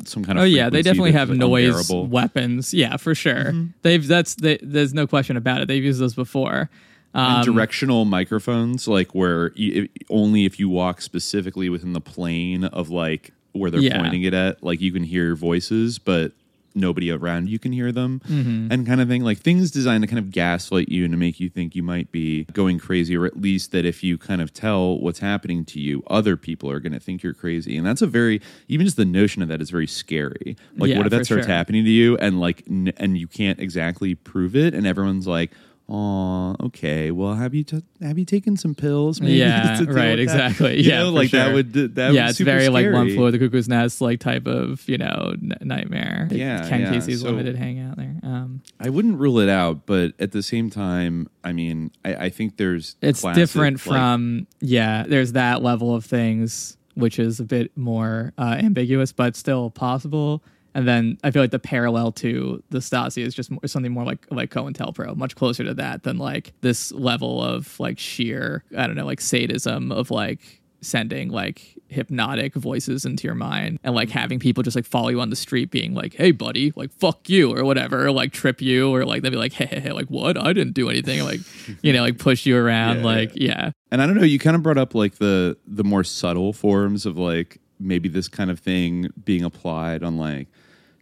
[0.04, 0.42] some kind of.
[0.42, 2.06] Oh yeah, they definitely have like, noise unbearable.
[2.06, 2.72] weapons.
[2.74, 3.34] Yeah, for sure.
[3.34, 3.66] Mm-hmm.
[3.82, 5.68] They've that's they, there's no question about it.
[5.68, 6.70] They've used those before.
[7.14, 12.64] Um, directional microphones, like where y- if, only if you walk specifically within the plane
[12.64, 14.00] of like where they're Yeah.
[14.00, 16.32] pointing it at, like you can hear voices, but
[16.76, 18.66] nobody around you can hear them, Mm-hmm.
[18.72, 19.22] and kind of thing.
[19.22, 22.10] Like things designed to kind of gaslight you and to make you think you might
[22.10, 25.78] be going crazy, or at least that if you kind of tell what's happening to
[25.78, 28.96] you, other people are going to think you're crazy, and that's a very even just
[28.96, 30.56] the notion of that is very scary.
[30.76, 31.54] Like, Yeah, what if that starts sure.
[31.54, 35.52] happening to you, and like, n- and you can't exactly prove it, and everyone's like.
[35.86, 37.10] Oh, okay.
[37.10, 39.20] Well, have you t- have you taken some pills?
[39.20, 40.78] Maybe yeah, right, with that?" exactly.
[40.80, 43.38] You yeah, know, like that would that yeah, it's very like One Flew Over the
[43.38, 46.28] cuckoo's nest like type of you know n- nightmare.
[46.30, 48.16] Yeah, Ken yeah, Kesey's so- limited hangout there.
[48.22, 52.28] Um, I wouldn't rule it out, but at the same time, I mean, I, I
[52.30, 55.04] think there's it's classic, different like- from yeah.
[55.06, 60.42] There's that level of things which is a bit more uh, ambiguous, but still possible.
[60.74, 64.04] And then I feel like the parallel to the Stasi is just more, something more
[64.04, 68.86] like like COINTELPRO, much closer to that than like this level of like sheer I
[68.86, 74.08] don't know like sadism of like sending like hypnotic voices into your mind and like
[74.08, 74.18] mm-hmm.
[74.18, 77.28] having people just like follow you on the street being like hey buddy like fuck
[77.28, 79.92] you or whatever or like trip you or like they'd be like hey, hey, hey
[79.92, 80.36] like what?
[80.36, 81.40] I didn't do anything like
[81.82, 83.70] you know like push you around Yeah, like yeah.
[83.90, 87.06] And I don't know, you kind of brought up like the the more subtle forms
[87.06, 90.48] of like maybe this kind of thing being applied on like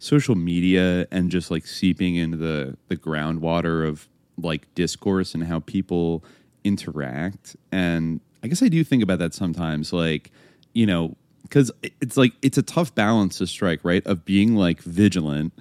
[0.02, 5.60] social media and just like seeping into the the groundwater of like discourse and how
[5.60, 6.24] people
[6.64, 7.56] interact.
[7.70, 10.32] And I guess I do think about that sometimes like,
[10.72, 11.16] you know,
[11.50, 11.70] cuz
[12.00, 14.04] it's like it's a tough balance to strike, right?
[14.04, 15.52] Of being like vigilant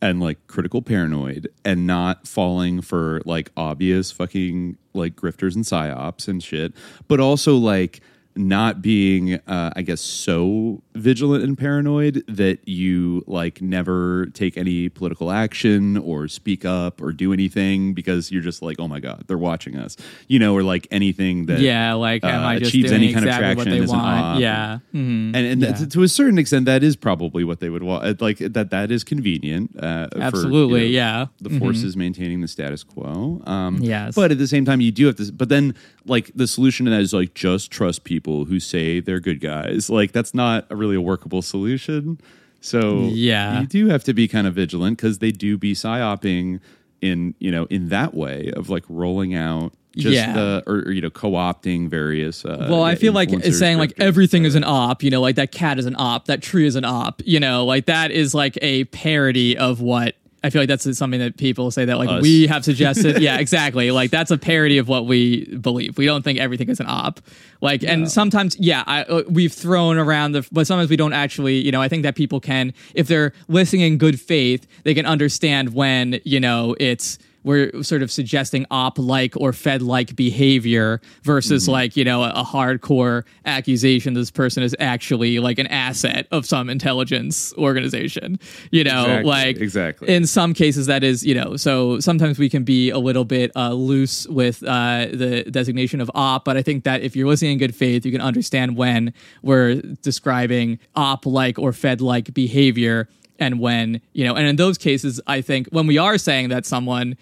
[0.00, 6.26] and like critical paranoid and not falling for like obvious fucking like grifters and psyops
[6.26, 6.72] and shit,
[7.06, 8.00] but also like
[8.36, 14.88] not being uh, i guess so vigilant and paranoid that you like never take any
[14.88, 19.24] political action or speak up or do anything because you're just like oh my god
[19.26, 19.96] they're watching us
[20.28, 23.24] you know or like anything that yeah like am uh, i just achieves any kind
[23.24, 25.34] of exactly what traction they want yeah Mhm.
[25.34, 25.72] and and Yeah.
[25.72, 28.90] to, to a certain extent that is probably what they would want like that that
[28.90, 31.26] is convenient uh, for, you Absolutely, know, yeah.
[31.40, 31.58] the Mhm.
[31.58, 34.14] forces maintaining the status quo um Yes.
[34.14, 35.74] but at the same time you do have to but then
[36.06, 39.88] like the solution to that is like just trust people who say they're good guys
[39.90, 42.18] like that's not a really a workable solution
[42.60, 43.60] so Yeah.
[43.60, 46.60] you do have to be kind of vigilant because they do be psyoping
[47.00, 50.32] in you know in that way of like rolling out just Yeah.
[50.34, 53.92] the or, or, you know co-opting various uh, well, I feel like it's saying like
[53.98, 56.76] everything is an op, you know, like that cat is an op, that tree is
[56.76, 60.68] an op, you know, like that is like a parody of what I feel like
[60.68, 62.22] that's something that people say that like Us.
[62.22, 63.18] we have suggested.
[63.22, 63.90] yeah, exactly.
[63.90, 65.98] Like that's a parody of what we believe.
[65.98, 67.20] We don't think everything is an op.
[67.60, 71.56] Like, and sometimes, yeah, I, uh, we've thrown around the, but sometimes we don't actually,
[71.56, 75.04] you know, I think that people can, if they're listening in good faith, they can
[75.04, 81.00] understand when, you know, it's, we're sort of suggesting op like or fed like behavior
[81.22, 81.72] versus Mm-hmm.
[81.72, 86.46] like you know a, a hardcore accusation this person is actually like an asset of
[86.46, 88.38] some intelligence organization
[88.70, 90.08] you know Exactly, like exactly.
[90.14, 93.50] in some cases that is you know so sometimes we can be a little bit
[93.56, 97.52] uh, loose with uh, the designation of op but i think that if you're listening
[97.52, 99.12] in good faith you can understand when
[99.42, 103.08] we're describing op like or fed like behavior
[103.40, 106.64] and when you know and in those cases i think when we are saying that
[106.66, 107.16] someone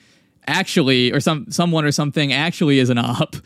[0.46, 3.36] actually or some someone or something actually is an op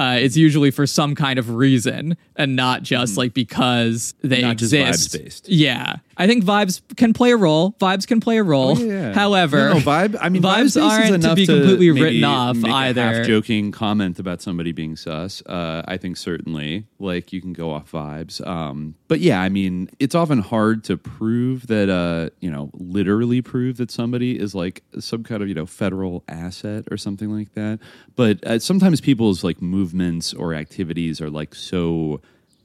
[0.00, 4.40] uh, it's usually for some kind of reason and not just like because they.
[4.40, 5.48] Not just exist vibes-based.
[5.48, 9.12] yeah i think vibes can play a role vibes can play a role Oh, yeah.
[9.14, 10.16] however No, no, vibe.
[10.20, 13.14] I mean, vibes vibes aren't to enough be completely maybe written off make either A
[13.18, 15.42] half joking comment about somebody being sus.
[15.46, 18.44] Uh, I think certainly, like you can go off vibes.
[18.46, 21.88] Um, but yeah, I mean, it's often hard to prove that.
[21.90, 26.22] Uh, you know, literally prove that somebody is like some kind of you know federal
[26.28, 27.78] asset or something like that.
[28.16, 29.60] But uh, sometimes people's like
[29.92, 32.20] movements or activities are like so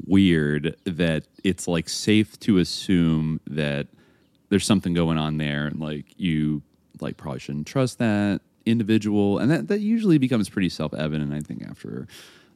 [0.05, 3.87] weird that it's like safe to assume that
[4.49, 6.61] there's something going on there and like you
[7.01, 9.39] like probably shouldn't trust that individual.
[9.39, 12.07] And that that usually becomes pretty self-evident i think after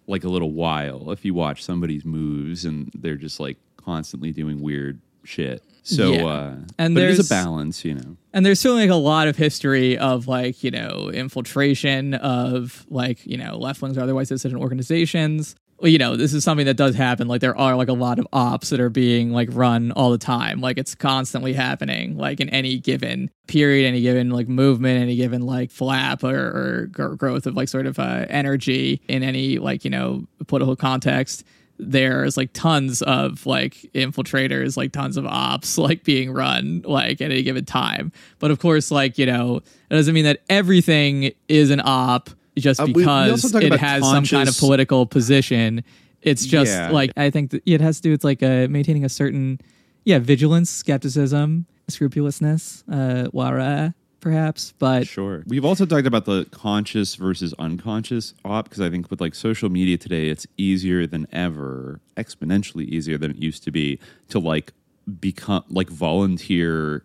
[0.07, 1.11] like a little while.
[1.11, 5.61] If you watch somebody's moves and they're just like constantly doing weird shit.
[5.83, 6.25] So, Yeah.
[6.25, 8.17] uh, And there's- a balance, you know.
[8.33, 13.25] and there's certainly like a lot of history of like you know infiltration of like
[13.25, 16.75] you know left wings or otherwise dissident organizations well, you know this is something that
[16.77, 19.91] does happen like there are like a lot of ops that are being like run
[19.93, 24.47] all the time like it's constantly happening like in any given period any given like
[24.49, 29.01] movement any given like flap or, or gr- growth of like sort of uh, energy
[29.07, 31.43] in any like you know political context
[31.79, 37.31] there's like tons of like infiltrators, like tons of ops, like being run like at
[37.31, 38.11] any given time.
[38.39, 39.63] But of course, like you know, it
[39.95, 44.25] doesn't mean that everything is an op just Uh, we- we because it has some
[44.25, 45.83] kind of political position.
[46.21, 46.89] It's just Yeah.
[46.91, 49.59] like I think that it has to do with like uh, maintaining a certain
[50.03, 54.73] yeah vigilance, skepticism, scrupulousness, uh, wara perhaps.
[54.79, 55.43] But Sure.
[55.47, 59.69] We've also talked about the conscious versus unconscious op because I think with like social
[59.69, 64.73] media today, it's easier than ever, exponentially easier than it used to be to like
[65.19, 67.03] become like volunteer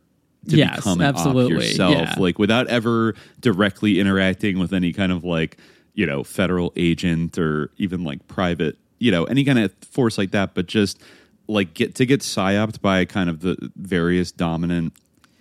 [0.49, 2.15] to Yes, become an absolutely, op yourself, yeah.
[2.19, 5.57] like without ever directly interacting with any kind of like
[5.95, 10.33] you know federal agent or even like private you know any kind of force like
[10.33, 11.01] that, but just
[11.47, 14.93] like get to get psyoped by kind of the various dominant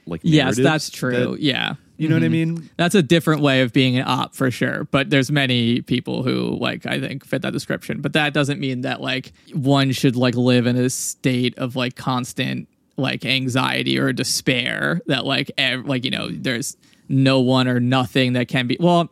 [0.05, 1.31] like yes, that's true.
[1.33, 1.75] that- yeah.
[1.97, 2.31] you know what I Mhm.
[2.31, 2.69] mean?
[2.75, 4.87] That's a different way of being an op for sure.
[4.91, 8.01] But there's many people who like I think fit that description.
[8.01, 11.95] But that doesn't mean that like one should like live in a state of like
[11.95, 12.67] constant
[12.97, 16.75] like anxiety or despair that like ev- like you know there's
[17.09, 19.09] no one or nothing that can be well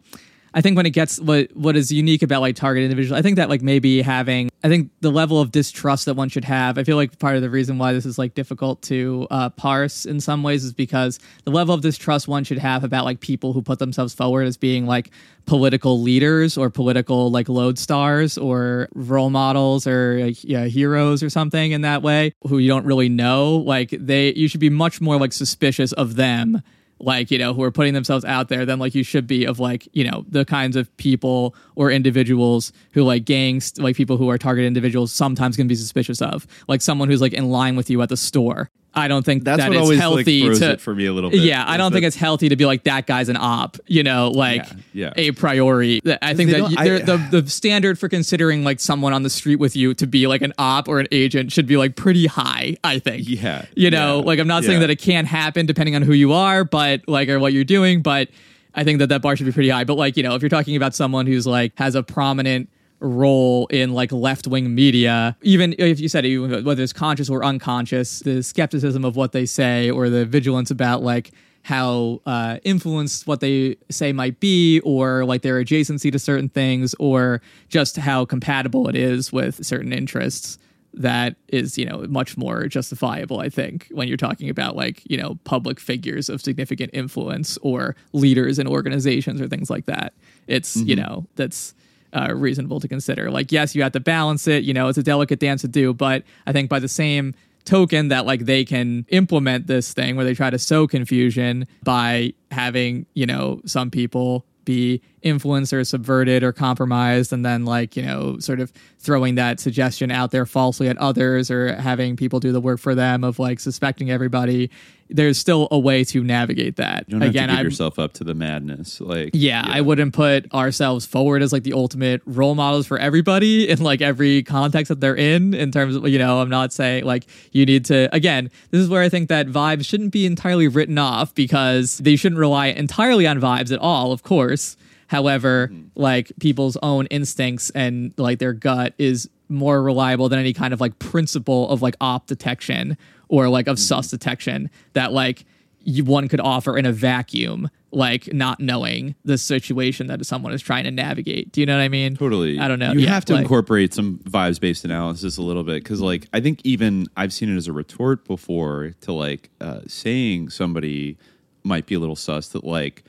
[0.53, 3.37] I think when it gets what what is unique about like target individual, I think
[3.37, 6.77] that like maybe having I think the level of distrust that one should have.
[6.77, 10.05] I feel like part of the reason why this is like difficult to uh, parse
[10.05, 13.53] in some ways is because the level of distrust one should have about like people
[13.53, 15.09] who put themselves forward as being like
[15.45, 21.71] political leaders or political like lodestars or role models or like, yeah, heroes or something
[21.71, 23.55] in that way who you don't really know.
[23.55, 26.61] Like they, you should be much more like suspicious of them
[27.03, 29.59] like you know who are putting themselves out there than like you should be of
[29.59, 34.29] like you know the kinds of people or individuals who like gangs like people who
[34.29, 36.47] are target individuals sometimes can be suspicious of.
[36.67, 39.57] Like someone who's like in line with you at the store i don't think That's
[39.59, 41.77] that what it's always, like, healthy throws to for me a little bit, yeah i
[41.77, 45.13] don't think it's healthy to be like that guy's an op you know like Yeah,
[45.15, 45.29] yeah.
[45.29, 46.01] a priori.
[46.21, 49.75] I think that I- the, the standard for considering like someone on the street with
[49.75, 52.99] you to be like an op or an agent should be like pretty high i
[52.99, 53.27] think.
[53.27, 56.13] Yeah, you know yeah, like i'm not saying that it can't happen depending on who
[56.13, 58.29] you are but like or what you're doing but
[58.75, 59.83] i think that that bar should be pretty high.
[59.83, 62.69] But like you know if you're talking about someone who's like has a prominent
[63.01, 68.19] role in like left-wing media even if you said it, whether it's conscious or unconscious
[68.19, 71.31] the skepticism of what they say or the vigilance about like
[71.63, 76.95] how uh, influenced what they say might be, or like their adjacency to certain things,
[76.97, 80.57] or just how compatible it is with certain interests.
[80.95, 85.17] That is, you know, much more justifiable, I think, when you're talking about like, you
[85.17, 90.13] know, public figures of significant influence or leaders in organizations or things like that.
[90.47, 90.99] It's, you Mhm.
[90.99, 91.75] know, that's
[92.13, 93.31] uh, reasonable to consider.
[93.31, 94.63] Like, yes, you have to balance it.
[94.63, 97.33] You know, it's a delicate dance to do, but I think by the same
[97.65, 102.33] token that like they can implement this thing where they try to sow confusion by
[102.49, 108.03] having you know some people be influenced or subverted or compromised and then like you
[108.03, 112.51] know sort of throwing that suggestion out there falsely at others or having people do
[112.51, 114.69] the work for them of like suspecting everybody
[115.11, 117.99] there's still a way to navigate that You don't again have to give i'm yourself
[117.99, 118.99] up to the madness.
[119.01, 123.69] Like, yeah, I wouldn't put ourselves forward as like the ultimate role models for everybody
[123.69, 125.53] in like every context that they're in.
[125.53, 128.89] In terms of, you know, I'm not saying like you need to, again, this is
[128.89, 133.27] where I think that vibes shouldn't be entirely written off because they shouldn't rely entirely
[133.27, 134.77] on vibes at all, of course.
[135.07, 135.87] However, mm-hmm.
[135.95, 140.79] like people's own instincts and like their gut is more reliable than any kind of
[140.79, 142.97] like principle of like op detection
[143.31, 145.45] or like of sus detection that like
[145.83, 150.61] you, one could offer in a vacuum, like not knowing the situation that someone is
[150.61, 151.51] trying to navigate.
[151.51, 152.15] Do you know what I mean?
[152.15, 152.59] Totally.
[152.59, 152.91] I don't know.
[152.91, 156.27] You Yeah, have to like- incorporate some vibes based analysis a little bit because, like,
[156.33, 161.17] I think even I've seen it as a retort before to like uh, saying somebody
[161.63, 163.03] might be a little sus that, like,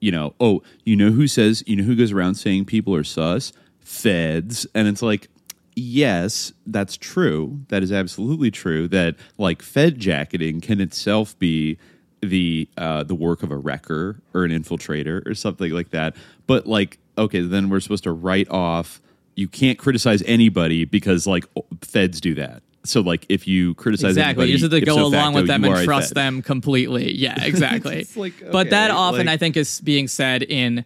[0.00, 3.04] you know, oh, you know who says, you know who goes around saying people are
[3.04, 3.52] sus?
[3.80, 4.66] Feds.
[4.74, 5.28] And it's like,
[5.74, 7.60] yes, that's true.
[7.68, 8.88] That is absolutely true.
[8.88, 11.78] That like Fed jacketing can itself be
[12.20, 16.16] the uh, the work of a wrecker or an infiltrator or something like that.
[16.46, 19.00] But like, okay, then we're supposed to write off.
[19.34, 21.44] You can't criticize anybody because like
[21.82, 22.62] feds do that.
[22.84, 24.44] So like, if you criticize exactly.
[24.44, 27.16] anybody, You just have to ipso go along facto, with them and trust them completely.
[27.16, 28.06] Yeah, exactly.
[28.16, 30.84] Like, but that often, like- I think, is being said in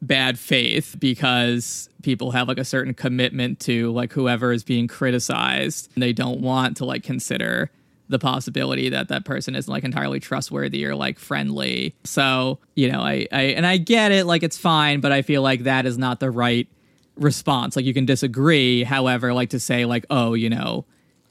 [0.00, 5.90] bad faith because people have like a certain commitment to like whoever is being criticized.
[5.94, 7.70] And they don't want to like consider
[8.08, 11.94] the possibility that that person isn't like entirely trustworthy or like friendly.
[12.04, 15.42] So, you know, I, I and I get it, like it's fine, but I feel
[15.42, 16.66] like that is not the right
[17.16, 17.76] response.
[17.76, 20.86] Like you can disagree, however, like to say like, oh, you know,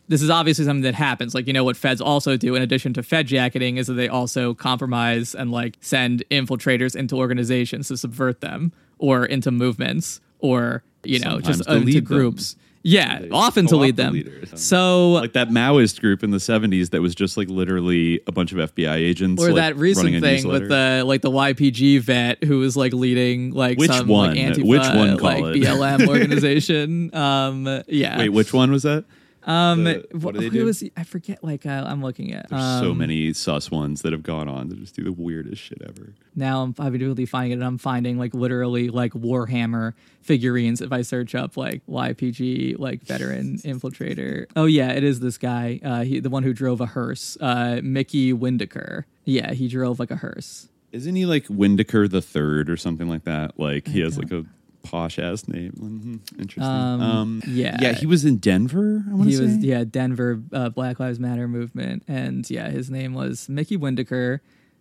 [0.07, 1.35] this is obviously something that happens.
[1.35, 4.07] Like, you know, what feds also do in addition to fed jacketing is that they
[4.07, 10.83] also compromise and like send infiltrators into organizations to subvert them or into movements or,
[11.03, 12.03] you know, Sometimes just into lead them.
[12.03, 12.55] groups.
[12.83, 14.23] Yeah, They often to lead them.
[14.55, 18.53] So like that Maoist group in the 70s that was just like literally a bunch
[18.53, 19.43] of FBI agents.
[19.43, 23.51] or like, that recent thing with the like the YPG vet who was like leading
[23.51, 24.29] like Which some one?
[24.29, 25.53] like Antifa, Which one, like Colin?
[25.61, 27.13] BLM organization.
[27.13, 28.17] um, yeah.
[28.19, 29.03] Wait, which one was that?
[29.47, 30.65] Um, the- what do they do?
[30.65, 30.83] was?
[30.95, 31.43] I forget.
[31.43, 32.49] Like uh, I'm looking at.
[32.49, 35.61] There's so um, many sus ones that have gone on to just do the weirdest
[35.61, 36.13] shit ever.
[36.35, 37.55] now I'm really finding it.
[37.55, 43.01] and I'm finding like literally like Warhammer figurines if I search up like YPG like
[43.03, 44.45] veteran infiltrator.
[44.55, 45.79] Oh yeah, it is this guy.
[45.83, 47.37] Uh, he the one who drove a hearse.
[47.39, 49.05] Uh, Mickey Windecker.
[49.25, 50.67] Yeah, he drove like a hearse.
[50.91, 53.59] Isn't he like Windecker the Third or something like that?
[53.59, 54.45] Like he has like a
[54.89, 55.71] posh ass name.
[55.77, 56.63] Mhm, Interesting.
[56.63, 57.77] Um, Um, yeah.
[57.81, 57.93] yeah.
[57.93, 59.03] He was in Denver.
[59.09, 59.43] I want to he say.
[59.43, 64.39] was yeah Denver uh, Black Lives Matter movement, and yeah, his name was Mickey Windecker.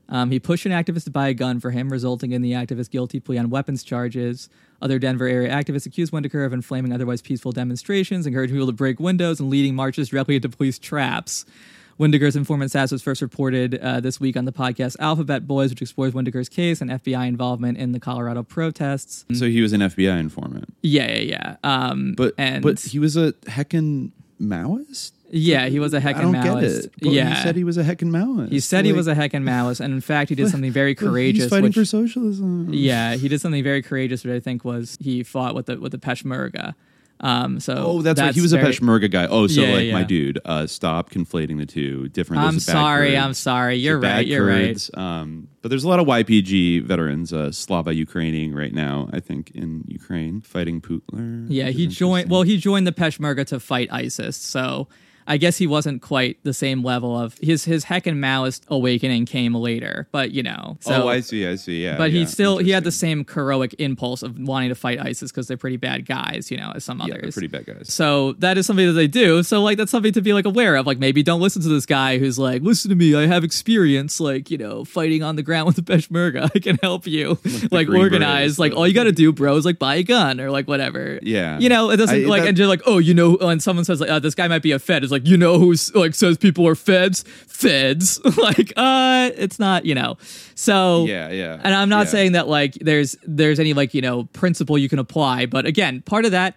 [0.08, 2.90] Um, he pushed an activist to buy a gun for him, resulting in the activist
[2.90, 4.48] guilty plea on weapons charges.
[4.80, 9.00] Other Denver area activists accused Windecker of inflaming otherwise peaceful demonstrations, encouraging people to break
[9.00, 11.44] windows, and leading marches directly into police traps.
[11.98, 15.80] Windecker's informant status was first reported uh, this week on the podcast Alphabet Boys, which
[15.80, 19.24] explores Windecker's case and FBI involvement in the Colorado protests.
[19.32, 21.56] So he was an FBI informant, Yeah, yeah, yeah.
[21.64, 24.10] Um, but and but he was a heckin'
[24.40, 25.12] Maoist.
[25.30, 26.42] yeah, he was a heckin' Maoist.
[26.44, 26.92] get it.
[27.00, 28.50] But yeah, he said he was a heckin' Maoist.
[28.50, 31.44] He said he was a heckin' Maoist, and in fact, he did something very courageous.
[31.44, 32.68] He's fighting which, for socialism.
[32.74, 35.92] yeah, he did something very courageous, which I think was he fought with the with
[35.92, 36.74] the Peshmerga.
[37.20, 38.34] Um, so Oh, that's, right.
[38.34, 39.26] He was a Peshmerga guy.
[39.26, 42.08] Oh, so Yeah, like my dude, uh, stop conflating the two.
[42.08, 42.42] Different.
[42.42, 43.24] I'm those are bad sorry, Kurds.
[43.24, 43.76] I'm sorry.
[43.76, 44.26] You're right.
[44.26, 44.90] You're right.
[44.94, 49.08] Um, but there's a lot of YPG veterans, uh, Slava Ukrainian right now.
[49.12, 51.46] I think in Ukraine fighting Putin.
[51.48, 52.30] Yeah, he joined.
[52.30, 54.36] Well, he joined the Peshmerga to fight ISIS.
[54.36, 54.88] So
[55.26, 59.26] I guess he wasn't quite the same level of his his heck and Maoist awakening
[59.26, 60.08] came later.
[60.12, 61.46] But you know, so oh, I see.
[61.46, 61.82] I see.
[61.84, 65.00] Yeah, but yeah, he still he had the same heroic impulse of wanting to fight
[65.00, 67.22] ISIS because they're pretty bad guys, you know, as some Yeah, others.
[67.22, 67.92] they're pretty bad guys.
[67.92, 69.42] So that is something that they do.
[69.42, 70.86] So like that's something to be like aware of.
[70.86, 74.20] Like maybe don't listen to this guy who's like, listen to me, I have experience,
[74.20, 76.50] like you know, fighting on the ground with the Peshmerga.
[76.54, 77.38] I can help you,
[77.70, 78.58] like organize.
[78.58, 81.18] Like all you got to do, bro, is like buy a gun or like whatever.
[81.22, 81.58] Yeah.
[81.58, 83.84] you know, it doesn't I- like that- and you're like, oh, you know, and someone
[83.84, 85.02] says like, oh, this guy might be a Fed.
[85.02, 88.20] It's like you know who's like says people are Feds, Feds.
[88.36, 90.18] like uh, it's not you know.
[90.54, 92.10] So Yeah, yeah, and I'm not yeah.
[92.10, 96.02] saying that like there's there's any like you know principle you can apply, but again,
[96.02, 96.56] part of that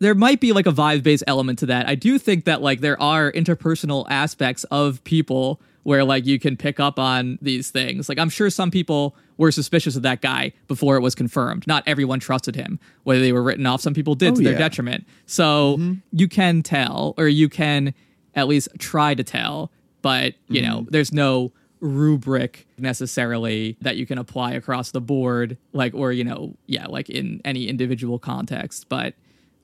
[0.00, 1.86] there might be like a vibe based element to that.
[1.86, 6.56] I do think that like there are interpersonal aspects of people where like you can
[6.56, 8.08] pick up on these things.
[8.08, 11.66] Like I'm sure some people were suspicious of that guy before it was confirmed.
[11.66, 13.80] Not everyone trusted him, whether they were written off.
[13.80, 14.58] Some people did Oh, to their yeah.
[14.58, 15.06] detriment.
[15.26, 15.80] So
[16.12, 17.94] you can tell, or you can
[18.34, 24.18] at least try to tell, but you know, there's no rubric necessarily that you can
[24.18, 28.86] apply across the board, like or you know, yeah, like in any individual context.
[28.90, 29.14] But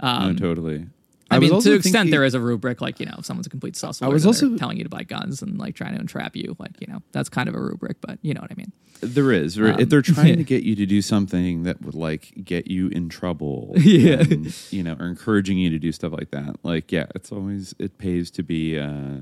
[0.00, 0.86] um, no, totally.
[1.30, 3.26] I, was mean, to the extent thinking- there is a rubric, like you know, if
[3.26, 5.94] someone's a complete sus, I was also- telling you to buy guns and like trying
[5.94, 7.96] to entrap you, like you know, that's kind of a rubric.
[8.00, 8.72] But you know what I mean?
[9.00, 9.58] There is.
[9.58, 12.88] Um, if they're trying to get you to do something that would like get you
[12.88, 14.20] in trouble, Yeah.
[14.20, 16.56] and, you know, or encouraging you to do stuff like that.
[16.62, 18.78] Like, yeah, it's always it pays to be.
[18.78, 19.18] uh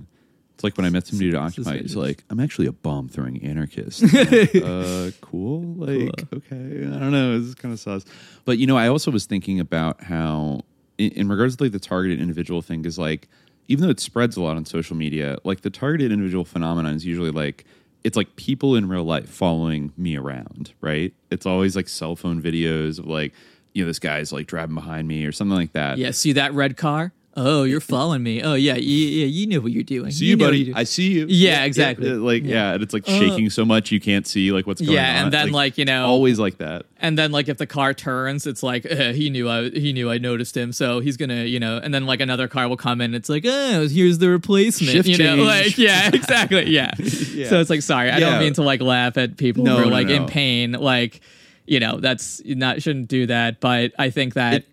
[0.55, 1.78] It's like when I met somebody to Occupy.
[1.78, 5.62] He's like, "I'm actually a bomb throwing anarchist." Like, uh, cool.
[5.74, 7.36] Like, okay, I don't know.
[7.39, 8.05] It's kind of sus.
[8.44, 10.60] But you know, I also was thinking about how,
[10.99, 13.29] in, regards to like the targeted individual thing, is like
[13.69, 17.05] even though it spreads a lot on social media, like the targeted individual phenomenon is
[17.07, 17.65] usually like
[18.05, 21.15] it's like people in real life following me around, right?
[21.31, 23.33] It's always like cell phone videos of like,
[23.73, 25.97] you know, this guy's like driving behind me or something like that.
[25.97, 27.12] Yeah, see that red car?
[27.36, 28.43] Oh, you're following me.
[28.43, 30.12] Oh yeah, yeah, you know what you're doing.
[30.12, 30.73] See you, what buddy.
[30.73, 31.27] I see you.
[31.28, 32.09] Yeah, exactly.
[32.09, 32.74] yeah, like yeah.
[32.74, 35.15] and it's like shaking so much you can't see like what's going Yeah, on.
[35.16, 36.86] Yeah, and then, like, you know- always like that.
[37.01, 40.11] And then like if the car turns, it's like eh, he knew I he knew
[40.11, 41.77] I noticed him, so he's gonna you know.
[41.82, 45.09] And then like another car will come in, it's like oh here's the replacement, Shift
[45.09, 45.47] you know, change.
[45.47, 46.94] like yeah, exactly, yeah.
[46.94, 48.31] So it's like sorry, I Yeah.
[48.31, 51.20] don't mean to like laugh at people No, who are no, like in pain, like
[51.66, 53.59] you know that's not shouldn't do that.
[53.61, 54.69] But I think that It-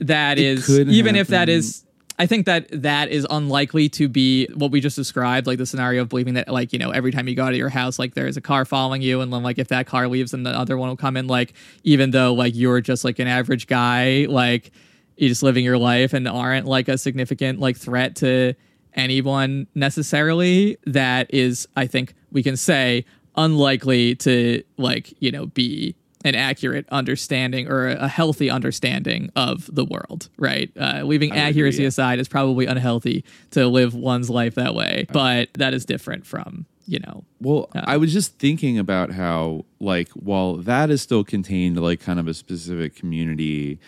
[0.00, 1.54] that it is even if that happen.
[1.54, 1.84] is
[2.20, 6.02] I think that that is unlikely to be what we just described, like the scenario
[6.02, 8.14] of believing that, like, you know, every time you go out of your house, like,
[8.14, 10.76] there's a car following you, and then, like, if that car leaves, then the other
[10.76, 11.54] one will come in, like,
[11.84, 14.72] even though, like, you're just, like, an average guy, like,
[15.16, 18.54] you're just living your life and aren't, like, a significant, like, threat to
[18.94, 23.04] anyone necessarily that is I think we can say
[23.36, 29.84] unlikely to like, you know, be an accurate understanding or a healthy understanding of the
[29.84, 30.70] world, right?
[30.78, 31.88] Uh, leaving agree, accuracy yeah.
[31.88, 36.66] aside is probably unhealthy to live one's life that way, but that is different from,
[36.86, 41.80] you know, Well, I was just thinking about how, like, while that is still contained
[41.80, 43.78] like kind of a specific community,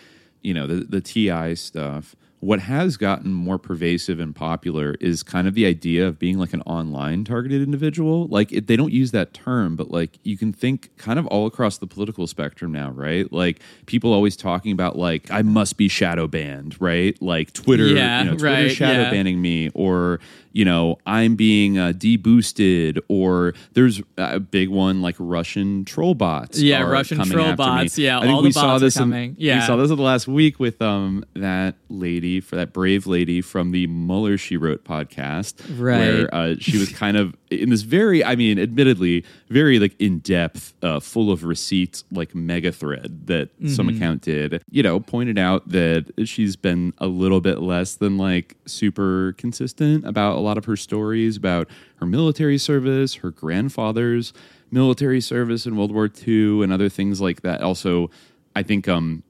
[0.41, 2.15] you know, the the TI stuff.
[2.41, 6.53] What has gotten more pervasive and popular is kind of the idea of being like
[6.53, 8.27] an online targeted individual.
[8.27, 11.45] Like, it, they don't use that term, but like you can think kind of all
[11.45, 13.31] across the political spectrum now, right?
[13.31, 17.19] Like, people always talking about like I must be shadow banned, right?
[17.21, 19.11] Like Twitter, Yeah, you know, Twitter right, shadow yeah.
[19.11, 20.19] banning me, or
[20.53, 26.59] you know, I'm being uh, deboosted, or there's a big one like Russian troll bots.
[26.59, 27.55] Yeah, Russian troll after me.
[27.55, 27.97] bots.
[27.97, 28.97] Yeah, I think all we the saw bots are this.
[28.97, 29.59] in- Yeah.
[29.59, 33.41] we saw this in the last week with um that lady for that brave lady
[33.41, 35.97] from the Mueller She Wrote podcast, Right.
[35.99, 40.19] Where uh, she was kind of in this very, I mean, admittedly, very like in
[40.19, 43.97] depth, uh, full of receipts, like mega thread that some Mhm.
[43.97, 44.63] account did.
[44.71, 50.05] You know, pointed out that she's been a little bit less than like super consistent
[50.07, 54.33] about lot of her stories about her military service, her grandfather's
[54.71, 57.61] military service in World War II, and other things like that.
[57.61, 58.09] Also,
[58.55, 59.23] I think um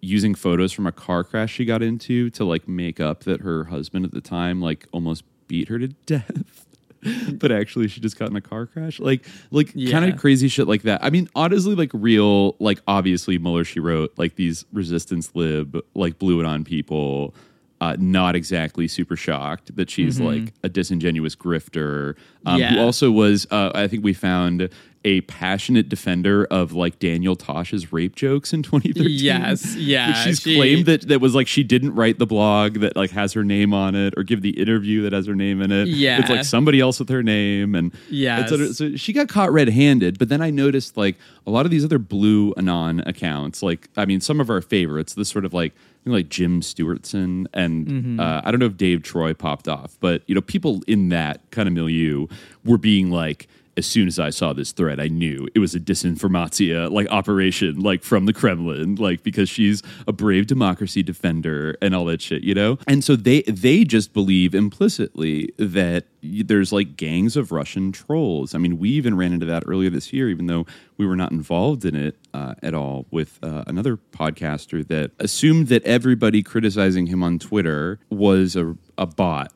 [0.00, 3.64] using photos from a car crash she got into to like make up that her
[3.64, 6.66] husband at the time like almost beat her to death.
[7.32, 8.98] but actually she just got in a car crash.
[8.98, 11.02] Like like kind of crazy shit like that.
[11.02, 16.18] I mean, honestly, like real, like obviously Mueller she wrote, like these resistance lib like
[16.18, 17.34] blew it on people.
[17.80, 20.24] Uh, not exactly super shocked that she's Mhm.
[20.44, 22.72] like a disingenuous grifter um, Yeah.
[22.74, 24.68] who also was uh, i think we found
[25.04, 30.56] a passionate defender of like daniel tosh's rape jokes in 2013 Yes, yeah, she's she-
[30.56, 33.72] claimed that that was like she didn't write the blog that like has her name
[33.72, 36.18] on it or give the interview that has her name in it Yeah.
[36.18, 38.44] it's like somebody else with her name and yeah.
[38.46, 42.00] so she got caught red-handed but then i noticed like a lot of these other
[42.00, 45.72] blue anon accounts like i mean some of our favorites this sort of like
[46.04, 48.20] like jim stewartson and Mhm.
[48.20, 51.40] uh, i don't know if dave troy popped off but you know people in that
[51.50, 52.26] kind of milieu
[52.64, 53.46] were being like
[53.78, 57.78] as soon as I saw this thread, I knew it was a disinformatia like operation,
[57.78, 62.42] like from the Kremlin, like because she's a brave democracy defender and all that shit,
[62.42, 62.78] you know.
[62.88, 68.52] And so they they just believe implicitly that there's like gangs of Russian trolls.
[68.52, 71.30] I mean, we even ran into that earlier this year, even though we were not
[71.30, 73.06] involved in it uh, at all.
[73.12, 79.06] With uh, another podcaster that assumed that everybody criticizing him on Twitter was a a
[79.06, 79.52] bot,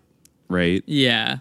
[0.49, 0.85] right?
[0.87, 1.39] Yeah.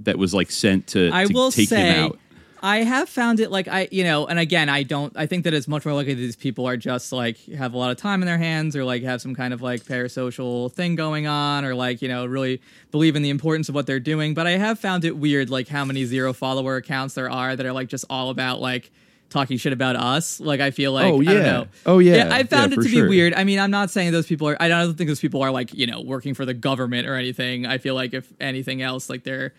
[0.00, 2.18] That was like sent to, I to will take say, him out.
[2.62, 5.12] I have found it like I, you know, and again, I don't.
[5.16, 7.78] I think that it's much more likely that these people are just like have a
[7.78, 10.94] lot of time in their hands, or like have some kind of like parasocial thing
[10.94, 12.60] going on, or like you know really
[12.90, 14.34] believe in the importance of what they're doing.
[14.34, 17.64] But I have found it weird, like how many zero follower accounts there are that
[17.64, 18.90] are like just all about like
[19.30, 20.38] talking shit about us.
[20.40, 21.64] Like I feel like Oh, I don't yeah.
[21.86, 22.28] Oh, yeah.
[22.32, 23.04] I found Yeah, it to sure.
[23.04, 23.32] be weird.
[23.32, 24.56] I mean, I'm not saying those people are.
[24.60, 27.64] I don't think those people are like you know working for the government or anything.
[27.64, 29.54] I feel like if anything else, like they're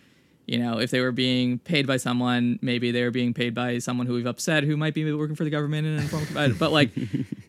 [0.47, 3.77] you know, if they were being paid by someone, maybe they were being paid by
[3.77, 6.57] someone who we've upset who might be working for the government in an informal capacity.
[6.59, 6.91] But like,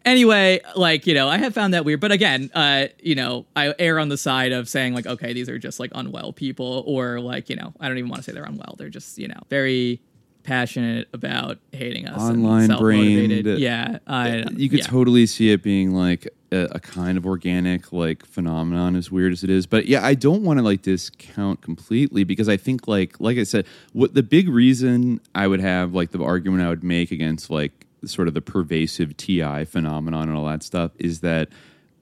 [0.04, 2.00] anyway, like you know, I have found that weird.
[2.00, 5.48] But again, uh, you know, I err on the side of saying like, okay, these
[5.48, 8.32] are just like unwell people, or like you know, I don't even want to say
[8.32, 8.76] they're unwell.
[8.78, 10.00] They're just you know very
[10.44, 13.44] passionate about hating us, and Online self-motivated.
[13.44, 13.58] brained.
[13.58, 14.86] Yeah, I, you could yeah.
[14.86, 19.42] totally see it being like a, a kind of organic like phenomenon as weird as
[19.42, 19.66] it is.
[19.66, 23.42] But yeah i don't want to like discount completely because i think like like i
[23.42, 27.50] said what the big reason i would have like the argument i would make against
[27.50, 31.48] like sort of the pervasive ti phenomenon and all that stuff is that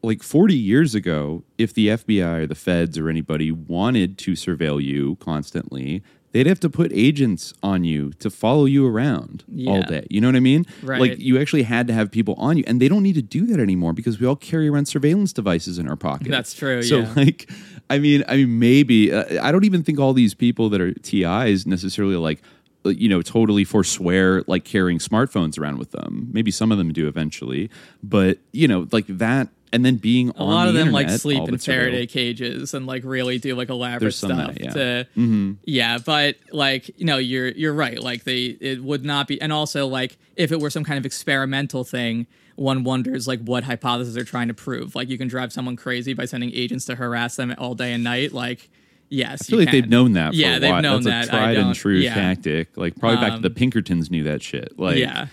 [0.02, 4.82] like 40 years ago, if the FBI or the feds or anybody wanted to surveil
[4.82, 10.06] you constantly, they'd have to put agents on you to follow you around all day.
[10.10, 10.64] You know what I mean?
[10.82, 11.00] Right.
[11.00, 13.46] Like you actually had to have people on you, and they don't need to do
[13.46, 16.30] that anymore because we all carry around surveillance devices in our pockets.
[16.30, 17.12] That's true, So yeah.
[17.16, 17.50] like,
[17.88, 20.92] I mean, I mean, maybe uh, I don't even think all these people that are
[20.94, 22.40] TIs necessarily like.
[22.86, 26.28] uh, You know, totally forswear like carrying smartphones around with them.
[26.32, 27.68] Maybe some of them do eventually,
[28.02, 31.08] but you know, like that, and then being a on lot the of them like
[31.10, 31.56] sleep in.
[31.58, 34.70] Faraday cages and like really do like elaborate stuff that, yeah.
[34.72, 35.56] to Mhm.
[35.64, 39.52] yeah but like you know you're you're right like they it would not be and
[39.52, 42.26] also like if it were some kind of experimental thing
[42.56, 46.14] one wonders like what hypothesis they're trying to prove like you can drive someone crazy
[46.14, 48.68] by sending agents to harass them all day and night like
[49.08, 50.30] yes I feel like they've known that.
[50.32, 50.82] For yeah a they've while.
[50.82, 52.14] known That's that a tried and true yeah.
[52.14, 52.76] tactic.
[52.76, 54.78] Like probably back to Um, the Pinkertons knew that shit.
[54.78, 55.26] Like Yeah.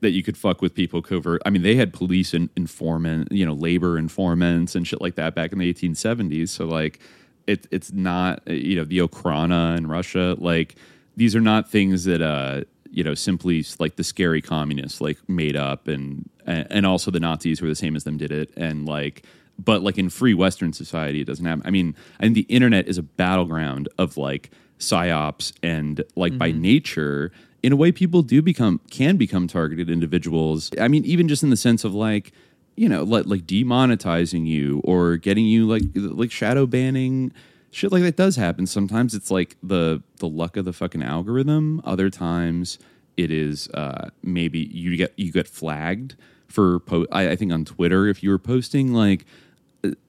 [0.00, 1.42] That you could fuck with people covert.
[1.44, 5.34] I mean, they had police and informant, you know, labor informants and shit like that
[5.34, 6.48] back in the 1870s.
[6.48, 7.00] So like,
[7.46, 10.36] it, it's not you know the Okhrana in Russia.
[10.38, 10.76] Like
[11.16, 15.56] these are not things that uh, you know simply like the scary communists like made
[15.56, 19.24] up, and and also the Nazis were the same as them did it, and like.
[19.62, 21.62] But like in free Western society, it doesn't happen.
[21.66, 26.50] I mean, I think the internet is a battleground of like psyops and like by
[26.50, 27.30] nature
[27.62, 30.70] in a way people do become can become targeted individuals.
[30.80, 32.32] I mean even just in the sense of like
[32.76, 37.32] you know like, like demonetizing you or getting you like like shadow banning
[37.70, 38.66] shit like that does happen.
[38.66, 41.80] Sometimes it's like the the luck of the fucking algorithm.
[41.84, 42.78] Other times
[43.16, 46.16] it is uh maybe you get you get flagged
[46.48, 49.24] for po- I, I think on twitter if you were posting like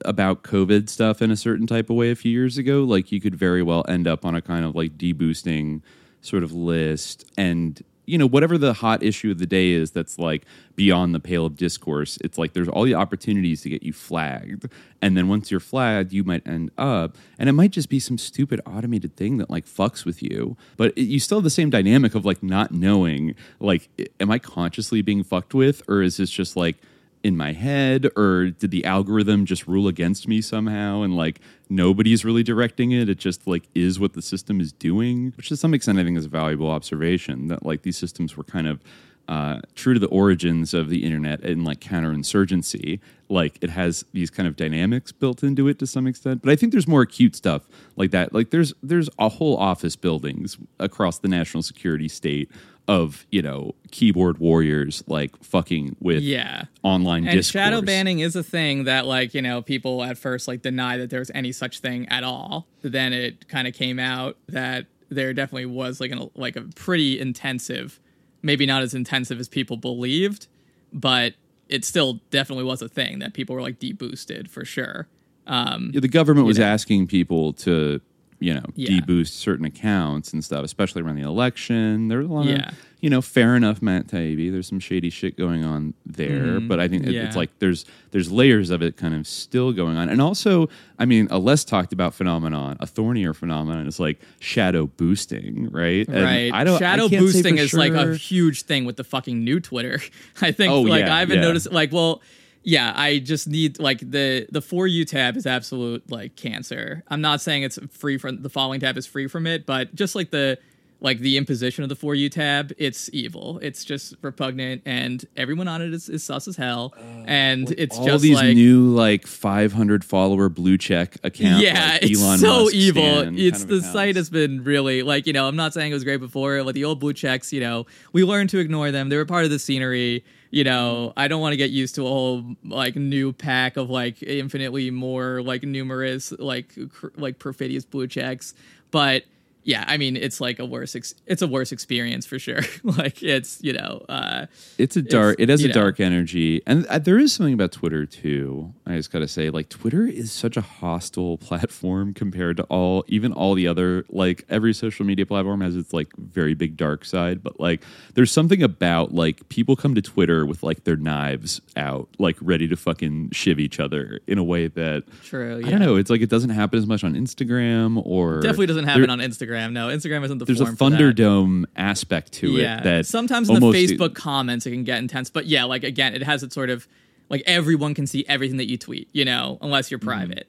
[0.04, 3.22] about COVID stuff in a certain type of way a few years ago, like you
[3.22, 5.82] could very well end up on a kind of like deboosting
[6.22, 7.30] sort of list.
[7.38, 10.46] And, you know, whatever the hot issue of the day is that's like
[10.76, 14.68] beyond the pale of discourse, it's like there's all the opportunities to get you flagged.
[15.02, 18.18] And then once you're flagged, you might end up, and it might just be some
[18.18, 20.58] stupid automated thing that like fucks with you.
[20.78, 23.90] But it, you still have the same dynamic of like not knowing, like,
[24.20, 26.78] am I consciously being fucked with, or is this just like,
[27.24, 31.40] in my head or did the algorithm just rule against me somehow and like
[31.70, 33.10] nobody's really directing it?
[33.10, 35.34] It just like is what the system is doing?
[35.38, 38.44] Which to some extent i think is a valuable observation that like these systems were
[38.44, 38.82] kind of
[39.28, 43.00] uh, true to the origins of the internet and like counterinsurgency.
[43.30, 46.56] Like it has these kind of dynamics built into it to some extent but i
[46.58, 48.34] think there's more acute stuff like that.
[48.34, 52.52] Like there's there's a whole office buildings across the national security state
[52.88, 56.64] of you know keyboard warriors like fucking with Yeah.
[56.84, 57.52] online and discourse.
[57.52, 61.10] shadow banning is a thing that like you know people at first like deny that
[61.10, 65.68] there's any such thing at all then it kind of came out that there definitely
[65.68, 68.00] was like an like a pretty intensive
[68.42, 70.48] maybe not as intensive as people believed
[70.92, 71.34] but
[71.70, 75.08] it still definitely was a thing that people were like deboosted for sure
[75.48, 76.66] um Yeah, the government was know.
[76.66, 78.02] asking people to
[78.42, 78.90] you know Yeah.
[79.00, 82.08] deboost certain accounts and stuff, especially around the election.
[82.10, 82.70] There's a lot Yeah.
[82.70, 84.52] of you know fair enough, Matt Taibbi.
[84.52, 86.68] There's some shady shit going on there, Mhm.
[86.68, 87.26] but I think Yeah.
[87.26, 90.68] it's like there's there's layers of it kind of still going on, and also
[91.00, 96.08] I mean a less talked about phenomenon, a thornier phenomenon is like shadow boosting, right?
[96.08, 96.52] And right.
[96.54, 100.02] I don't Shadow I boosting is like a huge thing with the fucking new Twitter.
[100.42, 102.22] I think Oh, like I haven't noticed like well
[102.64, 107.04] yeah, I just need like the the for you tab is absolute like cancer.
[107.08, 110.16] I'm not saying it's free from the following tab is free from it, but just
[110.16, 110.58] like the
[111.02, 113.60] like the imposition of the for you tab, it's evil.
[113.64, 116.94] It's just repugnant, and everyone on it is, is sus as hell.
[116.96, 121.64] Uh, and it's just all just these like new like 500 follower blue check accounts.
[121.64, 123.38] yeah, like it's Elon so Musk evil.
[123.38, 125.48] It's the site has been really like you know.
[125.48, 126.62] I'm not saying it was great before.
[126.62, 129.10] Like the old blue checks, you know, we learned to ignore them.
[129.10, 130.24] They were part of the scenery.
[130.52, 133.90] You know, I don't want to get used to a whole like new pack of
[133.90, 138.54] like infinitely more like numerous like cr- like perfidious blue checks.
[138.92, 139.24] But
[139.64, 140.96] yeah, I mean, it's like a worse.
[140.96, 142.62] Ex- it's a worse experience for sure.
[142.84, 144.04] like it's you know.
[144.10, 144.48] uh
[144.78, 145.36] It's a dark.
[145.40, 145.74] it has a know.
[145.74, 148.74] dark energy, and uh, there is something about Twitter too.
[148.88, 153.34] I just gotta say, like Twitter is such a hostile platform compared to all, even
[153.34, 154.06] all the other.
[154.10, 157.84] Like every social media platform has its like very big dark side, but like
[158.16, 162.68] there's something about like people come to Twitter with like their knives out, like ready
[162.68, 165.60] to fucking shiv each other in a way that True.
[165.60, 165.68] Yeah.
[165.68, 165.98] I don't know.
[165.98, 169.51] It's like it doesn't happen as much on Instagram or Definitely doesn't happen on Instagram.
[169.72, 170.66] No, Instagram isn't the There's a.
[170.66, 172.80] Thunderdome aspect to yeah.
[172.80, 176.14] it that sometimes in the Facebook comments it can get intense, but yeah, like again,
[176.16, 176.88] it has its sort of
[177.30, 180.48] like everyone can see everything that you tweet, you know, unless you're private.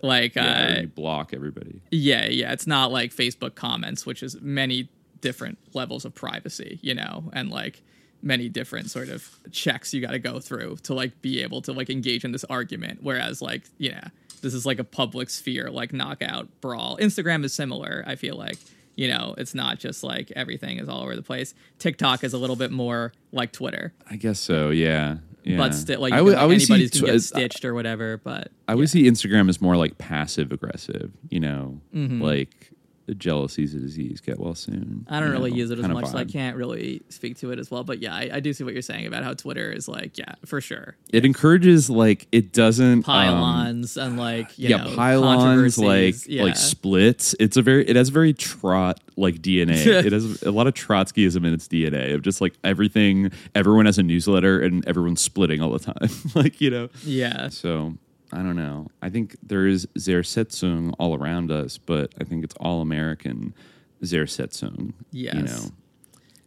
[0.00, 0.70] Like, Mm-hmm.
[0.70, 1.80] Yeah, uh, you block everybody.
[1.90, 4.88] yeah, yeah, it's not like Facebook comments, which is many
[5.20, 7.82] different levels of privacy, you know, and like
[8.20, 11.72] many different sort of checks you got to go through to like be able to
[11.72, 12.98] like engage in this argument.
[13.02, 14.08] Whereas like, yeah,
[14.42, 16.98] this is like a public sphere, like knockout brawl.
[17.00, 18.58] Instagram is similar, I feel like.
[18.94, 21.54] You know, it's not just like everything is all over the place.
[21.78, 24.68] TikTok is a little bit more like Twitter, I guess so.
[24.68, 25.16] Yeah.
[25.44, 25.56] yeah.
[25.56, 27.64] but still, like, I would- can, I like see anybody's can tw- get uh, stitched
[27.64, 28.18] or whatever.
[28.18, 31.10] But I would see Instagram as more like passive aggressive.
[31.30, 32.20] You know, Mhm.
[32.20, 32.71] like
[33.14, 34.20] jealousy's a disease.
[34.20, 35.06] Get well soon.
[35.08, 37.50] I don't you really know, use it as much, so I can't really speak to
[37.50, 37.84] it as well.
[37.84, 40.34] But yeah, I, I do see what you're saying about how Twitter is like, yeah,
[40.44, 40.96] for sure.
[41.12, 46.44] It encourages like it doesn't um, Pile-ons and like, you yeah, know, pile-ons like yeah.
[46.44, 47.34] like splits.
[47.38, 49.86] It's a very it has very trot like DNA.
[49.86, 53.30] it has a lot of Trotskyism in its DNA of just like everything.
[53.54, 56.10] Everyone has a newsletter and everyone's splitting all the time.
[56.34, 56.88] like you know.
[57.04, 57.48] Yeah.
[57.48, 57.94] So
[58.32, 58.88] I don't know.
[59.02, 63.54] I think there is Zersetzung all around us, but I think it's all American
[64.02, 64.94] Zersetzung.
[65.10, 65.34] Yes.
[65.34, 65.64] You know,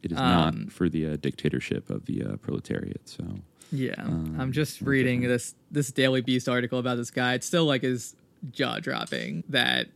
[0.03, 3.01] it is Um, not for the uh, dictatorship of the uh, proletariat.
[3.07, 3.23] So
[3.71, 7.33] Yeah, Um, I'm just reading this this Daily Beast article about this guy.
[7.35, 8.15] It's still like is
[8.51, 9.87] jaw dropping that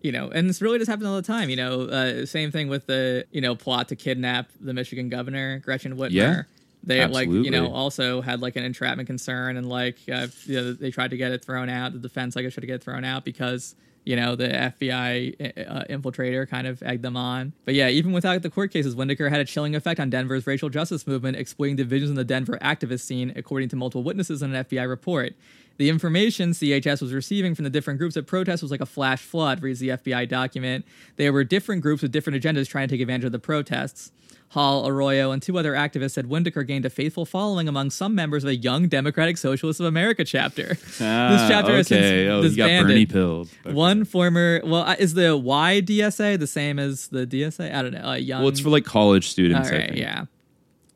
[0.00, 1.50] you know, and this really does happen all the time.
[1.50, 5.58] You know, uh, same thing with the you know plot to kidnap the Michigan governor
[5.60, 6.10] Gretchen Whitmer.
[6.12, 6.42] Yeah,
[6.88, 10.72] they like you know also had like an entrapment concern and like uh, you know,
[10.72, 11.92] they tried to get it thrown out.
[11.92, 15.84] The defense like tried to get it thrown out because you know the FBI uh,
[15.90, 17.52] infiltrator kind of egged them on.
[17.66, 20.70] But yeah, even without the court cases, Windecker had a chilling effect on Denver's racial
[20.70, 24.64] justice movement, exploiting divisions in the Denver activist scene, according to multiple witnesses in an
[24.64, 25.34] FBI report.
[25.76, 29.20] The information CHS was receiving from the different groups at protest was like a flash
[29.20, 30.84] flood, reads the FBI document.
[31.16, 34.10] There were different groups with different agendas trying to take advantage of the protests.
[34.50, 38.44] Hall, Arroyo, and two other activists said Windecker gained a faithful following among some members
[38.44, 40.76] of the Young Democratic Socialists of America chapter.
[41.00, 42.28] Ah, this chapter has since okay.
[42.28, 43.12] Oh, you got disbanded.
[43.14, 43.72] Okay.
[43.72, 47.74] One former, well, uh, is the YDSA the same as the DSA?
[47.74, 48.00] I don't know.
[48.08, 49.68] Uh, young, Well, it's for like college students.
[49.68, 49.96] all I think.
[49.96, 50.24] yeah.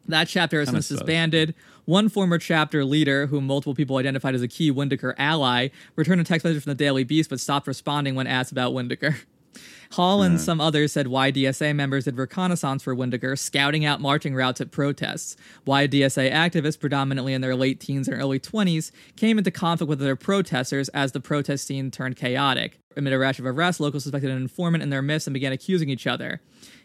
[0.08, 1.54] That chapter has since disbanded.
[1.84, 6.24] One former chapter leader, whom multiple people identified as a key Windecker ally, returned a
[6.24, 9.14] text message from the Daily Beast but stopped responding when asked about Windecker.
[9.92, 14.58] Hall and some others said YDSA members did reconnaissance for Windecker, scouting out marching routes
[14.62, 15.36] at protests.
[15.66, 20.16] YDSA activists, predominantly in their late teens and early 20s, came into conflict with other
[20.16, 22.78] protesters as the protest scene turned chaotic.
[22.96, 25.90] Amid a rash of arrests, locals suspected an informant in their midst and began accusing
[25.90, 26.40] each other.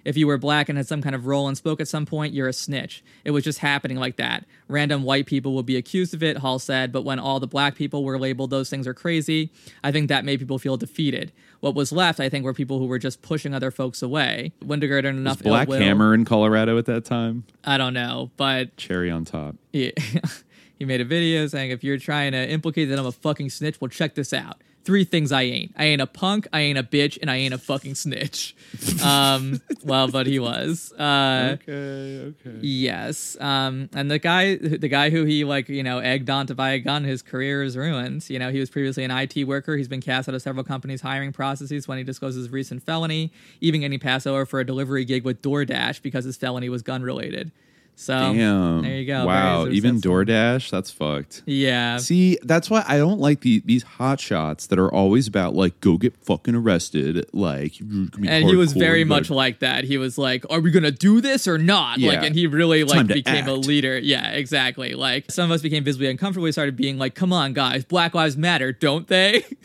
[0.07, 2.33] If you were black and had some kind of role and spoke at some point,
[2.33, 3.03] you're a snitch.
[3.25, 4.45] It was just happening like that.
[4.69, 7.75] Random white people would be accused of it, Hall said, but when all the black
[7.75, 9.51] people were labeled those things are crazy,
[9.83, 11.33] I think that made people feel defeated.
[11.59, 14.53] What was left, I think, were people who were just pushing other folks away.
[14.63, 17.43] Windecker had Was enough Black ill will- Hammer in Colorado at that time?
[17.65, 19.57] I don't know, but Cherry on top.
[19.73, 19.91] Yeah.
[20.79, 23.81] he made a video saying, if you're trying to implicate that I'm a fucking snitch,
[23.81, 24.61] well, check this out.
[24.87, 25.73] Three things I ain't.
[25.75, 28.55] I ain't a punk, I ain't a bitch, and I ain't a fucking snitch.
[29.03, 30.93] Um, well, but he was.
[30.93, 32.57] Uh, Okay, okay.
[32.61, 33.35] Yes.
[33.41, 36.69] Um, and the guy, the guy who he like, you know, egged on to buy
[36.69, 38.29] a gun, his career is ruined.
[38.29, 39.75] You know, he was previously an IT worker.
[39.75, 43.33] He's been cast out of several companies' hiring processes when he discloses his recent felony,
[43.59, 47.03] even getting passed over for a delivery gig with DoorDash because his felony was gun
[47.03, 47.51] related.
[47.99, 48.83] So Damn.
[48.83, 49.25] there you go.
[49.25, 49.65] Wow.
[49.65, 49.99] Even.
[49.99, 51.41] DoorDash, that's fucked.
[51.47, 51.97] Yeah.
[51.97, 55.81] See, that's why I don't like the these hot shots that are always about like
[55.81, 57.25] go get fucking arrested.
[57.33, 59.83] Like, and he was very much like that.
[59.83, 62.11] He was like, "Are we gonna do this or not?" Yeah.
[62.11, 63.97] Like, and he really like became a leader.
[63.97, 64.93] Yeah, exactly.
[64.93, 66.43] Like some of us became visibly uncomfortable.
[66.43, 69.43] We started being like, "Come on, guys, Black Lives Matter, don't they?"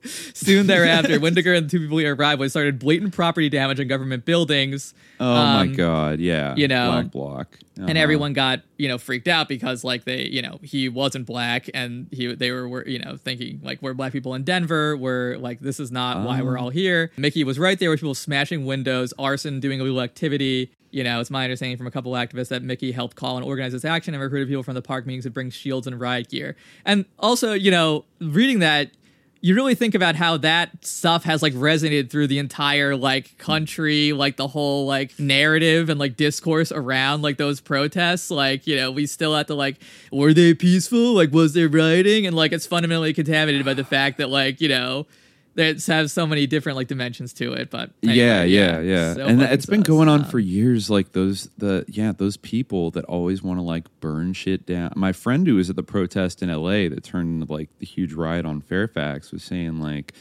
[0.34, 3.88] Soon thereafter, Windecker and the two people he arrived with started blatant property damage on
[3.88, 4.94] government buildings.
[5.20, 6.54] Oh my Um, god, yeah.
[6.56, 7.58] you know, Black bloc.
[7.76, 7.98] and Uh-huh.
[7.98, 12.06] everyone got you know freaked out because like they you know he wasn't black and
[12.12, 15.60] he they were, were you know thinking like we're black people in Denver we're like
[15.60, 19.12] this is not why we're all here Mickey was right there with people smashing windows
[19.18, 22.92] arson doing illegal activity you know it's my understanding from a couple activists that Mickey
[22.92, 25.50] helped call and organize this action and recruited people from the park meetings to bring
[25.50, 26.54] shields and riot gear
[26.84, 28.90] and also you know reading that
[29.40, 34.12] you really think about how that stuff has like resonated through the entire like country
[34.12, 38.30] like the whole like narrative and like discourse around like those protests?
[38.30, 39.76] Like you know we still have to like
[40.10, 41.14] were they peaceful?
[41.14, 42.26] Like was there rioting?
[42.26, 45.06] And like it's fundamentally contaminated by the fact that like you know
[45.54, 49.14] that has so many different like dimensions to it but anyway, yeah, yeah, yeah.
[49.14, 50.88] so and it's been going on Uh, for years.
[50.88, 54.92] Like those, the yeah, those people that always want to like burn shit down.
[54.94, 56.88] My friend who was at the protest in L.A.
[56.88, 60.12] that turned into like the huge riot on Fairfax was saying like,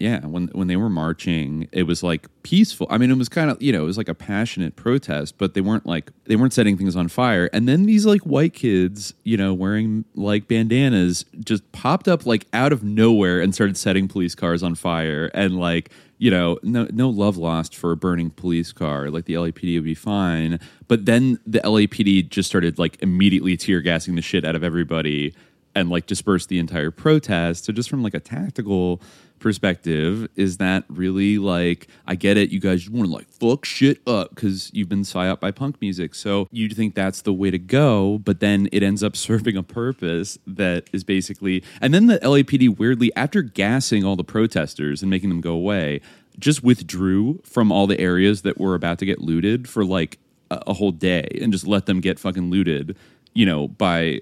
[0.00, 2.86] yeah, when when they were marching, it was like peaceful.
[2.88, 5.52] I mean, it was kind of you know, it was like a passionate protest, but
[5.52, 7.50] they weren't like they weren't setting things on fire.
[7.52, 12.46] And then these like white kids, you know, wearing like bandanas, just popped up like
[12.54, 15.30] out of nowhere and started setting police cars on fire.
[15.34, 19.10] And like you know, no no love lost for a burning police car.
[19.10, 20.58] Like the LAPD would be fine,
[20.88, 25.34] but then the LAPD just started like immediately tear gassing the shit out of everybody
[25.74, 27.66] and like dispersed the entire protest.
[27.66, 29.02] So just from like a tactical
[29.40, 32.50] perspective, is that really like I get it?
[32.50, 36.14] You guys want to like fuck shit up because you've been psyoped by punk music.
[36.14, 39.62] So you think that's the way to go, but then it ends up serving a
[39.62, 41.64] purpose that is basically.
[41.80, 46.00] And then the LAPD weirdly, after gassing all the protesters and making them go away,
[46.38, 50.18] just withdrew from all the areas that were about to get looted for like
[50.50, 52.96] a, a whole day and just let them get fucking looted.
[53.32, 54.20] You know, by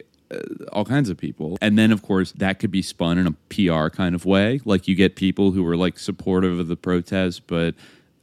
[0.72, 1.56] all kinds of people.
[1.60, 4.60] And then, of course, that could be spun in a PR kind of way.
[4.64, 7.74] Like you get people who are like supportive of the protest, but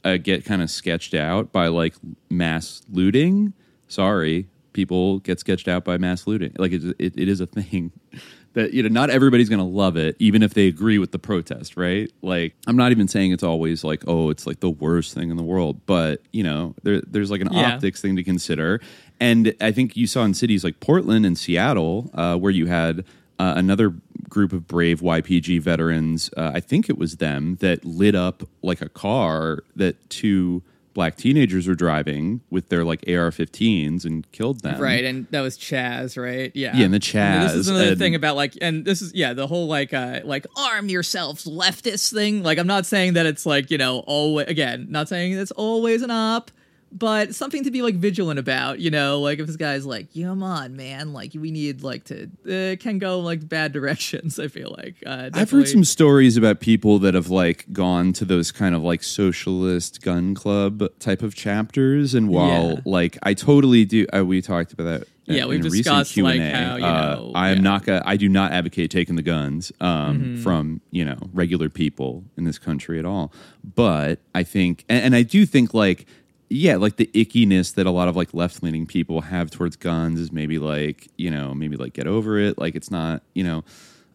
[0.04, 1.94] uh, get kind of sketched out by like
[2.30, 3.52] mass looting.
[3.88, 6.52] Sorry, people get sketched out by mass looting.
[6.58, 7.92] Like it, it, it is a thing.
[8.54, 11.18] That you know, not everybody's going to love it, even if they agree with the
[11.18, 12.10] protest, right?
[12.22, 15.36] Like, I'm not even saying it's always like, oh, it's like the worst thing in
[15.36, 17.74] the world, but you know, there, there's like an Yeah.
[17.74, 18.80] optics thing to consider.
[19.20, 23.00] And I think you saw in cities like Portland and Seattle, uh, where you had
[23.38, 23.94] uh, another
[24.28, 26.30] group of brave YPG veterans.
[26.36, 30.62] Uh, I think it was them that lit up like a car that two
[30.94, 34.80] black teenagers were driving with their like AR-15s and killed them.
[34.80, 36.50] Right, and that was Chaz, right?
[36.54, 39.12] Yeah, Yeah, and the And this is another and- thing about like, and this is
[39.14, 42.42] yeah, the whole like, uh like arm yourselves, leftist thing.
[42.42, 46.00] Like, I'm not saying that it's like you know always again, not saying it's always
[46.00, 46.50] an op,
[46.98, 48.78] but something to be like vigilant about.
[48.78, 52.24] You know, like if this guy's like, come on, man, like we need like to
[52.46, 54.38] uh, can go like bad directions.
[54.38, 58.24] I feel like uh, I've heard some stories about people that have like gone to
[58.24, 62.80] those kind of like socialist gun club type of chapters, and while Yeah.
[62.84, 65.08] like I totally do, uh, we talked about that.
[65.28, 66.50] Yeah, we've discussed, like, Q&A.
[66.52, 67.62] how, you Uh, I am yeah.
[67.62, 67.84] not.
[67.84, 69.88] Gonna, I do not advocate taking the guns um,
[70.20, 70.42] Mm-hmm.
[70.42, 73.32] from you know regular people in this country at all.
[73.64, 76.06] But I think, and, and I do think like.
[76.48, 80.20] Yeah, like the ickiness that a lot of like left leaning people have towards guns
[80.20, 82.56] is maybe like, you know, maybe like get over it.
[82.58, 83.64] Like it's not, you know,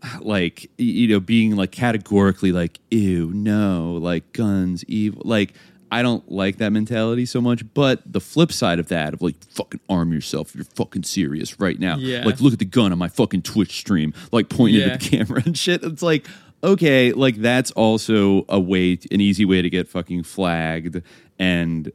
[0.22, 5.53] like you know being like categorically like ew no like guns evil like
[5.91, 9.36] i don't like that mentality so much but the flip side of that of like
[9.52, 12.24] fucking arm yourself if you're fucking serious right now Yeah.
[12.26, 14.94] like look at the gun on my fucking twitch stream like pointing Yeah.
[14.94, 16.26] at the camera and shit it's like
[16.64, 21.02] okay like that's also a way an easy way to get fucking flagged
[21.38, 21.91] and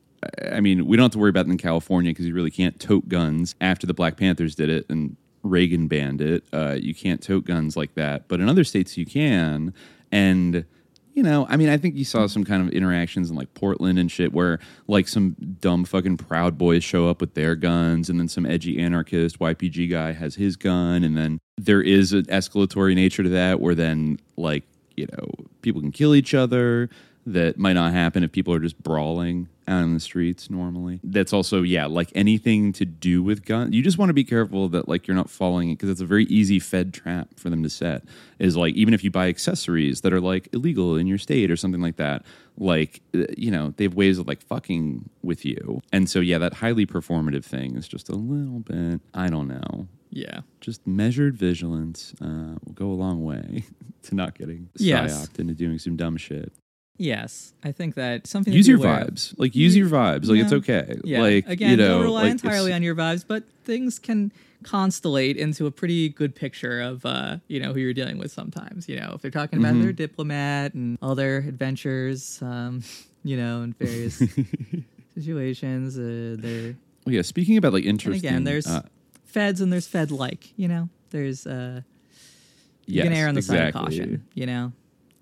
[0.50, 2.78] I mean, we don't have to worry about it in California because you really can't
[2.80, 6.44] tote guns after the Black Panthers did it and Reagan banned it.
[6.52, 9.72] Uh, you can't tote guns like that, but in other states you can.
[10.10, 10.64] And
[11.14, 13.98] you know, I mean, I think you saw some kind of interactions in like Portland
[13.98, 18.20] and shit where like some dumb fucking Proud Boys show up with their guns, and
[18.20, 22.94] then some edgy anarchist YPG guy has his gun, and then there is an escalatory
[22.94, 24.64] nature to that where then like
[24.94, 25.26] you know
[25.62, 26.90] people can kill each other
[27.26, 31.00] that might not happen if people are just brawling out in the streets normally.
[31.02, 33.74] That's also, yeah, like anything to do with guns.
[33.74, 36.24] You just want to be careful that like you're not falling because it's a very
[36.26, 38.04] easy fed trap for them to set.
[38.38, 41.56] Is like even if you buy accessories that are like illegal in your state or
[41.56, 42.24] something like that,
[42.58, 45.80] like uh, you know they have ways of like fucking with you.
[45.92, 49.00] And so yeah, that highly performative thing is just a little bit.
[49.14, 49.88] I don't know.
[50.10, 50.40] yeah.
[50.60, 53.64] Just measured vigilance uh, will go a long way
[54.02, 55.28] to not getting Yes.
[55.38, 56.52] into doing some dumb shit
[56.98, 60.52] Yes, I think that something use your aware vibes like use your vibes like it's
[60.52, 61.20] okay Yeah.
[61.20, 64.32] like again, you know don't rely like, entirely on your vibes, but things can
[64.64, 68.88] constellate into a pretty good picture of uh, you know, who you're dealing with sometimes.
[68.88, 69.82] You know, if they're talking about Mm-hmm.
[69.82, 72.82] their diplomat and all their adventures, um,
[73.24, 74.22] you know, in various
[75.14, 78.82] situations, uh, they're well, yeah speaking about like and again, there's uh,
[79.24, 81.82] feds and there's fed like, you know, there's uh
[82.86, 84.72] you can err on the side of caution, you know.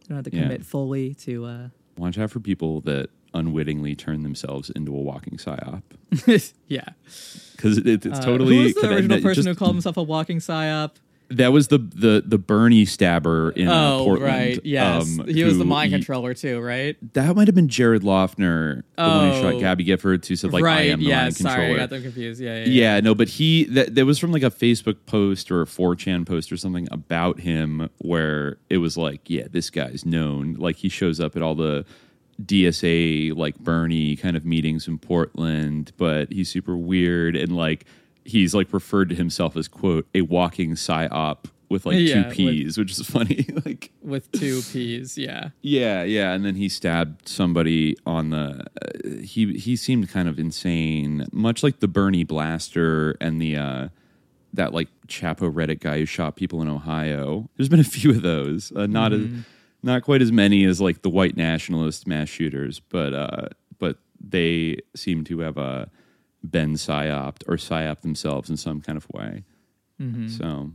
[0.05, 0.43] You don't have to Yeah.
[0.45, 5.37] commit fully to uh watch out for people that unwittingly turn themselves into a walking
[5.39, 5.83] psyop
[6.69, 6.85] yeah.
[7.53, 10.03] because it, it's Uh, totally who was the original person just- who called himself a
[10.03, 10.93] walking psyop?
[11.31, 14.61] That was the the the Bernie stabber in oh, Portland right.
[14.65, 15.19] Yes.
[15.19, 16.97] um, he was the mind he- controller too, right?
[17.15, 19.43] that might have been Jared Loughner the one who Oh.
[19.53, 20.79] shot Gabby Giffords who said like right.
[20.79, 21.23] I am the yeah.
[21.23, 22.41] mind Sorry, controller I got them confused.
[22.41, 22.57] Yeah.
[22.59, 22.65] Yeah.
[22.65, 22.95] yeah.
[22.95, 26.27] Yeah, no, but he that that was from like a Facebook post or a 4chan
[26.27, 30.55] post or something about him where it was like, yeah, this guy's known.
[30.55, 31.85] Like he shows up at all the
[32.43, 37.87] DSA like Bernie kind of meetings in Portland, but he's super weird and like
[38.25, 42.37] he's like referred to himself as quote a walking psyop with like Yeah, two with-
[42.37, 43.47] P's, which is funny.
[43.65, 45.17] like With two P's.
[45.19, 45.49] Yeah.
[45.63, 48.65] yeah, yeah, and then he stabbed somebody on the.
[48.83, 53.89] Uh, he he seemed kind of insane, much like the Bernie blaster and the uh,
[54.53, 57.49] that like Chapo Reddit guy who shot people in Ohio.
[57.57, 59.27] There's been a few of those, uh, not as
[59.83, 63.49] not quite as many as like the white nationalist mass shooters, but uh,
[63.79, 65.87] but they seem to have uh,
[66.49, 69.45] been psyoped or psyoped themselves in some kind of way.
[70.01, 70.29] Mm-hmm.
[70.29, 70.71] So.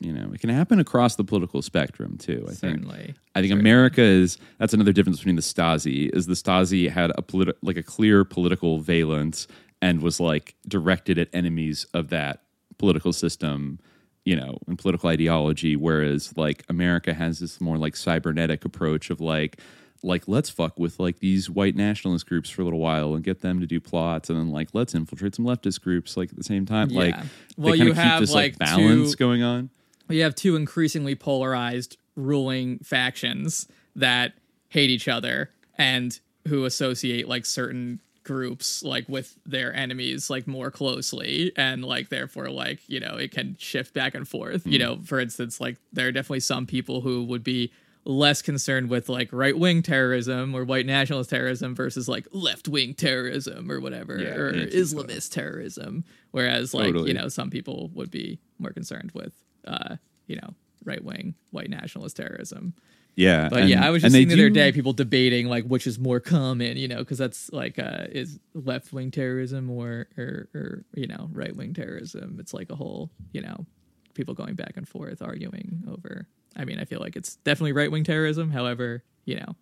[0.00, 2.46] You know, it can happen across the political spectrum too.
[2.48, 2.86] I think.
[3.34, 7.22] I think America is that's another difference between the Stasi is the Stasi had a
[7.22, 9.48] politi- like a clear political valence
[9.82, 12.42] and was like directed at enemies of that
[12.78, 13.80] political system,
[14.24, 19.20] you know, and political ideology whereas like America has this more like cybernetic approach of
[19.20, 19.60] like
[20.02, 23.40] like let's fuck with like these white nationalist groups for a little while and get
[23.40, 26.44] them to do plots and then like let's infiltrate some leftist groups like at the
[26.44, 27.22] same time like Yeah.
[27.22, 29.70] they Well, you keep have, this like, like, balance two- going on.
[30.08, 34.32] You have two increasingly polarized ruling factions that
[34.68, 40.70] hate each other and who associate like certain groups like with their enemies like more
[40.70, 44.66] closely and like therefore like you know it can shift back and forth.
[44.66, 44.84] You hmm.
[44.84, 47.72] know for instance like there are definitely some people who would be
[48.08, 53.80] less concerned with like right-wing terrorism or white nationalist terrorism versus like left-wing terrorism or
[53.80, 57.08] whatever Yeah, or islamist terrorism whereas like Totally.
[57.08, 59.34] you know some people would be more concerned with
[59.66, 60.54] uh you know
[60.84, 62.72] right wing white nationalist terrorism.
[63.14, 65.86] Yeah, But and- yeah, I was just seeing the other day people debating like which
[65.88, 70.48] is more common, you know, because that's like uh, is left wing terrorism or, or
[70.54, 72.36] or you know right wing terrorism.
[72.38, 73.66] It's like a whole you know
[74.14, 76.28] people going back and forth arguing over.
[76.56, 78.50] I mean, I feel like it's definitely right wing terrorism.
[78.50, 79.56] However, you know,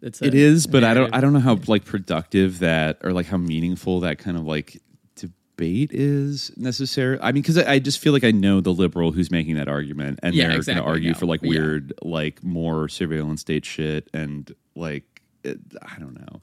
[0.00, 1.14] it's a It is, but I don't.
[1.14, 4.80] I don't know how like productive that or like how meaningful that kind of like
[5.16, 7.18] debate is necessary.
[7.20, 9.68] I mean, because I, I just feel like I know the liberal who's making that
[9.68, 11.48] argument, and Yeah, they're exactly, going to argue no, for like yeah.
[11.50, 16.40] weird, like more surveillance state shit, and like it, I don't know.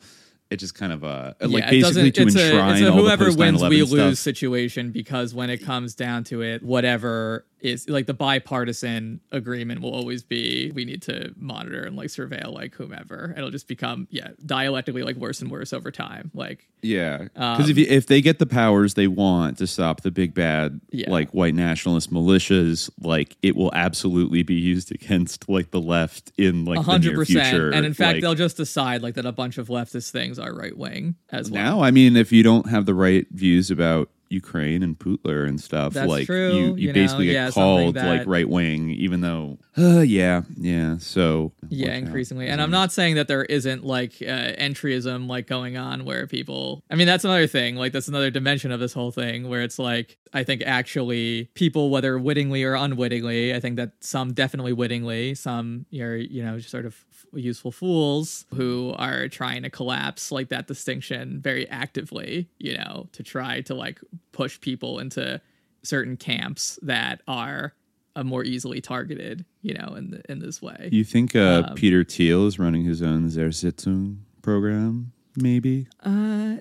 [0.50, 2.92] It just kind of uh like Yeah, it doesn't- basically to it's a, it's a
[2.92, 3.92] all whoever wins we 9/11 stuff.
[3.98, 9.82] lose situation because when it comes down to it, whatever is like the bipartisan agreement
[9.82, 13.34] will always be we need to monitor and like surveil like whomever.
[13.38, 16.32] It'll just become yeah dialectically like worse and worse over time.
[16.34, 20.02] Like Yeah, because Um, if you, if they get the powers they want to stop
[20.02, 21.10] the big bad Yeah.
[21.10, 26.66] like white nationalist militias, like it will absolutely be used against like the left in
[26.66, 27.72] like a the near future.
[27.72, 30.54] And in fact, Like, they'll just decide like that a bunch of leftist things are
[30.54, 31.64] right wing as well.
[31.64, 35.60] now, I mean, if you don't have the right views about Ukraine and Putler and
[35.60, 38.48] stuff, That's like true, you, you, you know, basically get yeah, called that- like right
[38.48, 40.98] wing, even though, uh, yeah, yeah.
[41.00, 42.04] So Yeah, watch out.
[42.04, 42.48] increasingly.
[42.48, 46.84] And I'm not saying that there isn't like uh, entryism like going on where people
[46.90, 47.76] I mean that's another thing.
[47.76, 51.90] Like that's another dimension of this whole thing where it's like I think actually people
[51.90, 56.86] whether wittingly or unwittingly, I think that some definitely wittingly, some you're you know sort
[56.86, 56.96] of
[57.34, 63.24] useful fools who are trying to collapse like that distinction very actively, you know, to
[63.24, 64.00] try to like
[64.32, 65.40] push people into
[65.84, 67.74] certain camps that are
[68.16, 70.90] uh, more easily targeted, you know, in the, in this way.
[70.92, 75.12] You think uh, Um, Peter Thiel is running his own Zersetzung program?
[75.36, 75.88] Maybe.
[76.04, 76.58] Uh,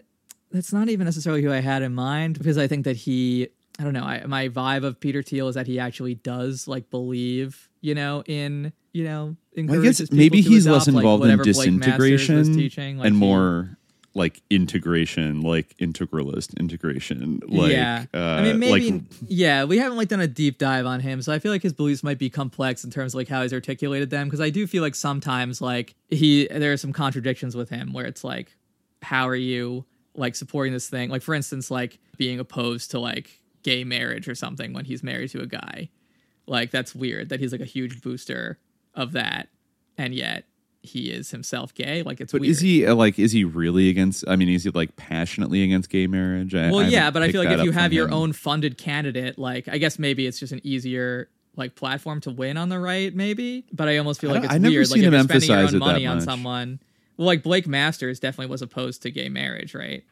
[0.53, 3.85] that's not even necessarily who I had in mind because I think that he, I
[3.85, 7.69] don't know, I, my vibe of Peter Thiel is that he actually does like believe,
[7.81, 11.37] you know, in you know, Well, I guess maybe he's adopt, less like, involved in
[11.37, 13.79] Masters was disintegration teaching, like, and he- more
[14.15, 17.41] like integration, like integralist integration.
[17.47, 19.62] Like, yeah, uh, I mean, maybe like, yeah.
[19.62, 22.03] We haven't like done a deep dive on him, so I feel like his beliefs
[22.03, 24.27] might be complex in terms of like how he's articulated them.
[24.27, 28.05] Because I do feel like sometimes like he there are some contradictions with him where
[28.07, 28.57] it's like,
[29.03, 29.85] how are you
[30.16, 31.09] like supporting this thing?
[31.09, 35.31] Like for instance, like being opposed to like gay marriage or something when he's married
[35.31, 35.91] to a guy.
[36.49, 38.59] Like that's weird that he's like a huge booster
[38.99, 39.49] of that,
[39.97, 40.45] and yet
[40.83, 42.03] he is himself gay.
[42.03, 42.51] Like it's but weird.
[42.51, 43.19] is he uh, like?
[43.19, 44.25] Is he really against?
[44.29, 46.55] I mean, is he like passionately against gay marriage?
[46.55, 48.15] I, well, I yeah, but I feel like if you have your him.
[48.15, 52.57] own funded candidate, like I guess maybe it's just an easier like platform to win
[52.57, 53.65] on the right, maybe.
[53.73, 54.89] But I almost feel like it's I've weird.
[54.91, 56.81] like if you're spending your own money on someone.
[57.16, 60.05] Well, like Blake Masters definitely was opposed to gay marriage, right?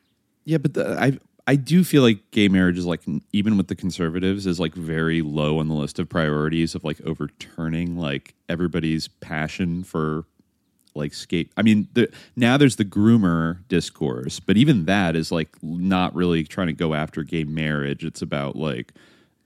[0.44, 3.02] Yeah, but the, I I do feel like gay marriage is like
[3.32, 7.00] even with the conservatives is like very low on the list of priorities of like
[7.02, 10.24] overturning like everybody's passion for
[10.96, 11.52] like skate.
[11.56, 16.42] I mean, the, now there's the groomer discourse, but even that is like not really
[16.42, 18.04] trying to go after gay marriage.
[18.04, 18.92] It's about like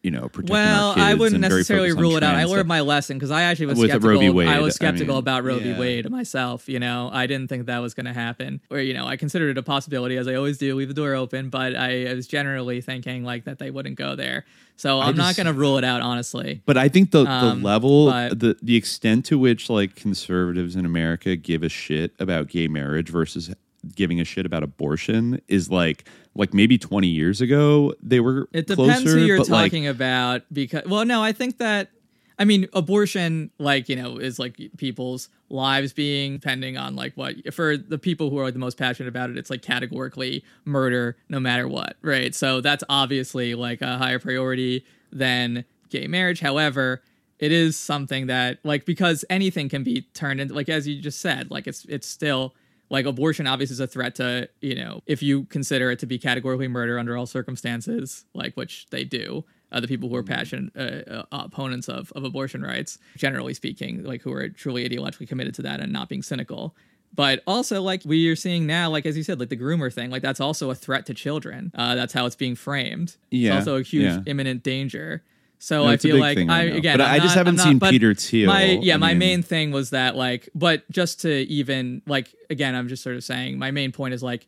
[0.03, 2.35] you know protecting Well, our kids I wouldn't necessarily rule it out.
[2.35, 4.11] I learned my lesson because I actually was With skeptical.
[4.11, 4.31] Roe v.
[4.31, 5.75] Wade, I I was skeptical mean, about Roe v.
[5.79, 6.69] Wade myself.
[6.69, 8.61] You know, I didn't think that was going to happen.
[8.71, 11.15] Or you know, I considered it a possibility, as I always do, leave the door
[11.15, 11.51] open.
[11.51, 14.45] But I, I was generally thinking like that they wouldn't go there.
[14.77, 16.63] So I'm not going to rule it out, honestly.
[16.65, 20.77] But I think the, Um, the level, but- the the extent to which like conservatives
[20.77, 23.51] in America give a shit about gay marriage versus
[23.95, 28.67] giving a shit about abortion is like like maybe 20 years ago they were It
[28.67, 31.91] depends closer, who you're but, like, talking about because well no, I think that
[32.39, 37.53] I mean abortion like, you know, is like people's lives being depending on like what
[37.53, 41.41] for the people who are the most passionate about it, it's like categorically murder no
[41.41, 42.35] matter what, right?
[42.35, 46.41] So that's obviously like a higher priority than gay marriage.
[46.41, 47.03] However,
[47.41, 51.21] it is something that like because anything can be turned into like as you just
[51.21, 52.55] said, like it's it's still
[52.91, 56.19] like abortion obviously is a threat to you know if you consider it to be
[56.19, 60.73] categorically murder under all circumstances like which they do uh, the people who are passionate
[60.77, 65.55] uh, uh, opponents of, of abortion rights generally speaking like who are truly ideologically committed
[65.55, 66.75] to that and not being cynical.
[67.13, 70.11] But also like we are seeing now like as you said like the groomer thing
[70.11, 71.73] like that's also a threat to children.
[71.75, 73.17] Uh, that's how it's being framed.
[73.31, 74.21] Yeah, it's also a huge yeah.
[74.27, 75.25] imminent danger
[75.63, 76.61] so No, I feel like I now.
[76.63, 78.47] again, But I'm I just not- haven't not- seen Peter Thiel.
[78.49, 82.35] My, yeah, I my mean- main thing was that like, but just to even like
[82.49, 84.47] again, I'm just sort of saying my main point is like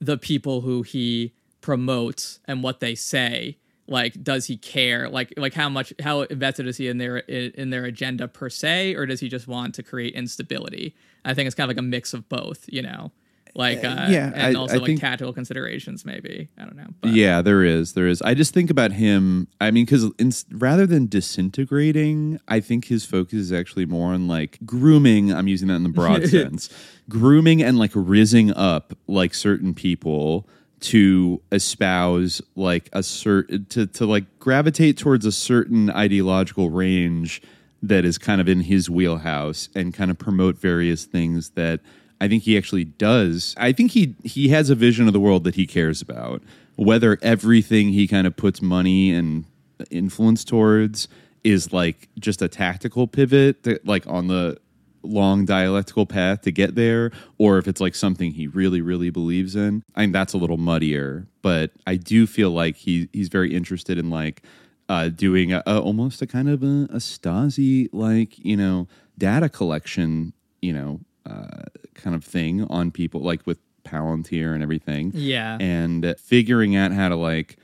[0.00, 3.56] the people who he promotes and what they say.
[3.86, 5.08] Like, does he care?
[5.10, 8.94] Like, like how much how invested is he in their in their agenda per se,
[8.94, 10.94] or does he just want to create instability?
[11.24, 12.64] I think it's kind of like a mix of both.
[12.68, 13.12] You know.
[13.56, 16.48] Like uh, yeah, and I- also I like think- tactical considerations, maybe.
[16.58, 16.88] I don't know.
[17.00, 18.20] But yeah, there is, there is.
[18.22, 19.46] I just think about him.
[19.60, 20.10] I mean, because
[20.50, 25.32] rather than disintegrating, I think his focus is actually more on like grooming.
[25.32, 26.68] I'm using that in the broad sense,
[27.08, 30.48] grooming and like rizzing up like certain people
[30.80, 37.40] to espouse like a certain to to like gravitate towards a certain ideological range
[37.82, 41.80] that is kind of in his wheelhouse and kind of promote various things that
[42.20, 43.54] I think he actually does.
[43.58, 46.42] I think he he has a vision of the world that he cares about.
[46.76, 49.44] Whether everything he kind of puts money and
[49.90, 51.08] influence towards
[51.42, 54.58] is like just a tactical pivot that like on the
[55.02, 59.54] long dialectical path to get there or if it's like something he really really believes
[59.54, 63.54] in i mean that's a little muddier but i do feel like he he's very
[63.54, 64.42] interested in like
[64.88, 68.88] uh doing a, a, almost a kind of a, a stasi like you know
[69.18, 70.32] data collection
[70.62, 71.64] you know uh
[71.94, 75.58] kind of thing on people like with palantir and everything Yeah.
[75.60, 77.56] and figuring out how to like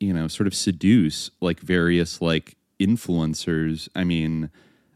[0.00, 4.50] you know sort of seduce like various like influencers i mean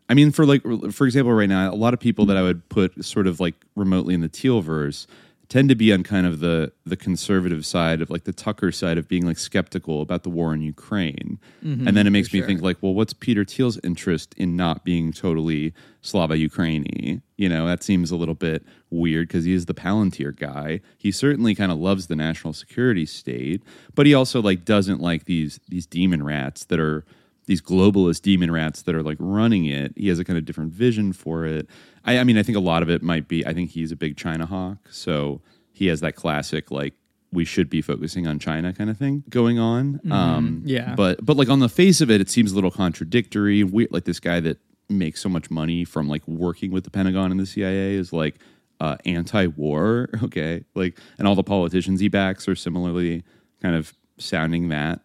[0.09, 2.69] i mean for like for example right now a lot of people that i would
[2.69, 5.07] put sort of like remotely in the Thielverse
[5.49, 8.99] tend to be on kind of the the conservative side of like the tucker side
[8.99, 11.39] of being like skeptical about the war in ukraine.
[11.65, 12.47] Mhm, and then it makes me sure.
[12.47, 17.67] think like well what's peter thiel's interest in not being totally slava ukraini you know
[17.67, 20.81] that seems a little bit weird because he is the palantir guy.
[20.97, 23.63] He certainly kind of loves the national security state
[23.95, 27.05] but he also like doesn't like these these demon rats that are
[27.47, 29.93] these globalist demon rats that are like running it.
[29.97, 31.69] He has a kind of different vision for it.
[32.07, 33.97] I, I mean i think a lot of it might be i think he's a
[33.97, 35.43] big china hawk so
[35.73, 36.95] he has that classic like
[37.33, 40.01] we should be focusing on china kind of thing going on.
[40.11, 40.95] Um yeah.
[40.95, 43.65] but but like on the face of it it seems a little contradictory.
[43.65, 44.59] We like this guy that
[44.89, 48.37] makes so much money from like working with the pentagon and the cia is like
[48.81, 50.65] uh anti-war okay?
[50.75, 53.25] Like and all the politicians he backs are similarly
[53.61, 55.01] kind of sounding that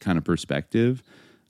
[0.00, 1.02] kind of perspective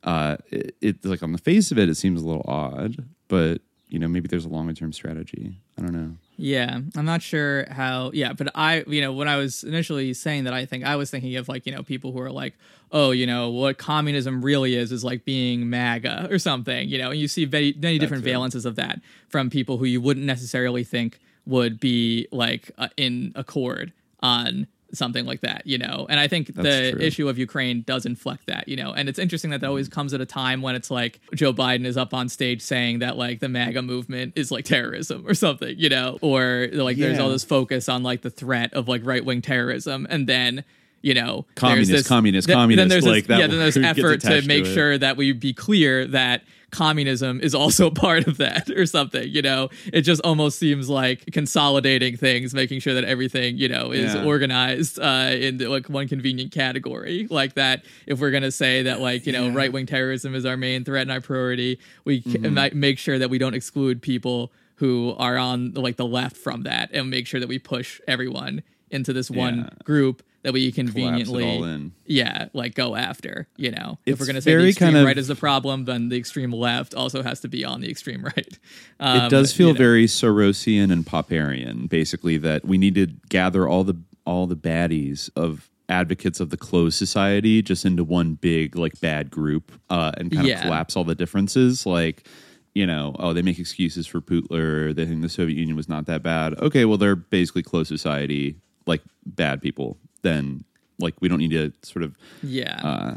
[0.05, 3.61] uh it, it's like on the face of it it seems a little odd but
[3.89, 7.67] you know maybe there's a longer term strategy i don't know Yeah, I'm not sure
[7.71, 8.13] how.
[8.15, 11.11] Yeah, but I, you know, when I was initially saying that, I think I was
[11.11, 12.55] thinking of like, you know, people who are like,
[12.93, 17.11] oh, you know, what communism really is is like being MAGA or something, you know,
[17.11, 18.31] and you see many, many different it.
[18.33, 23.33] valences of that from people who you wouldn't necessarily think would be like uh, in
[23.35, 26.07] accord on something like that, you know.
[26.09, 27.01] And I think That's the true.
[27.01, 28.93] issue of Ukraine does inflect that, you know.
[28.93, 29.93] And it's interesting that that always mm.
[29.93, 33.17] comes at a time when it's like Joe Biden is up on stage saying that
[33.17, 37.31] like the MAGA movement is like terrorism or something, you know, or like there's all
[37.31, 40.65] this focus on like the threat of like right wing terrorism, and then.
[41.03, 43.77] You know, Communist, this- communist, th- communist, Then there's like, this, that yeah, then there's
[43.79, 48.27] effort to attached to make sure that we be clear that communism is also part
[48.27, 49.29] of that or something.
[49.29, 53.93] You know, it just almost seems like consolidating things, making sure that everything you know
[53.93, 54.25] is Yeah.
[54.25, 57.27] organized uh, into like one convenient category.
[57.31, 59.55] Like that, if we're gonna say that like you know Yeah.
[59.55, 62.53] right wing terrorism is our main threat and our priority, we c- Mhm.
[62.55, 66.63] might make sure that we don't exclude people who are on like the left from
[66.63, 69.69] that, and make sure that we push everyone into this one Yeah.
[69.85, 74.55] group that we conveniently yeah like go after you know if we're going to say
[74.55, 77.49] the extreme kind of- right is the problem then the extreme left also has to
[77.49, 78.59] be on the extreme right
[78.99, 79.79] Um, it does feel you know.
[79.79, 83.97] very Sorosian and Popperian, basically that we need to gather all the
[84.27, 89.31] all the baddies of advocates of the closed society just into one big like bad
[89.31, 90.55] group uh, and kind Yeah.
[90.57, 91.85] of collapse all the differences.
[91.85, 92.29] Like,
[92.75, 94.93] you know, oh, they make excuses for Putler.
[94.93, 96.57] They think the Soviet Union was not that bad.
[96.61, 98.55] Okay, well, they're basically closed society,
[98.87, 99.99] like bad people.
[100.23, 100.65] Then,
[100.99, 103.17] like, we don't need to sort of yeah uh,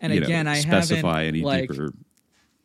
[0.00, 1.92] and you know, again i specify any like deeper.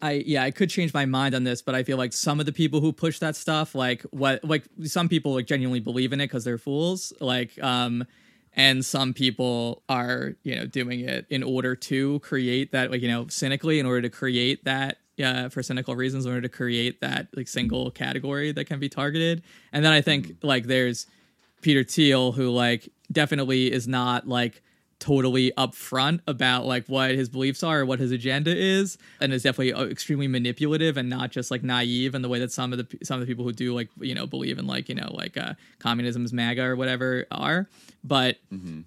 [0.03, 2.45] I yeah, I could change my mind on this, but I feel like some of
[2.45, 6.19] the people who push that stuff, like what like some people like genuinely believe in
[6.19, 8.05] it because they're fools, like um,
[8.51, 13.07] and some people are you know doing it in order to create that like you
[13.07, 16.99] know cynically in order to create that uh, for cynical reasons in order to create
[16.99, 21.07] that like single category that can be targeted, and then I think like there's
[21.61, 24.61] Peter Thiel who like definitely is not like
[25.03, 29.43] totally upfront about like what his beliefs are or what his agenda is and is
[29.43, 32.77] definitely uh, extremely manipulative and not just like naive in the way that some of
[32.77, 35.09] the some of the people who do like you know believe in like you know
[35.13, 37.67] like uh communism is maga or whatever are.
[38.05, 38.37] But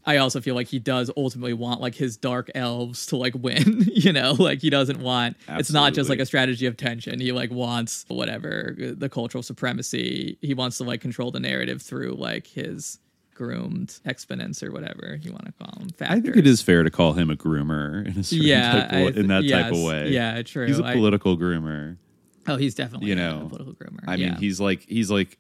[0.06, 3.84] i also feel like he does ultimately want like his dark elves to like win
[3.92, 4.32] you know?
[4.32, 7.20] Like he doesn't want it's not just like a strategy of tension.
[7.20, 10.38] He like wants whatever the cultural supremacy.
[10.40, 13.00] He wants to like control the narrative through like his
[13.36, 16.90] groomed exponents or whatever you want to call them I think it is fair to
[16.90, 19.82] call him a groomer in a certain Yeah, type of, th- in that type of
[19.82, 20.10] way.
[20.10, 20.66] yeah, true.
[20.66, 21.98] He's a political groomer.
[22.48, 24.00] Oh, he's definitely you know a political groomer.
[24.06, 24.31] I yeah.
[24.31, 25.36] mean, he's like he's like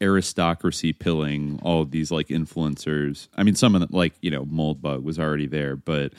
[0.00, 3.28] aristocracy pilling all of these like influencers.
[3.36, 6.12] I mean, some of them, like you know, Moldbug was already there, but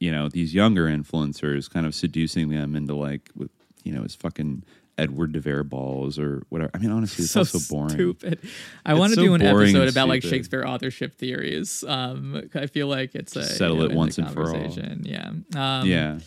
[0.00, 3.50] you know, these younger influencers kind of seducing them into like with
[3.84, 4.64] you know his fucking
[4.96, 6.70] Edward de Vere balls or whatever.
[6.74, 7.90] I mean, honestly, it's so also boring.
[7.90, 8.38] stupid.
[8.86, 10.22] I It's want to so do an episode about like.
[10.22, 11.84] Shakespeare authorship theories.
[11.86, 14.70] Um, I feel like it's a Settle you know, it once and for all.
[15.02, 15.32] Yeah.
[15.54, 16.18] Um, yeah,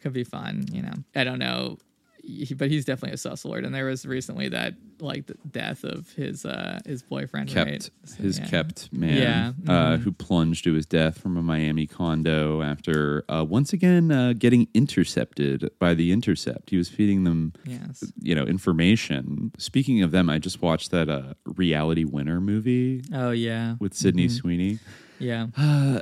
[0.00, 0.66] could be fun.
[0.72, 1.78] You know, I don't know,
[2.26, 3.64] he, but he's definitely a sus lord.
[3.64, 7.90] And there was recently that like the death of his uh his boyfriend, kept right?
[8.04, 8.46] So, his yeah.
[8.46, 10.00] kept man, Yeah, uh, mhm.
[10.00, 14.68] who plunged to his death from a Miami condo after uh, once again uh, getting
[14.74, 16.70] intercepted by the Intercept.
[16.70, 18.04] He was feeding them, Yes.
[18.20, 19.52] you know, information.
[19.58, 23.76] Speaking of them, I just watched that uh, Reality Winner movie Oh yeah.
[23.80, 24.30] with Sydney Mhm.
[24.30, 24.78] Sweeney.
[25.18, 25.46] Yeah.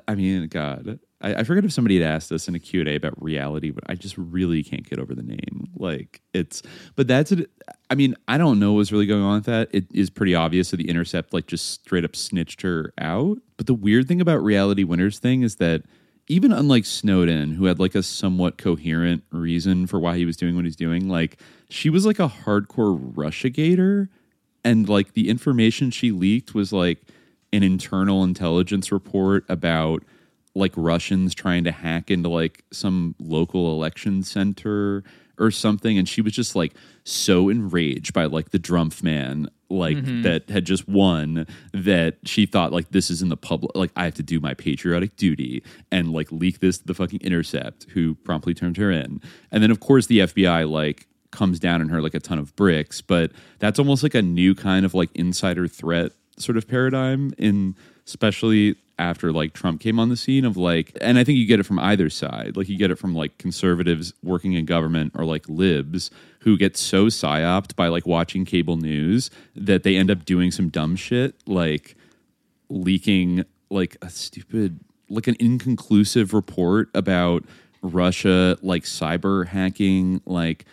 [0.08, 3.20] I mean, God, I, I forget if somebody had asked us in a Q&A about
[3.22, 5.68] reality, but I just really can't get over the name.
[5.76, 6.62] Like it's,
[6.96, 7.50] but that's it.
[7.88, 9.68] I mean, I don't know what's really going on with that.
[9.72, 13.38] It is pretty obvious that the Intercept like just straight up snitched her out.
[13.56, 15.82] But the weird thing about reality winners thing is that
[16.28, 20.54] even unlike Snowden, who had like a somewhat coherent reason for why he was doing
[20.54, 24.08] what he's doing, like she was like a hardcore Russiagator
[24.64, 27.02] and like the information she leaked was like
[27.52, 30.04] an internal intelligence report about
[30.54, 35.02] like Russians trying to hack into like some local election center
[35.38, 36.74] or something and she was just like
[37.04, 40.22] so enraged by like the Drumpf man like Mhm.
[40.24, 44.04] that had just won that she thought like this is in the public like I
[44.04, 48.14] have to do my patriotic duty and like leak this to the fucking intercept who
[48.16, 52.02] promptly turned her in and then of course the FBI like comes down on her
[52.02, 55.66] like a ton of bricks but that's almost like a new kind of like insider
[55.66, 57.74] threat sort of paradigm in
[58.06, 61.60] especially after like Trump came on the scene of like and I think you get
[61.60, 62.56] it from either side.
[62.56, 66.76] Like you get it from like conservatives working in government or like libs who get
[66.76, 71.34] so psyoped by like watching cable news that they end up doing some dumb shit
[71.46, 71.96] like
[72.68, 77.44] leaking like a stupid like an inconclusive report about
[77.82, 80.64] Russia like cyber hacking like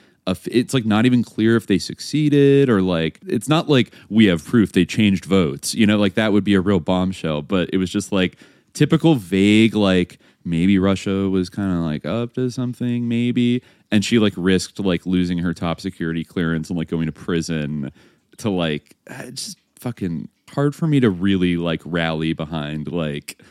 [0.45, 4.43] it's like not even clear if they succeeded or like it's not like we have
[4.43, 7.77] proof they changed votes you know like that would be a real bombshell but it
[7.77, 8.38] was just like
[8.74, 14.19] typical vague like maybe Russia was kind of like up to something maybe and she
[14.19, 17.91] like risked like losing her top security clearance and like going to prison
[18.38, 23.41] to like it's just fucking hard for me to really like rally behind like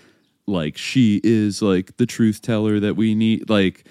[0.46, 3.84] like she is like the truth teller that we need like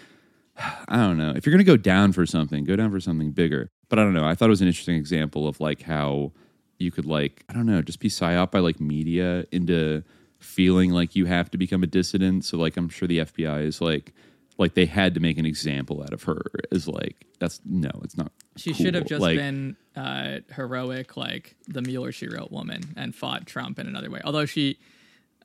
[0.58, 1.34] I don't know.
[1.36, 3.70] If you're going to go down for something, go down for something bigger.
[3.90, 4.26] But I don't know.
[4.26, 6.34] I thought it was an interesting example of like how
[6.78, 10.04] you could like I don't know, just be psyop by like media into
[10.40, 12.46] feeling like you have to become a dissident.
[12.46, 14.14] So like I'm sure the FBI is like
[14.58, 18.18] like they had to make an example out of her is like that's no, it's
[18.18, 18.32] not.
[18.56, 23.14] She should have just Like, been uh, heroic, like the Mueller she wrote woman, and
[23.14, 24.20] fought Trump in another way.
[24.24, 24.80] Although she,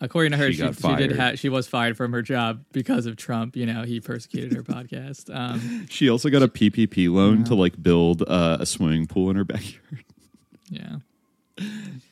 [0.03, 3.07] according to her, She she, she, did ha- she was fired from her job because
[3.07, 3.57] of Trump.
[3.57, 5.35] You know, he persecuted her podcast.
[5.35, 9.37] Um, She also got a PPP loan to like build uh, a swimming pool in
[9.37, 10.05] her backyard.
[10.69, 10.97] yeah.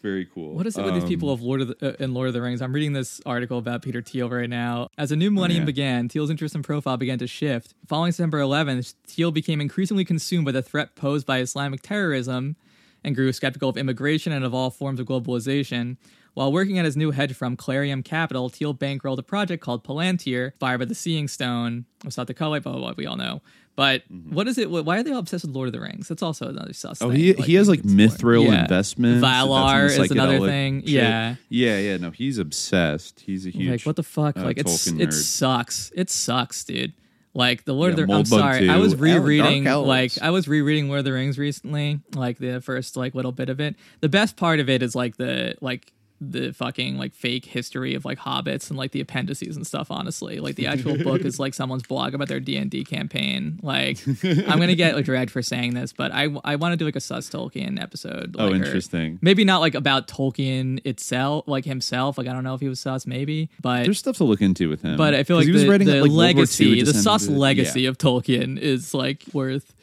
[0.03, 0.55] Very cool.
[0.55, 2.35] What is it with these people Um, of Lord of the, uh, in Lord of
[2.35, 2.63] the Rings?
[2.63, 4.89] I'm reading this article about Peter Thiel right now.
[4.99, 5.67] As a new millennium yeah.
[5.67, 7.75] began, Thiel's interest and profile began to shift.
[7.87, 12.57] Following September 11th, Thiel became increasingly consumed by the threat posed by Islamic terrorism
[13.03, 15.97] and grew skeptical of immigration and of all forms of globalization.
[16.35, 20.53] While working at his new hedge firm, Clarium Capital, Thiel bankrolled a project called Palantir,
[20.61, 23.43] fired by the Seeing Stone, of South Dakota, blah, blah, blah, we all know.
[23.77, 24.71] But what is it?
[24.71, 26.07] Why are they all obsessed with Lord of the Rings?
[26.09, 27.07] That's also another sus Mm-hmm.
[27.09, 27.19] Oh, thing.
[27.21, 28.63] he he has like mithril Yeah.
[28.63, 29.25] investments.
[29.25, 30.81] Valar That's in the is another thing.
[30.83, 30.89] shit.
[30.91, 31.37] Yeah.
[31.49, 31.97] yeah, yeah.
[31.97, 33.21] No, he's obsessed.
[33.21, 36.63] He's a huge like what the fuck uh, like it's Tolkien it sucks it sucks
[36.65, 36.93] dude
[37.33, 40.31] like the lord Yeah, of the i'm Moldbug sorry i was rereading Dark like i
[40.31, 43.77] was rereading lord of the rings recently like the first like little bit of it
[44.01, 45.93] the best part of it is like the like
[46.23, 50.39] the fucking like fake history of like hobbits and like the appendices and stuff honestly
[50.39, 54.75] like the actual book is like someone's blog about their d&d campaign like i'm gonna
[54.75, 57.31] get like dragged for saying this but i i want to do like a sus
[57.31, 59.19] tolkien episode Oh, like, or- interesting.
[59.23, 62.81] maybe not like about tolkien itself like himself like i don't know if he was
[62.81, 64.97] sus maybe but There's stuff to look into with him.
[64.99, 67.89] but I feel like he was the, writing the like, legacy, the sus legacy yeah.
[67.89, 69.75] of Tolkien is like worth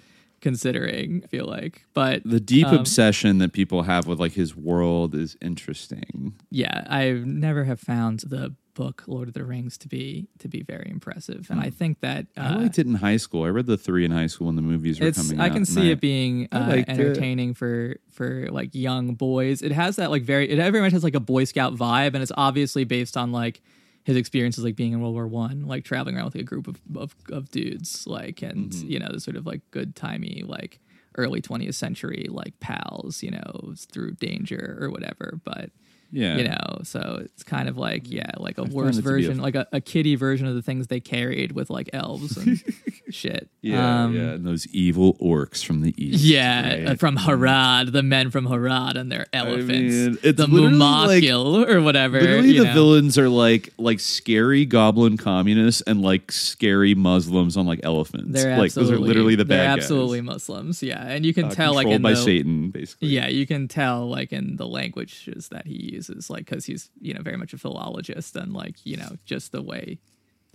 [0.42, 1.22] considering.
[1.24, 5.16] I feel like, but the deep um, obsession that people have with like his world
[5.16, 6.34] is interesting.
[6.50, 10.62] Yeah, I never have found the book Lord of the Rings to be to be
[10.62, 13.44] very impressive, and I think that uh, I liked it in high school.
[13.44, 15.66] I read the three in high school when the movies were it's coming I can
[15.66, 16.94] see I- it being uh, liked it.
[16.94, 19.62] entertaining for for like young boys.
[19.62, 22.18] It has that like very it very much has like a Boy Scout vibe, and
[22.18, 23.62] it's obviously based on like
[24.08, 26.68] his experiences like being in World War One, like traveling around with like, a group
[26.68, 28.90] of, of of dudes, like and Mm-hmm.
[28.90, 30.80] you know the sort of like good timey like
[31.18, 35.40] early 20th century like pals, you know, through danger or whatever.
[35.44, 35.72] But
[36.12, 36.38] Yeah.
[36.38, 39.56] you know, so it's kind of like yeah, like a found worse a- version, like
[39.56, 42.64] a, a kiddie version of the things they carried with like elves and
[43.10, 43.50] shit.
[43.62, 46.24] Yeah, Um, yeah, and those evil orcs from the east.
[46.24, 46.88] Yeah, right?
[46.88, 51.24] uh, from Harad, the men from Harad and their elephants, mean, it's the literally like-
[51.24, 52.22] Mumakil or whatever.
[52.22, 52.74] Literally, the know.
[52.74, 58.32] villains are like like scary goblin communists and like scary Muslims on like elephants.
[58.42, 60.26] They're like those are literally the they're bad absolutely guys.
[60.28, 60.82] Muslims.
[60.82, 63.10] Yeah, and you can Uh, tell like in by the, Satan, basically.
[63.10, 67.14] Yeah, you can tell like in the languages that he uses, like because he's you
[67.14, 69.86] know very much a philologist and like you know just the way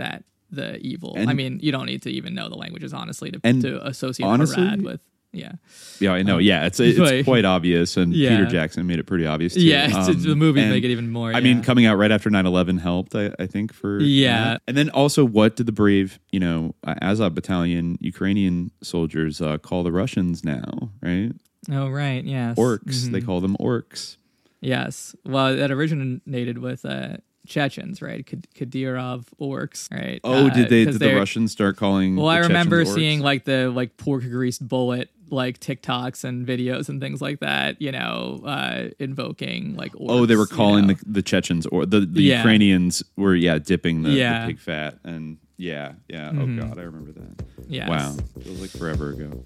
[0.02, 1.12] that the evil.
[1.16, 4.26] I mean, you don't need to even know the languages honestly to, And to associate
[4.26, 5.00] honestly- Harad with.
[5.34, 5.52] Yeah,
[5.98, 6.36] Yeah, I know.
[6.36, 8.30] Yeah, it's it's quite obvious, and Yeah.
[8.36, 9.54] Peter Jackson made it pretty obvious.
[9.54, 9.62] Too.
[9.62, 12.12] Yeah, it's- it's- the movie and, make it even more, I mean, coming out right
[12.16, 13.14] after 9-11 helped.
[13.14, 14.58] I, I think for Yeah.
[14.68, 16.74] and then also, what did the brave, you know,
[17.08, 20.90] Azov Battalion Ukrainian soldiers uh, call the Russians now?
[21.00, 21.32] Right,
[21.70, 22.58] Oh right, yes.
[22.58, 23.10] orcs.
[23.10, 23.26] They Mhm.
[23.28, 24.18] call them orcs.
[24.62, 25.14] Yes.
[25.26, 27.16] Well, that originated with uh,
[27.46, 28.24] Chechens, right?
[28.24, 30.20] Kadyrov orcs, right?
[30.24, 30.84] Oh, Uh, did they?
[30.86, 32.16] Did the Russians start calling?
[32.16, 32.98] Well, the I remember Chechens orcs?
[32.98, 37.80] seeing like the like pork greased bullet like TikToks and videos and things like that.
[37.82, 40.94] You know, uh, invoking like orcs, Oh, they were you calling know.
[40.94, 42.38] the the Chechens or the, the Yeah.
[42.38, 47.12] Ukrainians were yeah dipping the, the pig fat and yeah yeah oh god I remember
[47.12, 47.88] that Yes.
[47.88, 49.44] wow it was like forever ago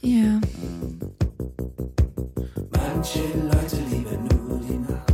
[0.00, 0.40] Yeah.
[0.62, 1.00] um,
[2.70, 5.05] Manche Leute lieben nur die Nacht.